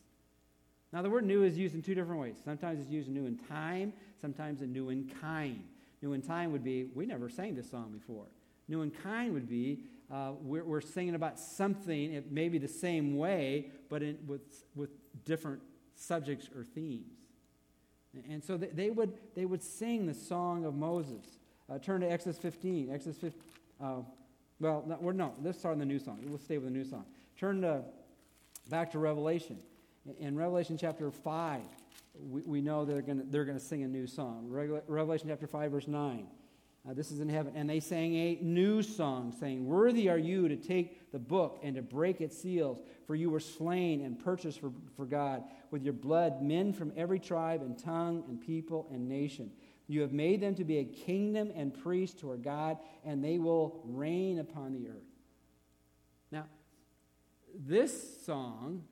Now, 0.93 1.03
the 1.03 1.11
word 1.11 1.25
new 1.25 1.43
is 1.43 1.59
used 1.59 1.75
in 1.75 1.83
two 1.83 1.97
different 1.97 2.21
ways. 2.21 2.37
Sometimes 2.45 2.81
it's 2.81 2.89
used 2.89 3.09
new 3.09 3.27
in 3.27 3.37
time, 3.37 3.93
sometimes 4.21 4.63
a 4.63 4.67
new 4.67 4.91
in 4.91 5.11
kind. 5.21 5.65
New 6.01 6.13
in 6.13 6.23
time 6.23 6.53
would 6.53 6.63
be, 6.63 6.85
we 6.95 7.05
never 7.05 7.29
sang 7.29 7.57
this 7.57 7.69
song 7.69 7.91
before. 7.91 8.27
New 8.69 8.83
in 8.83 8.93
kind 8.93 9.35
would 9.35 9.49
be, 9.49 9.81
uh, 10.13 10.33
we're, 10.41 10.65
we're, 10.65 10.81
singing 10.81 11.15
about 11.15 11.39
something, 11.39 12.13
it 12.13 12.31
may 12.31 12.49
be 12.49 12.59
the 12.59 12.69
same 12.69 13.17
way, 13.17 13.71
but 13.89 14.03
in, 14.03 14.19
with, 14.27 14.65
with 14.75 14.91
different 15.25 15.63
subjects 15.95 16.49
or 16.55 16.63
themes. 16.63 17.07
And 18.31 18.45
so 18.45 18.57
they 18.57 18.91
would, 18.91 19.15
they 19.35 19.45
would 19.45 19.63
sing 19.63 20.07
the 20.07 20.15
song 20.15 20.65
of 20.65 20.75
Moses. 20.75 21.39
Uh, 21.69 21.79
turn 21.79 22.01
to 22.03 22.11
Exodus 22.11 22.39
15. 22.39 22.91
Exodus 22.93 23.19
15. 23.19 23.41
Uh, 23.81 23.95
well, 24.61 24.85
no, 24.87 25.11
no, 25.11 25.35
let's 25.43 25.59
start 25.59 25.73
on 25.73 25.79
the 25.79 25.87
new 25.87 25.99
song. 25.99 26.21
We'll 26.27 26.39
stay 26.39 26.59
with 26.59 26.67
the 26.67 26.71
new 26.71 26.85
song. 26.85 27.07
Turn 27.39 27.63
to, 27.63 27.83
back 28.71 28.93
to 28.93 28.99
Revelation. 28.99 29.59
In 30.21 30.37
Revelation 30.37 30.77
chapter 30.79 31.11
5, 31.11 31.63
we, 32.31 32.43
we 32.43 32.61
know 32.61 32.85
they're 32.85 33.03
going 33.03 33.23
they're 33.31 33.45
to 33.45 33.59
sing 33.59 33.83
a 33.83 33.89
new 33.89 34.07
song. 34.07 34.47
Revelation 34.87 35.29
chapter 35.29 35.47
5, 35.47 35.73
verse 35.73 35.89
9. 35.89 36.27
Uh, 36.89 36.93
this 36.93 37.11
is 37.11 37.21
in 37.21 37.29
heaven. 37.29 37.53
And 37.57 37.69
they 37.69 37.81
sang 37.81 38.15
a 38.15 38.39
new 38.43 38.83
song, 38.83 39.35
saying, 39.39 39.65
Worthy 39.65 40.09
are 40.09 40.19
you 40.19 40.49
to 40.49 40.57
take 40.57 41.13
the 41.13 41.19
book 41.19 41.61
and 41.63 41.77
to 41.77 41.83
break 41.83 42.21
its 42.21 42.37
seals, 42.37 42.83
for 43.07 43.15
you 43.15 43.31
were 43.31 43.41
slain 43.41 44.03
and 44.03 44.23
purchased 44.23 44.61
for, 44.61 44.71
for 44.97 45.07
God 45.07 45.45
with 45.71 45.83
your 45.83 45.95
blood 45.95 46.43
men 46.43 46.73
from 46.73 46.93
every 46.97 47.19
tribe 47.19 47.63
and 47.63 47.79
tongue 47.79 48.25
and 48.29 48.41
people 48.41 48.87
and 48.93 49.09
nation. 49.09 49.51
You 49.87 50.03
have 50.03 50.13
made 50.13 50.41
them 50.41 50.55
to 50.57 50.65
be 50.65 50.79
a 50.79 50.85
kingdom 50.85 51.53
and 51.55 51.73
priests 51.73 52.21
to 52.21 52.31
our 52.31 52.37
God, 52.37 52.79
and 53.05 53.25
they 53.25 53.39
will 53.39 53.81
reign 53.85 54.39
upon 54.39 54.73
the 54.73 54.89
earth. 54.89 55.03
Now, 56.31 56.47
this 57.55 58.25
song 58.25 58.85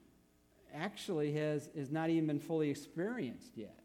actually 0.73 1.33
has, 1.33 1.69
has 1.75 1.91
not 1.91 2.09
even 2.09 2.27
been 2.27 2.39
fully 2.39 2.69
experienced 2.69 3.55
yet. 3.55 3.82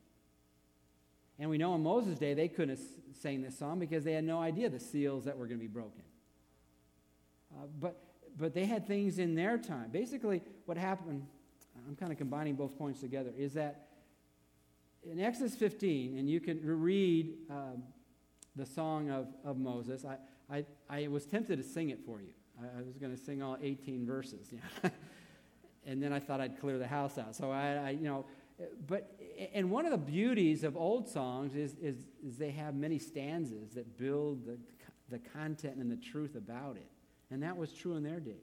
And 1.38 1.48
we 1.48 1.58
know 1.58 1.74
in 1.74 1.82
Moses' 1.82 2.18
day 2.18 2.34
they 2.34 2.48
couldn't 2.48 2.76
have 2.76 2.86
sang 3.20 3.42
this 3.42 3.58
song 3.58 3.78
because 3.78 4.04
they 4.04 4.12
had 4.12 4.24
no 4.24 4.40
idea 4.40 4.68
the 4.68 4.80
seals 4.80 5.24
that 5.24 5.36
were 5.36 5.46
going 5.46 5.58
to 5.58 5.64
be 5.64 5.68
broken. 5.72 6.02
Uh, 7.52 7.66
but, 7.80 8.00
but 8.36 8.54
they 8.54 8.66
had 8.66 8.86
things 8.86 9.18
in 9.18 9.34
their 9.34 9.56
time. 9.56 9.90
Basically, 9.90 10.42
what 10.66 10.76
happened, 10.76 11.24
I'm 11.86 11.96
kind 11.96 12.12
of 12.12 12.18
combining 12.18 12.54
both 12.54 12.76
points 12.76 13.00
together, 13.00 13.30
is 13.36 13.54
that 13.54 13.88
in 15.04 15.20
Exodus 15.20 15.54
15, 15.54 16.18
and 16.18 16.28
you 16.28 16.40
can 16.40 16.60
read 16.62 17.34
um, 17.50 17.82
the 18.56 18.66
song 18.66 19.10
of, 19.10 19.28
of 19.44 19.56
Moses, 19.56 20.04
I, 20.04 20.16
I, 20.50 20.64
I 20.90 21.08
was 21.08 21.24
tempted 21.24 21.56
to 21.56 21.62
sing 21.62 21.90
it 21.90 22.00
for 22.04 22.20
you. 22.20 22.32
I, 22.60 22.80
I 22.80 22.82
was 22.82 22.98
going 22.98 23.16
to 23.16 23.22
sing 23.22 23.42
all 23.42 23.56
18 23.62 24.04
verses. 24.04 24.52
and 25.86 26.02
then 26.02 26.12
I 26.12 26.18
thought 26.18 26.40
I'd 26.40 26.58
clear 26.60 26.78
the 26.78 26.86
house 26.86 27.16
out. 27.16 27.36
So 27.36 27.50
I, 27.50 27.74
I 27.74 27.90
you 27.90 28.04
know, 28.04 28.26
but 28.86 29.18
and 29.52 29.70
one 29.70 29.84
of 29.84 29.92
the 29.92 29.98
beauties 29.98 30.64
of 30.64 30.76
old 30.76 31.08
songs 31.08 31.54
is, 31.54 31.76
is, 31.80 31.96
is 32.26 32.36
they 32.38 32.50
have 32.50 32.74
many 32.74 32.98
stanzas 32.98 33.70
that 33.74 33.96
build 33.96 34.44
the, 34.46 34.58
the 35.10 35.18
content 35.18 35.76
and 35.76 35.90
the 35.90 35.96
truth 35.96 36.34
about 36.34 36.76
it. 36.76 36.90
And 37.30 37.42
that 37.42 37.56
was 37.56 37.72
true 37.72 37.94
in 37.96 38.02
their 38.02 38.20
day. 38.20 38.42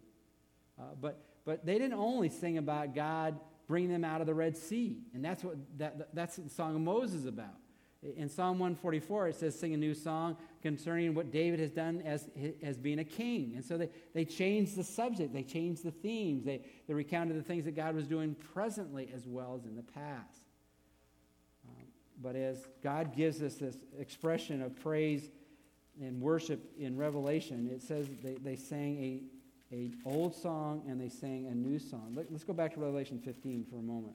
Uh, 0.80 0.84
but, 1.01 1.19
but 1.43 1.65
they 1.65 1.73
didn't 1.73 1.97
only 1.97 2.30
sing 2.30 2.58
about 2.58 2.95
God 2.95 3.38
bringing 3.67 3.89
them 3.89 4.06
out 4.06 4.21
of 4.21 4.28
the 4.28 4.34
Red 4.34 4.56
Sea. 4.56 4.97
And 5.13 5.23
that's 5.23 5.43
what 5.43 5.58
that, 5.78 6.13
that's 6.13 6.38
the 6.38 6.49
song 6.49 6.75
of 6.75 6.82
Moses 6.82 7.25
about. 7.25 7.56
In 8.15 8.30
Psalm 8.30 8.60
144, 8.60 9.30
it 9.30 9.36
says, 9.36 9.58
Sing 9.58 9.74
a 9.74 9.78
new 9.78 9.94
song 9.94 10.38
concerning 10.62 11.15
what 11.15 11.32
David 11.32 11.60
has 11.60 11.72
done 11.72 12.02
as, 12.06 12.30
as 12.62 12.78
being 12.78 13.00
a 13.00 13.04
king. 13.04 13.54
And 13.56 13.65
so 13.65 13.78
they, 13.78 13.89
they 14.13 14.26
changed 14.26 14.76
the 14.76 14.84
subject, 14.84 15.34
they 15.34 15.44
changed 15.44 15.84
the 15.84 15.91
themes, 15.91 16.44
they, 16.44 16.62
they 16.88 16.94
recounted 16.94 17.38
the 17.38 17.44
things 17.44 17.65
that 17.65 17.76
God 17.76 17.96
was 17.96 18.08
doing 18.08 18.36
presently 18.54 19.10
as 19.15 19.26
well 19.26 19.56
as 19.58 19.65
in 19.65 19.76
the 19.76 19.84
past. 19.84 20.44
Um, 21.68 21.86
but 22.22 22.36
as 22.36 22.68
God 22.84 23.15
gives 23.15 23.41
us 23.41 23.56
this 23.56 23.78
expression 23.98 24.62
of 24.62 24.76
praise 24.76 25.30
and 26.00 26.22
worship 26.22 26.74
in 26.78 26.98
Revelation, 26.98 27.70
it 27.72 27.82
says 27.82 28.08
they, 28.24 28.36
they 28.36 28.56
sang 28.56 28.98
a, 29.72 29.76
a 29.76 29.91
old 30.06 30.36
song 30.36 30.84
and 30.88 31.02
they 31.02 31.10
sang 31.10 31.48
a 31.48 31.56
new 31.56 31.80
song. 31.80 32.13
Let, 32.15 32.32
let's 32.32 32.44
go 32.44 32.54
back 32.54 32.74
to 32.76 32.80
Revelation 32.80 33.20
15 33.20 33.65
for 33.65 33.78
a 33.78 33.82
moment. 33.82 34.13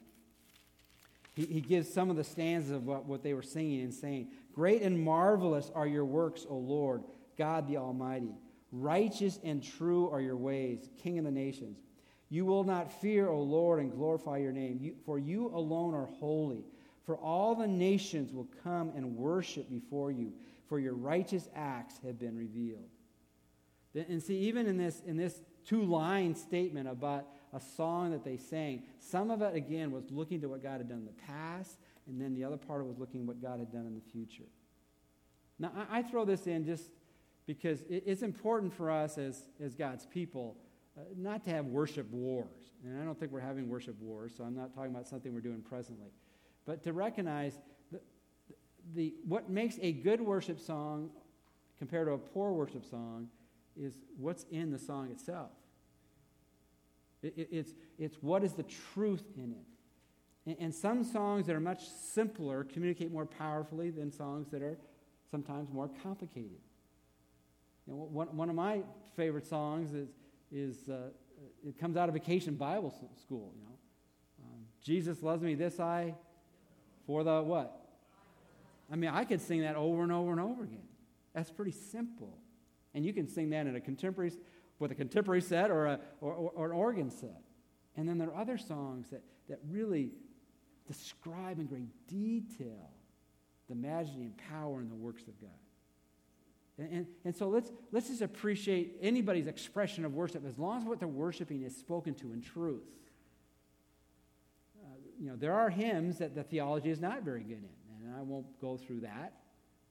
He, 1.41 1.55
he 1.55 1.61
gives 1.61 1.93
some 1.93 2.11
of 2.11 2.17
the 2.17 2.25
stanzas 2.25 2.71
of 2.71 2.87
what, 2.87 3.07
what 3.07 3.23
they 3.23 3.33
were 3.33 3.43
singing 3.43 3.81
and 3.83 3.95
saying. 3.95 4.29
Great 4.53 4.83
and 4.83 5.03
marvelous 5.03 5.71
are 5.75 5.87
your 5.87 6.05
works, 6.05 6.45
O 6.49 6.57
Lord, 6.57 7.03
God 7.39 7.67
the 7.67 7.79
Almighty. 7.79 8.35
Righteous 8.73 9.39
and 9.43 9.63
true 9.63 10.11
are 10.11 10.21
your 10.21 10.37
ways, 10.37 10.89
King 11.03 11.19
of 11.19 11.25
the 11.25 11.31
nations. 11.31 11.79
You 12.29 12.45
will 12.45 12.63
not 12.63 12.93
fear, 13.01 13.29
O 13.29 13.41
Lord, 13.41 13.81
and 13.81 13.91
glorify 13.91 14.39
your 14.39 14.53
name, 14.53 14.79
you, 14.81 14.95
for 15.05 15.19
you 15.19 15.49
alone 15.49 15.95
are 15.95 16.07
holy. 16.07 16.65
For 17.07 17.17
all 17.17 17.55
the 17.55 17.67
nations 17.67 18.33
will 18.33 18.49
come 18.63 18.93
and 18.95 19.17
worship 19.17 19.69
before 19.69 20.13
you, 20.13 20.33
for 20.69 20.79
your 20.79 20.95
righteous 20.95 21.49
acts 21.57 21.95
have 22.05 22.19
been 22.19 22.37
revealed. 22.37 22.89
And 23.95 24.23
see, 24.23 24.37
even 24.41 24.67
in 24.67 24.77
this, 24.77 25.01
in 25.05 25.17
this 25.17 25.41
two 25.65 25.83
line 25.83 26.37
statement 26.37 26.87
about 26.87 27.27
a 27.53 27.61
song 27.61 28.11
that 28.13 28.25
they 28.25 28.37
sang. 28.37 28.83
Some 28.99 29.31
of 29.31 29.43
it, 29.43 29.55
again, 29.55 29.91
was 29.91 30.11
looking 30.11 30.41
to 30.41 30.49
what 30.49 30.63
God 30.63 30.79
had 30.79 30.89
done 30.89 30.99
in 30.99 31.07
the 31.07 31.23
past, 31.27 31.79
and 32.07 32.21
then 32.21 32.35
the 32.35 32.45
other 32.45 32.57
part 32.57 32.87
was 32.87 32.99
looking 32.99 33.27
what 33.27 33.41
God 33.41 33.59
had 33.59 33.73
done 33.73 33.87
in 33.87 33.95
the 33.95 34.01
future. 34.13 34.49
Now, 35.59 35.73
I, 35.91 35.99
I 35.99 36.03
throw 36.03 36.25
this 36.25 36.47
in 36.47 36.65
just 36.65 36.85
because 37.47 37.81
it, 37.83 38.05
it's 38.07 38.23
important 38.23 38.73
for 38.73 38.91
us 38.91 39.19
as, 39.19 39.43
as 39.61 39.75
God's 39.75 40.07
people 40.07 40.57
uh, 40.97 41.03
not 41.17 41.45
to 41.45 41.51
have 41.51 41.67
worship 41.67 42.11
wars. 42.11 42.47
And 42.85 43.01
I 43.01 43.05
don't 43.05 43.19
think 43.19 43.33
we're 43.33 43.41
having 43.41 43.69
worship 43.69 44.01
wars, 44.01 44.33
so 44.37 44.45
I'm 44.45 44.57
not 44.57 44.75
talking 44.75 44.91
about 44.91 45.07
something 45.07 45.35
we're 45.35 45.41
doing 45.41 45.61
presently. 45.61 46.11
But 46.67 46.83
to 46.85 46.93
recognize 46.93 47.59
the, 47.93 48.01
the, 48.95 49.15
what 49.27 49.51
makes 49.51 49.79
a 49.83 49.93
good 49.93 50.21
worship 50.21 50.61
song 50.61 51.11
compared 51.79 52.07
to 52.09 52.13
a 52.13 52.19
poor 52.19 52.53
worship 52.53 52.85
song 52.85 53.29
is 53.77 53.95
what's 54.17 54.45
in 54.51 54.71
the 54.71 54.79
song 54.79 55.11
itself. 55.11 55.51
It, 57.23 57.35
it, 57.37 57.49
it's, 57.51 57.75
it's 57.99 58.17
what 58.21 58.43
is 58.45 58.55
the 58.55 58.65
truth 58.95 59.25
in 59.37 59.53
it. 59.53 59.67
And, 60.47 60.57
and 60.59 60.75
some 60.75 61.05
songs 61.05 61.47
that 61.47 61.57
are 61.57 61.61
much 61.61 61.89
simpler 61.89 62.65
communicate 62.65 63.13
more 63.13 63.27
powerfully 63.27 63.91
than 63.91 64.11
songs 64.11 64.49
that 64.51 64.63
are 64.63 64.79
sometimes 65.31 65.71
more 65.73 65.91
complicated. 66.03 66.59
You 67.87 67.93
know, 67.93 68.09
one, 68.11 68.37
one 68.37 68.49
of 68.49 68.57
my 68.57 68.83
favorite 69.17 69.47
songs 69.47 69.93
is, 69.93 70.09
is 70.51 70.89
uh, 70.89 71.11
it 71.67 71.79
comes 71.79 71.97
out 71.97 72.09
of 72.09 72.15
Vacation 72.15 72.55
Bible 72.55 72.95
School, 73.23 73.53
you 73.57 73.63
know. 73.65 73.79
Um, 74.45 74.65
Jesus 74.83 75.23
loves 75.23 75.43
me, 75.43 75.55
this 75.55 75.79
I, 75.79 76.15
for 77.07 77.23
the 77.25 77.43
what? 77.43 77.77
I 78.91 78.97
mean, 78.97 79.11
I 79.11 79.25
could 79.25 79.41
sing 79.41 79.61
that 79.61 79.77
over 79.77 80.03
and 80.03 80.13
over 80.13 80.33
and 80.33 80.41
over 80.41 80.65
again. 80.65 80.83
That's 81.35 81.51
pretty 81.51 81.71
simple. 81.71 82.39
And 82.95 83.05
you 83.05 83.13
can 83.13 83.29
sing 83.29 83.51
that 83.51 83.67
in 83.67 83.77
a 83.77 83.81
contemporary 83.81 84.33
with 84.81 84.91
a 84.91 84.95
contemporary 84.95 85.43
set 85.43 85.71
or, 85.71 85.87
a, 85.87 86.01
or, 86.21 86.33
or, 86.33 86.51
or 86.51 86.67
an 86.67 86.73
organ 86.73 87.11
set. 87.11 87.43
And 87.97 88.09
then 88.09 88.19
there 88.19 88.29
are 88.29 88.41
other 88.41 88.59
songs 88.59 89.11
that, 89.11 89.23
that 89.49 89.61
really 89.69 90.11
describe 90.89 91.61
in 91.61 91.67
great 91.67 91.89
detail 92.09 92.91
the 93.69 93.75
majesty 93.77 94.23
and 94.23 94.37
power 94.51 94.81
in 94.81 94.89
the 94.89 94.95
works 94.97 95.23
of 95.29 95.41
God. 95.41 95.51
And, 96.79 96.93
and, 96.93 97.07
and, 97.25 97.37
so 97.37 97.49
let's, 97.49 97.71
let's 97.93 98.09
just 98.09 98.23
appreciate 98.23 98.97
anybody's 99.03 99.47
expression 99.47 100.05
of 100.05 100.15
worship 100.15 100.45
as 100.47 100.59
long 100.59 100.79
as 100.79 100.85
what 100.85 100.99
they're 100.99 101.07
worshiping 101.07 101.63
is 101.63 101.77
spoken 101.77 102.15
to 102.15 102.33
in 102.33 102.41
truth. 102.41 102.83
Uh, 104.83 104.89
you 105.21 105.29
know, 105.29 105.37
there 105.37 105.55
are 105.55 105.69
hymns 105.69 106.19
that 106.19 106.35
the 106.35 106.43
theology 106.43 106.91
is 106.91 107.01
not 107.01 107.23
very 107.23 107.43
good 107.43 107.63
in, 107.63 108.07
and 108.07 108.17
I 108.17 108.23
won't 108.23 108.59
go 108.61 108.79
through 108.79 109.01
that. 109.01 109.35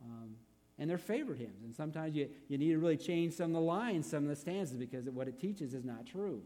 Um, 0.03 0.31
and 0.79 0.89
they're 0.89 0.97
favorite 0.97 1.37
hymns. 1.37 1.61
And 1.63 1.75
sometimes 1.75 2.15
you, 2.15 2.29
you 2.47 2.57
need 2.57 2.71
to 2.71 2.79
really 2.79 2.97
change 2.97 3.33
some 3.33 3.47
of 3.47 3.53
the 3.53 3.59
lines, 3.59 4.09
some 4.09 4.23
of 4.23 4.29
the 4.29 4.35
stanzas, 4.35 4.77
because 4.77 5.05
what 5.09 5.27
it 5.27 5.39
teaches 5.39 5.73
is 5.73 5.83
not 5.83 6.05
true. 6.05 6.41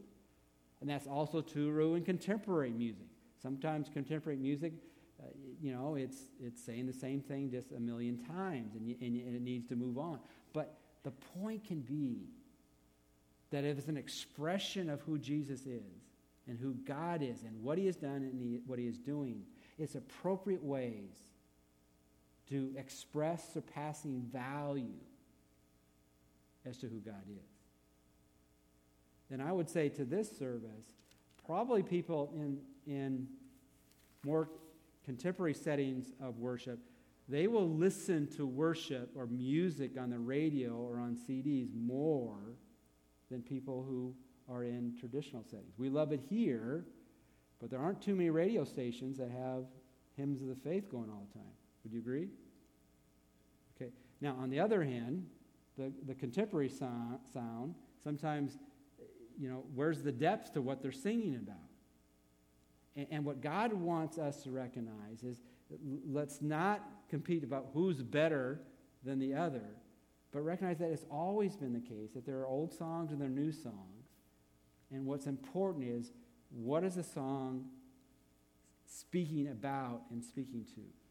And 0.82 0.90
that's 0.90 1.08
also 1.08 1.42
true 1.42 1.96
in 1.96 2.04
contemporary 2.04 2.72
music. 2.72 3.06
Sometimes 3.42 3.90
contemporary 3.94 4.38
music, 4.38 4.74
uh, 5.22 5.28
you 5.62 5.72
know, 5.72 5.96
it's, 5.96 6.18
it's 6.42 6.62
saying 6.62 6.88
the 6.88 6.94
same 6.94 7.22
thing 7.22 7.52
just 7.52 7.72
a 7.72 7.80
million 7.80 8.18
times, 8.18 8.76
and, 8.76 8.88
you, 8.88 8.96
and, 9.00 9.16
and 9.16 9.36
it 9.36 9.42
needs 9.42 9.68
to 9.68 9.76
move 9.76 9.98
on. 9.98 10.20
But 10.52 10.78
the 11.04 11.12
point 11.12 11.64
can 11.66 11.82
be 11.82 12.28
that 13.52 13.64
if 13.64 13.78
it's 13.78 13.88
an 13.88 13.98
expression 13.98 14.90
of 14.90 15.02
who 15.02 15.20
Jesus 15.20 15.62
is 15.68 16.02
and 16.48 16.58
who 16.58 16.74
God 16.74 17.22
is 17.22 17.44
and 17.44 17.62
what 17.62 17.78
he 17.78 17.86
has 17.86 17.96
done 17.96 18.16
and 18.16 18.42
he, 18.42 18.60
what 18.66 18.80
he 18.80 18.88
is 18.88 18.98
doing, 18.98 19.44
it's 19.78 19.94
appropriate 19.94 20.64
ways 20.64 21.22
to 22.54 22.72
express 22.78 23.52
surpassing 23.52 24.22
value 24.32 25.00
as 26.68 26.78
to 26.78 26.88
who 26.88 27.00
God 27.00 27.24
is. 27.28 27.50
Then 29.28 29.42
I 29.42 29.52
would 29.52 29.68
say 29.68 29.90
to 29.90 30.06
this 30.06 30.38
service, 30.38 30.94
probably 31.48 31.82
people 31.82 32.32
in, 32.36 32.60
in 32.86 33.28
more 34.24 34.50
contemporary 35.04 35.56
settings 35.56 36.14
of 36.22 36.38
worship, 36.38 36.78
they 37.28 37.48
will 37.48 37.68
listen 37.68 38.28
to 38.36 38.46
worship 38.46 39.10
or 39.16 39.26
music 39.26 39.98
on 40.00 40.12
the 40.12 40.20
radio 40.20 40.74
or 40.74 41.00
on 41.00 41.18
CDs 41.28 41.70
more 41.76 42.38
than 43.32 43.42
people 43.42 43.84
who 43.84 44.14
are 44.48 44.64
in 44.64 44.94
traditional 45.00 45.44
settings. 45.44 45.74
We 45.80 45.90
love 45.90 46.12
it 46.12 46.22
here, 46.30 46.86
but 47.60 47.72
there 47.72 47.80
aren't 47.80 48.00
too 48.00 48.14
many 48.14 48.30
radio 48.30 48.64
stations 48.64 49.18
that 49.18 49.32
have 49.32 49.64
hymns 50.16 50.44
of 50.44 50.50
the 50.50 50.56
faith 50.56 50.92
going 50.92 51.10
all 51.10 51.26
the 51.34 51.40
time. 51.40 51.50
Would 51.84 51.94
you 51.94 52.00
agree? 52.00 52.28
Now, 54.24 54.38
on 54.40 54.50
the 54.50 54.62
other 54.62 54.82
hand, 54.86 55.26
the, 55.78 55.92
the 56.08 56.16
contemporary 56.16 56.70
so- 56.70 57.20
sound, 57.34 57.76
sometimes, 58.02 58.58
you 59.38 59.50
know, 59.50 59.66
where's 59.76 60.02
the 60.02 60.14
depth 60.14 60.54
to 60.54 60.62
what 60.62 60.82
they're 60.82 60.94
singing 60.94 61.36
about? 61.36 61.58
And, 62.96 63.08
and 63.12 63.26
what 63.26 63.42
God 63.42 63.74
wants 63.74 64.18
us 64.18 64.42
to 64.44 64.52
recognize 64.52 65.24
is 65.24 65.42
let's 66.10 66.42
not 66.42 66.88
compete 67.10 67.44
about 67.44 67.72
who's 67.74 68.02
better 68.02 68.62
than 69.04 69.20
the 69.20 69.34
other, 69.34 69.76
but 70.32 70.40
recognize 70.40 70.78
that 70.78 70.90
it's 70.90 71.06
always 71.12 71.58
been 71.58 71.74
the 71.74 71.82
case 71.82 72.14
that 72.14 72.26
there 72.26 72.38
are 72.38 72.48
old 72.48 72.74
songs 72.74 73.12
and 73.12 73.20
there 73.20 73.28
are 73.28 73.32
new 73.32 73.52
songs. 73.52 74.08
And 74.90 75.06
what's 75.06 75.26
important 75.26 75.84
is 75.84 76.14
what 76.50 76.86
is 76.86 76.96
the 76.96 77.04
song 77.04 77.66
speaking 78.86 79.50
about 79.50 80.04
and 80.12 80.24
speaking 80.24 80.64
to? 80.76 81.03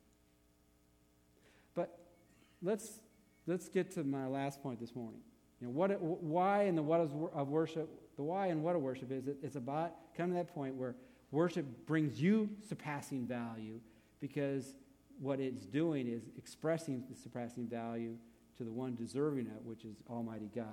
Let's, 2.62 3.00
let's 3.46 3.68
get 3.68 3.90
to 3.92 4.04
my 4.04 4.26
last 4.26 4.62
point 4.62 4.80
this 4.80 4.94
morning. 4.94 5.20
You 5.60 5.66
know, 5.68 5.72
what, 5.72 6.00
why 6.00 6.64
and 6.64 6.76
the 6.76 6.82
what 6.82 7.00
of 7.00 7.48
worship, 7.48 7.88
the 8.16 8.22
why 8.22 8.48
and 8.48 8.62
what 8.62 8.76
of 8.76 8.82
worship 8.82 9.10
is 9.12 9.26
it, 9.26 9.36
it's 9.42 9.56
about 9.56 9.92
coming 10.16 10.32
to 10.32 10.38
that 10.38 10.54
point 10.54 10.74
where 10.74 10.94
worship 11.30 11.86
brings 11.86 12.20
you 12.20 12.50
surpassing 12.68 13.26
value 13.26 13.80
because 14.20 14.74
what 15.20 15.40
it's 15.40 15.66
doing 15.66 16.08
is 16.08 16.22
expressing 16.36 17.04
the 17.08 17.16
surpassing 17.16 17.66
value 17.66 18.16
to 18.56 18.64
the 18.64 18.72
one 18.72 18.94
deserving 18.94 19.46
it, 19.46 19.62
which 19.64 19.84
is 19.84 19.96
Almighty 20.10 20.50
God. 20.54 20.66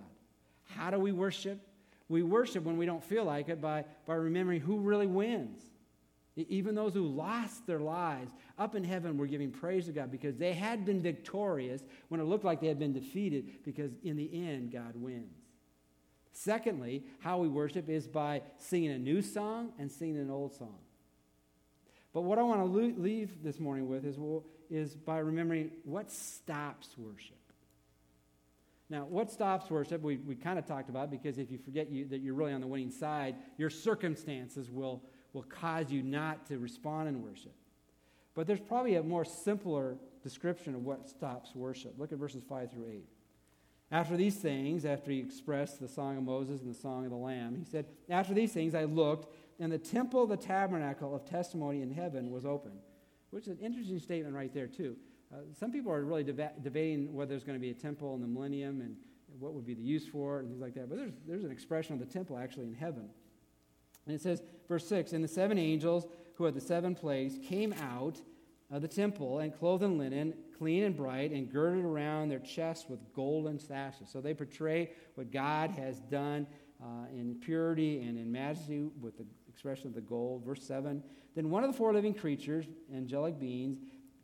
How 0.64 0.90
do 0.92 1.00
we 1.00 1.12
worship? 1.12 1.60
We 2.08 2.24
worship 2.24 2.64
when 2.64 2.78
we 2.78 2.86
don't 2.86 3.04
feel 3.04 3.26
like 3.26 3.50
it 3.50 3.62
by, 3.62 3.86
by 4.06 4.16
remembering 4.16 4.62
who 4.62 4.80
really 4.80 5.08
wins. 5.08 5.62
Even 6.48 6.76
those 6.76 6.94
who 6.94 7.06
lost 7.08 7.66
their 7.68 7.80
lives 7.80 8.32
up 8.58 8.76
in 8.76 8.84
heaven 8.84 9.18
were 9.18 9.28
giving 9.28 9.52
praise 9.52 9.88
to 9.88 9.92
God 9.92 10.12
because 10.12 10.38
they 10.38 10.54
had 10.54 10.86
been 10.86 11.02
victorious 11.02 11.84
when 12.08 12.22
it 12.22 12.26
looked 12.26 12.46
like 12.46 12.62
they 12.62 12.68
had 12.68 12.80
been 12.80 12.94
defeated 12.94 13.64
because 13.64 13.92
in 14.04 14.16
the 14.16 14.30
end, 14.34 14.72
God 14.72 14.96
wins. 14.96 15.36
Secondly, 16.32 17.04
how 17.20 17.40
we 17.40 17.48
worship 17.48 17.90
is 17.90 18.08
by 18.08 18.42
singing 18.58 18.92
a 18.92 19.00
new 19.00 19.22
song 19.22 19.74
and 19.78 19.92
singing 19.92 20.18
an 20.18 20.30
old 20.30 20.56
song. 20.56 20.78
But 22.14 22.22
what 22.22 22.40
I 22.40 22.44
want 22.44 22.62
to 22.62 23.02
leave 23.02 23.44
this 23.44 23.60
morning 23.60 23.88
with 23.88 24.06
is, 24.06 24.18
is 24.70 24.96
by 24.96 25.20
remembering 25.20 25.72
what 25.84 26.12
stops 26.12 26.98
worship. 26.98 27.36
Now, 28.90 29.06
what 29.06 29.32
stops 29.32 29.70
worship, 29.70 30.02
we, 30.02 30.18
we 30.18 30.36
kind 30.36 30.58
of 30.58 30.66
talked 30.66 30.90
about 30.90 31.12
because 31.12 31.38
if 31.38 31.52
you 31.52 31.60
forget 31.60 31.92
you, 31.92 32.06
that 32.06 32.22
you're 32.22 32.34
really 32.34 32.54
on 32.54 32.62
the 32.62 32.68
winning 32.68 32.90
side, 32.90 33.36
your 33.58 33.70
circumstances 33.70 34.72
will, 34.72 35.04
will 35.34 35.44
cause 35.44 35.92
you 35.92 36.02
not 36.02 36.46
to 36.48 36.58
respond 36.58 37.08
in 37.08 37.24
worship. 37.24 37.54
But 38.36 38.48
there's 38.48 38.60
probably 38.60 38.96
a 38.96 39.04
more 39.04 39.26
simpler 39.26 39.98
description 40.24 40.76
of 40.76 40.84
what 40.84 41.10
stops 41.10 41.56
worship. 41.56 41.96
Look 41.98 42.12
at 42.12 42.18
verses 42.18 42.44
5 42.48 42.72
through 42.72 42.90
8. 42.92 43.06
After 43.92 44.16
these 44.16 44.36
things, 44.36 44.86
after 44.86 45.12
he 45.12 45.20
expressed 45.20 45.80
the 45.80 45.88
song 45.88 46.18
of 46.18 46.24
Moses 46.24 46.62
and 46.62 46.70
the 46.70 46.78
song 46.80 47.06
of 47.06 47.12
the 47.12 47.18
Lamb, 47.18 47.56
he 47.58 47.66
said, 47.66 47.86
After 48.10 48.34
these 48.34 48.54
things 48.54 48.76
I 48.76 48.84
looked, 48.84 49.34
and 49.60 49.72
the 49.72 49.80
temple, 49.80 50.28
the 50.28 50.38
tabernacle 50.38 51.16
of 51.16 51.26
testimony 51.26 51.82
in 51.82 51.92
heaven 51.92 52.30
was 52.30 52.46
open. 52.46 52.72
Which 53.32 53.44
is 53.44 53.50
an 53.50 53.58
interesting 53.60 54.00
statement 54.00 54.36
right 54.36 54.54
there, 54.54 54.68
too. 54.68 54.96
Uh, 55.34 55.38
some 55.60 55.72
people 55.72 55.92
are 55.92 56.04
really 56.04 56.24
deba- 56.24 56.62
debating 56.64 57.14
whether 57.14 57.30
there's 57.30 57.44
going 57.44 57.58
to 57.58 57.62
be 57.62 57.72
a 57.72 57.76
temple 57.76 58.16
in 58.16 58.22
the 58.22 58.28
millennium 58.28 58.82
and 58.82 58.96
what 59.40 59.54
would 59.54 59.66
be 59.66 59.74
the 59.74 59.82
use 59.82 60.08
for 60.08 60.38
it 60.38 60.42
and 60.42 60.50
things 60.50 60.62
like 60.62 60.74
that. 60.76 60.90
But 60.90 60.98
there's, 60.98 61.14
there's 61.28 61.44
an 61.44 61.52
expression 61.52 61.94
of 61.94 62.00
the 62.00 62.06
temple 62.06 62.38
actually 62.38 62.66
in 62.68 62.74
heaven. 62.74 63.10
And 64.10 64.16
it 64.16 64.24
says, 64.24 64.42
verse 64.68 64.88
6 64.88 65.14
And 65.14 65.24
the 65.24 65.28
seven 65.28 65.60
angels 65.60 66.08
who 66.34 66.46
had 66.46 66.56
the 66.56 66.62
seven 66.62 66.96
plagues 66.96 67.38
came 67.48 67.74
out 67.74 68.20
of 68.72 68.82
the 68.82 68.88
temple 68.88 69.38
and 69.38 69.56
clothed 69.56 69.84
in 69.84 70.00
linen, 70.00 70.34
clean 70.58 70.84
and 70.84 70.98
bright, 70.98 71.32
and 71.32 71.52
girded 71.52 71.86
around 71.86 72.30
their 72.30 72.40
chests 72.40 72.90
with 72.90 73.00
golden 73.14 73.60
sashes. 73.60 74.10
So 74.10 74.20
they 74.20 74.34
portray 74.34 74.92
what 75.14 75.32
God 75.32 75.70
has 75.72 76.00
done 76.00 76.48
uh, 76.82 77.06
in 77.14 77.36
purity 77.36 78.02
and 78.02 78.18
in 78.18 78.32
majesty 78.32 78.90
with 79.00 79.18
the 79.18 79.26
expression 79.48 79.88
of 79.88 79.94
the 79.94 80.02
gold. 80.02 80.44
Verse 80.44 80.64
7 80.64 81.04
Then 81.36 81.52
one 81.52 81.64
of 81.64 81.72
the 81.72 81.78
four 81.78 81.94
living 81.94 82.16
creatures, 82.16 82.66
angelic 82.92 83.40
beings, 83.40 83.78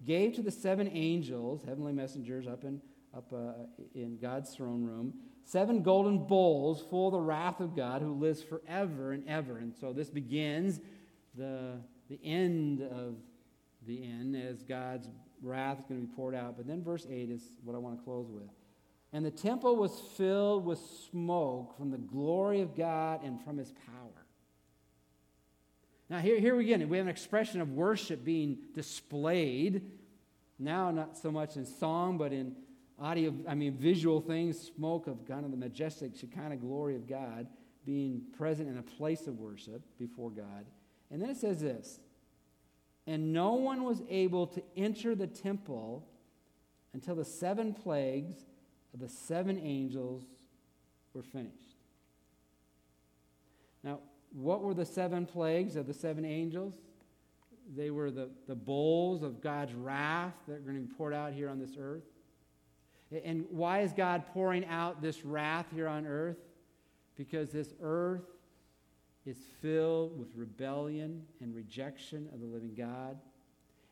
gave 0.03 0.33
to 0.33 0.41
the 0.41 0.51
seven 0.51 0.89
angels, 0.91 1.63
heavenly 1.63 1.93
messengers 1.93 2.47
up 2.47 2.63
in, 2.63 2.81
up, 3.15 3.31
uh, 3.31 3.53
in 3.93 4.17
God's 4.17 4.49
throne 4.49 4.83
room, 4.83 5.13
seven 5.45 5.83
golden 5.83 6.25
bowls 6.25 6.83
full 6.89 7.07
of 7.07 7.13
the 7.13 7.19
wrath 7.19 7.59
of 7.59 7.75
God 7.75 8.01
who 8.01 8.13
lives 8.13 8.41
forever 8.43 9.11
and 9.11 9.27
ever. 9.27 9.57
And 9.57 9.73
so 9.73 9.93
this 9.93 10.09
begins 10.09 10.81
the, 11.37 11.77
the 12.09 12.19
end 12.23 12.81
of 12.81 13.15
the 13.87 14.03
end 14.03 14.35
as 14.35 14.63
God's 14.63 15.07
wrath 15.41 15.79
is 15.79 15.85
going 15.85 16.01
to 16.01 16.07
be 16.07 16.13
poured 16.13 16.35
out. 16.35 16.57
But 16.57 16.67
then 16.67 16.83
verse 16.83 17.05
8 17.09 17.29
is 17.29 17.43
what 17.63 17.75
I 17.75 17.79
want 17.79 17.97
to 17.97 18.03
close 18.03 18.27
with. 18.29 18.49
And 19.13 19.23
the 19.23 19.31
temple 19.31 19.75
was 19.75 19.97
filled 20.17 20.65
with 20.65 20.79
smoke 21.09 21.77
from 21.77 21.91
the 21.91 21.97
glory 21.97 22.61
of 22.61 22.75
God 22.75 23.23
and 23.23 23.41
from 23.41 23.57
his 23.57 23.71
power. 23.71 24.25
Now, 26.09 26.19
here, 26.19 26.39
here 26.39 26.59
again, 26.59 26.87
we 26.89 26.97
have 26.97 27.05
an 27.05 27.11
expression 27.11 27.61
of 27.61 27.71
worship 27.71 28.25
being 28.25 28.57
displayed. 28.73 29.83
Now, 30.59 30.91
not 30.91 31.17
so 31.17 31.31
much 31.31 31.55
in 31.55 31.65
song, 31.65 32.17
but 32.17 32.33
in 32.33 32.55
audio, 32.99 33.33
I 33.47 33.55
mean, 33.55 33.73
visual 33.73 34.21
things, 34.21 34.59
smoke 34.59 35.07
of 35.07 35.25
kind 35.27 35.45
of 35.45 35.51
the 35.51 35.57
majestic 35.57 36.15
Shekinah 36.15 36.57
glory 36.57 36.95
of 36.95 37.07
God 37.07 37.47
being 37.85 38.21
present 38.37 38.69
in 38.69 38.77
a 38.77 38.81
place 38.81 39.27
of 39.27 39.37
worship 39.37 39.81
before 39.99 40.29
God. 40.29 40.65
And 41.11 41.21
then 41.21 41.29
it 41.29 41.37
says 41.37 41.61
this 41.61 41.99
And 43.05 43.33
no 43.33 43.53
one 43.53 43.83
was 43.83 44.01
able 44.09 44.47
to 44.47 44.63
enter 44.75 45.15
the 45.15 45.27
temple 45.27 46.07
until 46.93 47.15
the 47.15 47.25
seven 47.25 47.73
plagues 47.73 48.35
of 48.93 48.99
the 48.99 49.09
seven 49.09 49.59
angels 49.59 50.23
were 51.13 51.23
finished. 51.23 51.75
Now, 53.83 53.99
what 54.33 54.61
were 54.61 54.73
the 54.73 54.85
seven 54.85 55.25
plagues 55.25 55.75
of 55.75 55.85
the 55.87 55.93
seven 55.93 56.25
angels? 56.25 56.73
They 57.75 57.89
were 57.89 58.11
the, 58.11 58.29
the 58.47 58.55
bowls 58.55 59.23
of 59.23 59.41
God's 59.41 59.73
wrath 59.73 60.33
that 60.47 60.55
are 60.55 60.59
going 60.59 60.75
to 60.75 60.81
be 60.81 60.93
poured 60.93 61.13
out 61.13 61.33
here 61.33 61.49
on 61.49 61.59
this 61.59 61.77
earth. 61.79 62.03
And 63.11 63.45
why 63.49 63.81
is 63.81 63.93
God 63.93 64.23
pouring 64.33 64.65
out 64.65 65.01
this 65.01 65.23
wrath 65.23 65.67
here 65.73 65.87
on 65.87 66.05
earth? 66.05 66.37
Because 67.15 67.51
this 67.51 67.73
earth 67.81 68.25
is 69.25 69.37
filled 69.61 70.19
with 70.19 70.29
rebellion 70.35 71.23
and 71.39 71.55
rejection 71.55 72.29
of 72.33 72.39
the 72.39 72.45
living 72.45 72.73
God. 72.75 73.17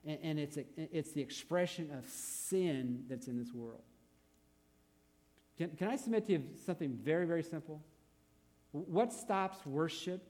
And, 0.05 0.19
and 0.21 0.39
it's, 0.39 0.57
a, 0.57 0.65
it's 0.77 1.11
the 1.11 1.21
expression 1.21 1.91
of 1.97 2.05
sin 2.09 3.03
that's 3.07 3.27
in 3.27 3.37
this 3.37 3.53
world. 3.53 3.83
Can, 5.57 5.69
can 5.77 5.87
I 5.89 5.95
submit 5.95 6.25
to 6.27 6.33
you 6.33 6.43
something 6.65 6.97
very, 7.03 7.25
very 7.25 7.43
simple? 7.43 7.81
What 8.71 9.13
stops 9.13 9.65
worship 9.65 10.27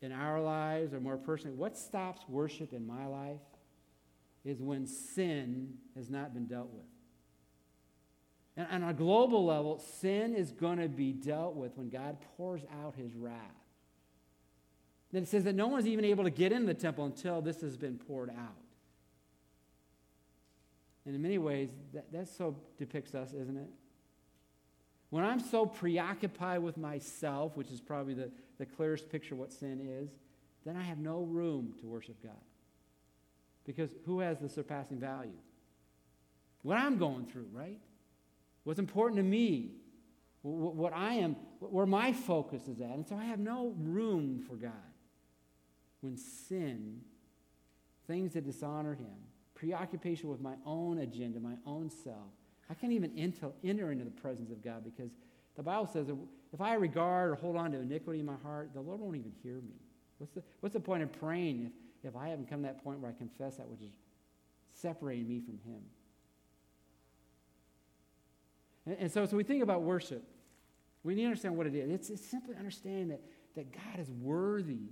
in 0.00 0.12
our 0.12 0.40
lives, 0.40 0.94
or 0.94 1.00
more 1.00 1.16
personally, 1.16 1.56
what 1.56 1.76
stops 1.76 2.22
worship 2.28 2.72
in 2.72 2.86
my 2.86 3.06
life 3.06 3.40
is 4.44 4.62
when 4.62 4.86
sin 4.86 5.74
has 5.96 6.08
not 6.08 6.32
been 6.32 6.46
dealt 6.46 6.70
with. 6.72 6.84
And 8.56 8.84
on 8.84 8.90
a 8.90 8.94
global 8.94 9.44
level, 9.44 9.78
sin 9.78 10.34
is 10.34 10.50
going 10.50 10.78
to 10.78 10.88
be 10.88 11.12
dealt 11.12 11.54
with 11.54 11.76
when 11.76 11.90
God 11.90 12.16
pours 12.36 12.62
out 12.82 12.94
his 12.94 13.14
wrath. 13.14 13.34
Then 15.12 15.22
it 15.22 15.28
says 15.28 15.44
that 15.44 15.54
no 15.54 15.68
one's 15.68 15.86
even 15.86 16.04
able 16.04 16.24
to 16.24 16.30
get 16.30 16.52
into 16.52 16.66
the 16.66 16.74
temple 16.74 17.04
until 17.04 17.40
this 17.42 17.60
has 17.60 17.76
been 17.76 17.98
poured 17.98 18.30
out. 18.30 18.56
And 21.04 21.14
in 21.14 21.22
many 21.22 21.38
ways, 21.38 21.68
that, 21.94 22.10
that 22.12 22.28
so 22.28 22.56
depicts 22.78 23.14
us, 23.14 23.32
isn't 23.32 23.56
it? 23.56 23.70
When 25.10 25.22
I'm 25.22 25.38
so 25.38 25.66
preoccupied 25.66 26.62
with 26.62 26.76
myself, 26.76 27.56
which 27.56 27.70
is 27.70 27.80
probably 27.80 28.14
the, 28.14 28.30
the 28.58 28.66
clearest 28.66 29.08
picture 29.08 29.34
of 29.34 29.40
what 29.40 29.52
sin 29.52 29.80
is, 29.80 30.10
then 30.64 30.76
I 30.76 30.82
have 30.82 30.98
no 30.98 31.20
room 31.20 31.74
to 31.80 31.86
worship 31.86 32.20
God. 32.22 32.32
Because 33.64 33.90
who 34.04 34.20
has 34.20 34.38
the 34.38 34.48
surpassing 34.48 34.98
value? 34.98 35.38
What 36.62 36.78
I'm 36.78 36.98
going 36.98 37.26
through, 37.26 37.46
right? 37.52 37.78
What's 38.66 38.80
important 38.80 39.18
to 39.18 39.22
me, 39.22 39.76
what 40.42 40.92
I 40.92 41.14
am, 41.14 41.36
where 41.60 41.86
my 41.86 42.12
focus 42.12 42.66
is 42.66 42.80
at. 42.80 42.90
And 42.90 43.06
so 43.06 43.14
I 43.14 43.22
have 43.22 43.38
no 43.38 43.72
room 43.78 44.40
for 44.40 44.56
God. 44.56 44.72
When 46.00 46.16
sin, 46.16 47.00
things 48.08 48.32
that 48.32 48.44
dishonor 48.44 48.94
Him, 48.94 49.14
preoccupation 49.54 50.28
with 50.28 50.40
my 50.40 50.54
own 50.66 50.98
agenda, 50.98 51.38
my 51.38 51.54
own 51.64 51.88
self, 51.88 52.32
I 52.68 52.74
can't 52.74 52.92
even 52.92 53.16
enter, 53.16 53.52
into 53.62 54.04
the 54.04 54.10
presence 54.10 54.50
of 54.50 54.64
God 54.64 54.82
because 54.82 55.12
the 55.54 55.62
Bible 55.62 55.86
says 55.86 56.08
if 56.52 56.60
I 56.60 56.74
regard 56.74 57.30
or 57.30 57.34
hold 57.36 57.54
on 57.54 57.70
to 57.70 57.78
iniquity 57.78 58.18
in 58.18 58.26
my 58.26 58.34
heart, 58.42 58.70
the 58.74 58.80
Lord 58.80 58.98
won't 58.98 59.14
even 59.14 59.32
hear 59.44 59.60
me. 59.60 59.76
What's 60.18 60.32
the, 60.32 60.42
what's 60.58 60.72
the 60.72 60.80
point 60.80 61.04
of 61.04 61.12
praying 61.12 61.70
if, 62.02 62.08
if 62.08 62.16
I 62.16 62.30
haven't 62.30 62.50
come 62.50 62.62
to 62.62 62.66
that 62.66 62.82
point 62.82 62.98
where 62.98 63.12
I 63.12 63.14
confess 63.14 63.58
that 63.58 63.68
which 63.68 63.82
is 63.82 63.92
separating 64.72 65.28
me 65.28 65.38
from 65.38 65.60
Him? 65.64 65.82
And, 68.86 68.96
and 69.00 69.12
so, 69.12 69.26
so 69.26 69.36
we 69.36 69.44
think 69.44 69.62
about 69.62 69.82
worship. 69.82 70.24
We 71.02 71.14
need 71.14 71.22
to 71.22 71.26
understand 71.28 71.56
what 71.56 71.66
it 71.66 71.74
is. 71.74 71.90
It's, 71.90 72.10
it's 72.10 72.26
simply 72.26 72.56
understanding 72.56 73.08
that, 73.08 73.20
that 73.54 73.72
God 73.72 74.00
is 74.00 74.10
worthy 74.10 74.90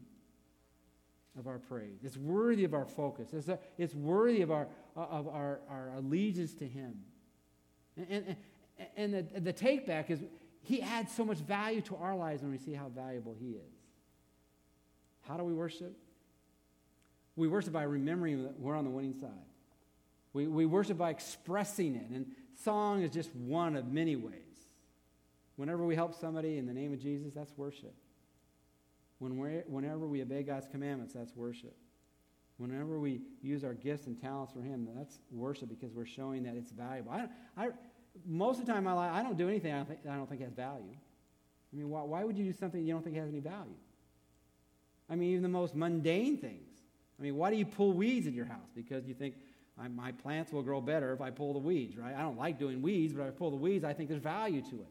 of 1.38 1.46
our 1.46 1.58
praise. 1.58 2.00
It's 2.04 2.16
worthy 2.16 2.64
of 2.64 2.74
our 2.74 2.84
focus. 2.84 3.30
It's, 3.32 3.48
a, 3.48 3.58
it's 3.78 3.94
worthy 3.94 4.42
of, 4.42 4.50
our, 4.50 4.68
uh, 4.96 5.00
of 5.00 5.28
our, 5.28 5.60
our 5.68 5.92
allegiance 5.96 6.54
to 6.54 6.66
Him. 6.66 6.94
And, 7.96 8.08
and, 8.08 8.36
and 8.96 9.14
the, 9.14 9.40
the 9.40 9.52
take 9.52 9.86
back 9.86 10.10
is 10.10 10.20
He 10.62 10.82
adds 10.82 11.12
so 11.12 11.24
much 11.24 11.38
value 11.38 11.80
to 11.82 11.96
our 11.96 12.16
lives 12.16 12.42
when 12.42 12.52
we 12.52 12.58
see 12.58 12.72
how 12.72 12.88
valuable 12.88 13.34
He 13.38 13.50
is. 13.52 13.74
How 15.22 15.36
do 15.36 15.44
we 15.44 15.52
worship? 15.52 15.96
We 17.36 17.48
worship 17.48 17.72
by 17.72 17.82
remembering 17.82 18.44
that 18.44 18.60
we're 18.60 18.76
on 18.76 18.84
the 18.84 18.90
winning 18.90 19.14
side. 19.14 19.30
We, 20.32 20.46
we 20.46 20.66
worship 20.66 20.98
by 20.98 21.10
expressing 21.10 21.96
it. 21.96 22.08
And 22.10 22.26
song 22.62 23.02
is 23.02 23.10
just 23.10 23.34
one 23.34 23.76
of 23.76 23.92
many 23.92 24.16
ways. 24.16 24.40
Whenever 25.56 25.84
we 25.84 25.94
help 25.94 26.14
somebody 26.14 26.58
in 26.58 26.66
the 26.66 26.72
name 26.72 26.92
of 26.92 27.00
Jesus, 27.00 27.34
that's 27.34 27.52
worship. 27.56 27.94
When 29.18 29.36
whenever 29.66 30.06
we 30.06 30.22
obey 30.22 30.42
God's 30.42 30.66
commandments, 30.66 31.14
that's 31.14 31.34
worship. 31.34 31.76
Whenever 32.56 32.98
we 32.98 33.20
use 33.42 33.64
our 33.64 33.74
gifts 33.74 34.06
and 34.06 34.20
talents 34.20 34.52
for 34.52 34.60
Him, 34.60 34.88
that's 34.96 35.18
worship 35.30 35.68
because 35.68 35.92
we're 35.92 36.06
showing 36.06 36.42
that 36.44 36.54
it's 36.54 36.70
valuable. 36.70 37.12
I, 37.12 37.28
I, 37.56 37.68
most 38.26 38.60
of 38.60 38.66
the 38.66 38.72
time 38.72 38.78
in 38.78 38.84
my 38.84 38.92
life, 38.92 39.12
I 39.12 39.22
don't 39.22 39.36
do 39.36 39.48
anything 39.48 39.72
I 39.72 39.78
don't 39.78 39.88
think, 39.88 40.00
I 40.08 40.14
don't 40.16 40.28
think 40.28 40.40
has 40.40 40.52
value. 40.52 40.94
I 41.72 41.76
mean, 41.76 41.90
why, 41.90 42.02
why 42.02 42.22
would 42.22 42.36
you 42.36 42.44
do 42.44 42.52
something 42.52 42.84
you 42.84 42.92
don't 42.92 43.02
think 43.02 43.16
has 43.16 43.28
any 43.28 43.40
value? 43.40 43.74
I 45.10 45.16
mean, 45.16 45.30
even 45.30 45.42
the 45.42 45.48
most 45.48 45.74
mundane 45.74 46.38
things. 46.38 46.74
I 47.18 47.22
mean, 47.22 47.36
why 47.36 47.50
do 47.50 47.56
you 47.56 47.66
pull 47.66 47.92
weeds 47.92 48.26
in 48.26 48.34
your 48.34 48.46
house? 48.46 48.70
Because 48.74 49.06
you 49.06 49.14
think, 49.14 49.34
my 49.88 50.12
plants 50.12 50.52
will 50.52 50.62
grow 50.62 50.80
better 50.80 51.12
if 51.12 51.20
I 51.20 51.30
pull 51.30 51.52
the 51.52 51.58
weeds, 51.58 51.96
right? 51.96 52.14
I 52.14 52.22
don't 52.22 52.38
like 52.38 52.58
doing 52.58 52.80
weeds, 52.80 53.12
but 53.12 53.22
if 53.22 53.28
I 53.28 53.30
pull 53.30 53.50
the 53.50 53.56
weeds, 53.56 53.84
I 53.84 53.92
think 53.92 54.08
there's 54.08 54.22
value 54.22 54.62
to 54.62 54.76
it. 54.76 54.88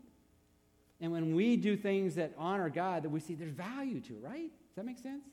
And 0.99 1.11
when 1.11 1.35
we 1.35 1.57
do 1.57 1.75
things 1.75 2.15
that 2.15 2.33
honor 2.37 2.69
God, 2.69 3.03
that 3.03 3.09
we 3.09 3.19
see 3.19 3.35
there's 3.35 3.51
value 3.51 3.99
to 4.01 4.15
right? 4.21 4.49
Does 4.49 4.75
that 4.75 4.85
make 4.85 4.99
sense? 4.99 5.25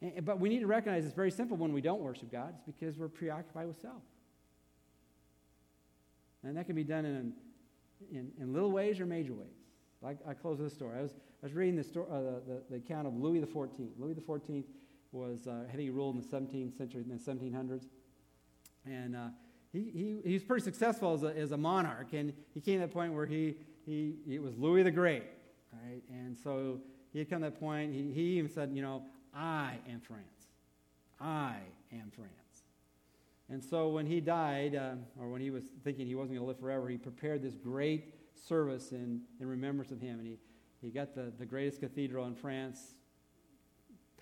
And, 0.00 0.24
but 0.24 0.38
we 0.38 0.48
need 0.48 0.60
to 0.60 0.66
recognize 0.66 1.04
it's 1.04 1.14
very 1.14 1.30
simple 1.30 1.56
when 1.56 1.72
we 1.72 1.80
don't 1.80 2.00
worship 2.00 2.30
God. 2.30 2.54
It's 2.66 2.78
because 2.78 2.98
we're 2.98 3.08
preoccupied 3.08 3.66
with 3.66 3.80
self. 3.80 4.02
And 6.42 6.56
that 6.56 6.66
can 6.66 6.74
be 6.74 6.84
done 6.84 7.04
in, 7.04 7.32
in, 8.10 8.30
in 8.38 8.52
little 8.52 8.70
ways 8.70 9.00
or 9.00 9.06
major 9.06 9.32
ways. 9.32 9.56
Like 10.02 10.18
I 10.28 10.34
close 10.34 10.58
with 10.58 10.70
a 10.70 10.74
story. 10.74 10.98
I 10.98 11.02
was, 11.02 11.12
I 11.42 11.46
was 11.46 11.54
reading 11.54 11.76
the, 11.76 11.84
story, 11.84 12.06
uh, 12.10 12.20
the, 12.20 12.42
the, 12.46 12.62
the, 12.70 12.76
account 12.76 13.06
of 13.06 13.14
Louis 13.16 13.40
XIV. 13.40 13.88
Louis 13.98 14.14
XIV 14.14 14.64
was, 15.12 15.46
uh, 15.46 15.64
I 15.66 15.70
think 15.70 15.80
he 15.80 15.90
ruled 15.90 16.16
in 16.16 16.20
the 16.20 16.26
17th 16.26 16.76
century, 16.76 17.02
in 17.02 17.08
the 17.08 17.22
1700s. 17.22 17.86
And 18.86 19.16
uh, 19.16 19.28
he, 19.72 19.90
he, 19.92 20.16
he 20.24 20.32
was 20.34 20.42
pretty 20.42 20.62
successful 20.62 21.14
as 21.14 21.22
a, 21.22 21.36
as 21.36 21.52
a 21.52 21.56
monarch. 21.56 22.12
And 22.12 22.32
he 22.52 22.60
came 22.60 22.80
to 22.80 22.86
the 22.86 22.92
point 22.92 23.12
where 23.12 23.26
he, 23.26 23.56
he, 23.84 24.14
it 24.28 24.42
was 24.42 24.56
Louis 24.56 24.82
the 24.82 24.90
Great, 24.90 25.24
right? 25.72 26.02
And 26.10 26.36
so 26.36 26.80
he 27.12 27.18
had 27.18 27.30
come 27.30 27.42
to 27.42 27.50
that 27.50 27.60
point. 27.60 27.92
He, 27.92 28.12
he 28.12 28.38
even 28.38 28.50
said, 28.50 28.70
you 28.72 28.82
know, 28.82 29.02
I 29.34 29.78
am 29.90 30.00
France. 30.00 30.48
I 31.20 31.56
am 31.92 32.10
France. 32.14 32.30
And 33.50 33.62
so 33.62 33.88
when 33.88 34.06
he 34.06 34.20
died, 34.20 34.74
uh, 34.74 34.94
or 35.20 35.28
when 35.28 35.40
he 35.40 35.50
was 35.50 35.64
thinking 35.82 36.06
he 36.06 36.14
wasn't 36.14 36.38
going 36.38 36.46
to 36.46 36.48
live 36.48 36.58
forever, 36.58 36.88
he 36.88 36.96
prepared 36.96 37.42
this 37.42 37.54
great 37.54 38.14
service 38.34 38.92
in, 38.92 39.20
in 39.40 39.46
remembrance 39.46 39.92
of 39.92 40.00
him. 40.00 40.18
And 40.18 40.26
he, 40.26 40.38
he 40.80 40.90
got 40.90 41.14
the, 41.14 41.32
the 41.38 41.46
greatest 41.46 41.80
cathedral 41.80 42.26
in 42.26 42.34
France 42.34 42.94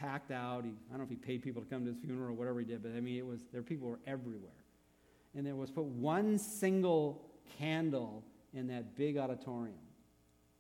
packed 0.02 0.30
out. 0.30 0.64
He, 0.64 0.70
I 0.70 0.90
don't 0.90 0.98
know 0.98 1.04
if 1.04 1.10
he 1.10 1.16
paid 1.16 1.42
people 1.42 1.62
to 1.62 1.68
come 1.68 1.84
to 1.84 1.92
his 1.92 1.98
funeral 2.00 2.30
or 2.30 2.32
whatever 2.32 2.58
he 2.58 2.66
did, 2.66 2.82
but 2.82 2.92
I 2.96 3.00
mean, 3.00 3.16
it 3.16 3.26
was, 3.26 3.40
there 3.52 3.62
people 3.62 3.88
were 3.88 4.00
everywhere. 4.06 4.50
And 5.34 5.46
there 5.46 5.54
was 5.54 5.70
put 5.70 5.84
one 5.84 6.38
single 6.38 7.22
candle 7.58 8.24
in 8.52 8.66
that 8.68 8.96
big 8.96 9.16
auditorium, 9.16 9.78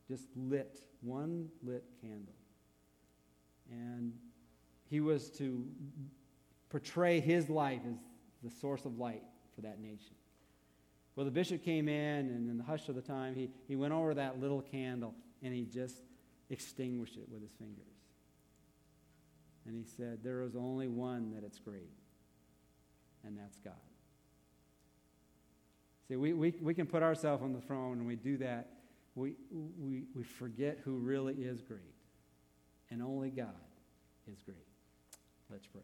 just 0.08 0.24
lit, 0.36 0.80
one 1.02 1.48
lit 1.62 1.84
candle. 2.00 2.34
And 3.70 4.12
he 4.88 5.00
was 5.00 5.30
to 5.32 5.66
portray 6.70 7.20
his 7.20 7.50
life 7.50 7.80
as 7.86 7.96
the 8.42 8.50
source 8.50 8.84
of 8.84 8.98
light 8.98 9.22
for 9.54 9.60
that 9.62 9.80
nation. 9.80 10.14
Well, 11.16 11.26
the 11.26 11.32
bishop 11.32 11.62
came 11.62 11.88
in, 11.88 12.30
and 12.30 12.48
in 12.50 12.56
the 12.56 12.64
hush 12.64 12.88
of 12.88 12.94
the 12.94 13.02
time, 13.02 13.34
he, 13.34 13.50
he 13.68 13.76
went 13.76 13.92
over 13.92 14.14
that 14.14 14.40
little 14.40 14.62
candle 14.62 15.14
and 15.42 15.52
he 15.52 15.64
just 15.64 15.96
extinguished 16.48 17.16
it 17.16 17.28
with 17.30 17.42
his 17.42 17.52
fingers. 17.58 17.91
And 19.66 19.76
he 19.76 19.84
said, 19.84 20.20
There 20.22 20.42
is 20.42 20.56
only 20.56 20.88
one 20.88 21.32
that 21.34 21.44
it's 21.44 21.58
great, 21.58 21.90
and 23.24 23.38
that's 23.38 23.58
God. 23.58 23.74
See, 26.08 26.16
we, 26.16 26.32
we, 26.32 26.54
we 26.60 26.74
can 26.74 26.86
put 26.86 27.02
ourselves 27.02 27.42
on 27.42 27.52
the 27.52 27.60
throne, 27.60 27.98
and 27.98 28.06
we 28.06 28.16
do 28.16 28.36
that. 28.38 28.68
We, 29.14 29.34
we, 29.50 30.04
we 30.14 30.22
forget 30.22 30.78
who 30.84 30.96
really 30.96 31.34
is 31.34 31.62
great, 31.62 31.94
and 32.90 33.02
only 33.02 33.30
God 33.30 33.48
is 34.30 34.42
great. 34.42 34.66
Let's 35.50 35.66
pray. 35.66 35.82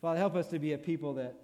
Father, 0.00 0.18
help 0.18 0.36
us 0.36 0.48
to 0.48 0.58
be 0.58 0.72
a 0.72 0.78
people 0.78 1.14
that 1.14 1.34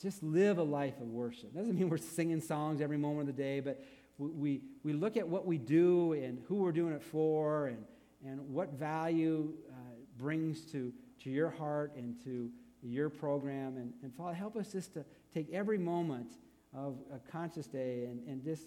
just 0.00 0.22
live 0.22 0.58
a 0.58 0.62
life 0.62 1.00
of 1.00 1.08
worship. 1.08 1.54
Doesn't 1.54 1.74
mean 1.74 1.88
we're 1.88 1.96
singing 1.96 2.40
songs 2.40 2.80
every 2.80 2.98
moment 2.98 3.28
of 3.28 3.36
the 3.36 3.42
day, 3.42 3.60
but 3.60 3.82
we, 4.18 4.62
we 4.82 4.92
look 4.92 5.16
at 5.16 5.26
what 5.26 5.46
we 5.46 5.58
do 5.58 6.12
and 6.12 6.42
who 6.46 6.56
we're 6.56 6.72
doing 6.72 6.92
it 6.92 7.02
for 7.02 7.68
and, 7.68 7.84
and 8.24 8.40
what 8.48 8.72
value 8.72 9.52
uh, 9.70 9.74
brings 10.18 10.60
to, 10.72 10.92
to 11.22 11.30
your 11.30 11.50
heart 11.50 11.92
and 11.96 12.16
to 12.24 12.50
your 12.82 13.08
program. 13.08 13.76
And, 13.76 13.92
and 14.02 14.14
Father, 14.14 14.34
help 14.34 14.56
us 14.56 14.72
just 14.72 14.94
to 14.94 15.04
take 15.32 15.52
every 15.52 15.78
moment 15.78 16.34
of 16.74 16.96
a 17.12 17.18
conscious 17.30 17.66
day 17.66 18.04
and, 18.04 18.26
and 18.28 18.42
just 18.42 18.64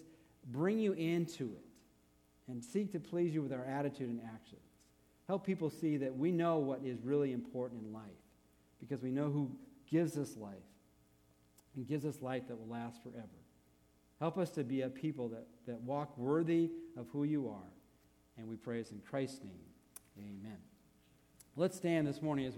bring 0.50 0.78
you 0.78 0.92
into 0.92 1.44
it 1.44 1.64
and 2.48 2.62
seek 2.62 2.92
to 2.92 3.00
please 3.00 3.32
you 3.32 3.42
with 3.42 3.52
our 3.52 3.64
attitude 3.64 4.08
and 4.08 4.20
actions. 4.34 4.60
Help 5.28 5.46
people 5.46 5.70
see 5.70 5.96
that 5.98 6.16
we 6.16 6.32
know 6.32 6.58
what 6.58 6.80
is 6.84 7.00
really 7.02 7.32
important 7.32 7.82
in 7.84 7.92
life 7.92 8.02
because 8.80 9.02
we 9.02 9.10
know 9.10 9.30
who 9.30 9.50
gives 9.90 10.18
us 10.18 10.36
life 10.36 10.56
and 11.76 11.86
gives 11.86 12.04
us 12.04 12.20
life 12.20 12.48
that 12.48 12.56
will 12.56 12.66
last 12.66 13.02
forever. 13.02 13.28
Help 14.18 14.38
us 14.38 14.50
to 14.50 14.64
be 14.64 14.82
a 14.82 14.88
people 14.88 15.28
that, 15.28 15.46
that 15.66 15.80
walk 15.80 16.16
worthy 16.18 16.70
of 16.96 17.06
who 17.12 17.24
you 17.24 17.48
are. 17.48 17.72
And 18.36 18.48
we 18.48 18.56
pray 18.56 18.76
praise 18.76 18.92
in 18.92 19.00
Christ's 19.00 19.42
name. 19.44 19.52
Amen. 20.18 20.71
Let's 21.54 21.76
stand 21.76 22.06
this 22.06 22.22
morning 22.22 22.46
as 22.46 22.56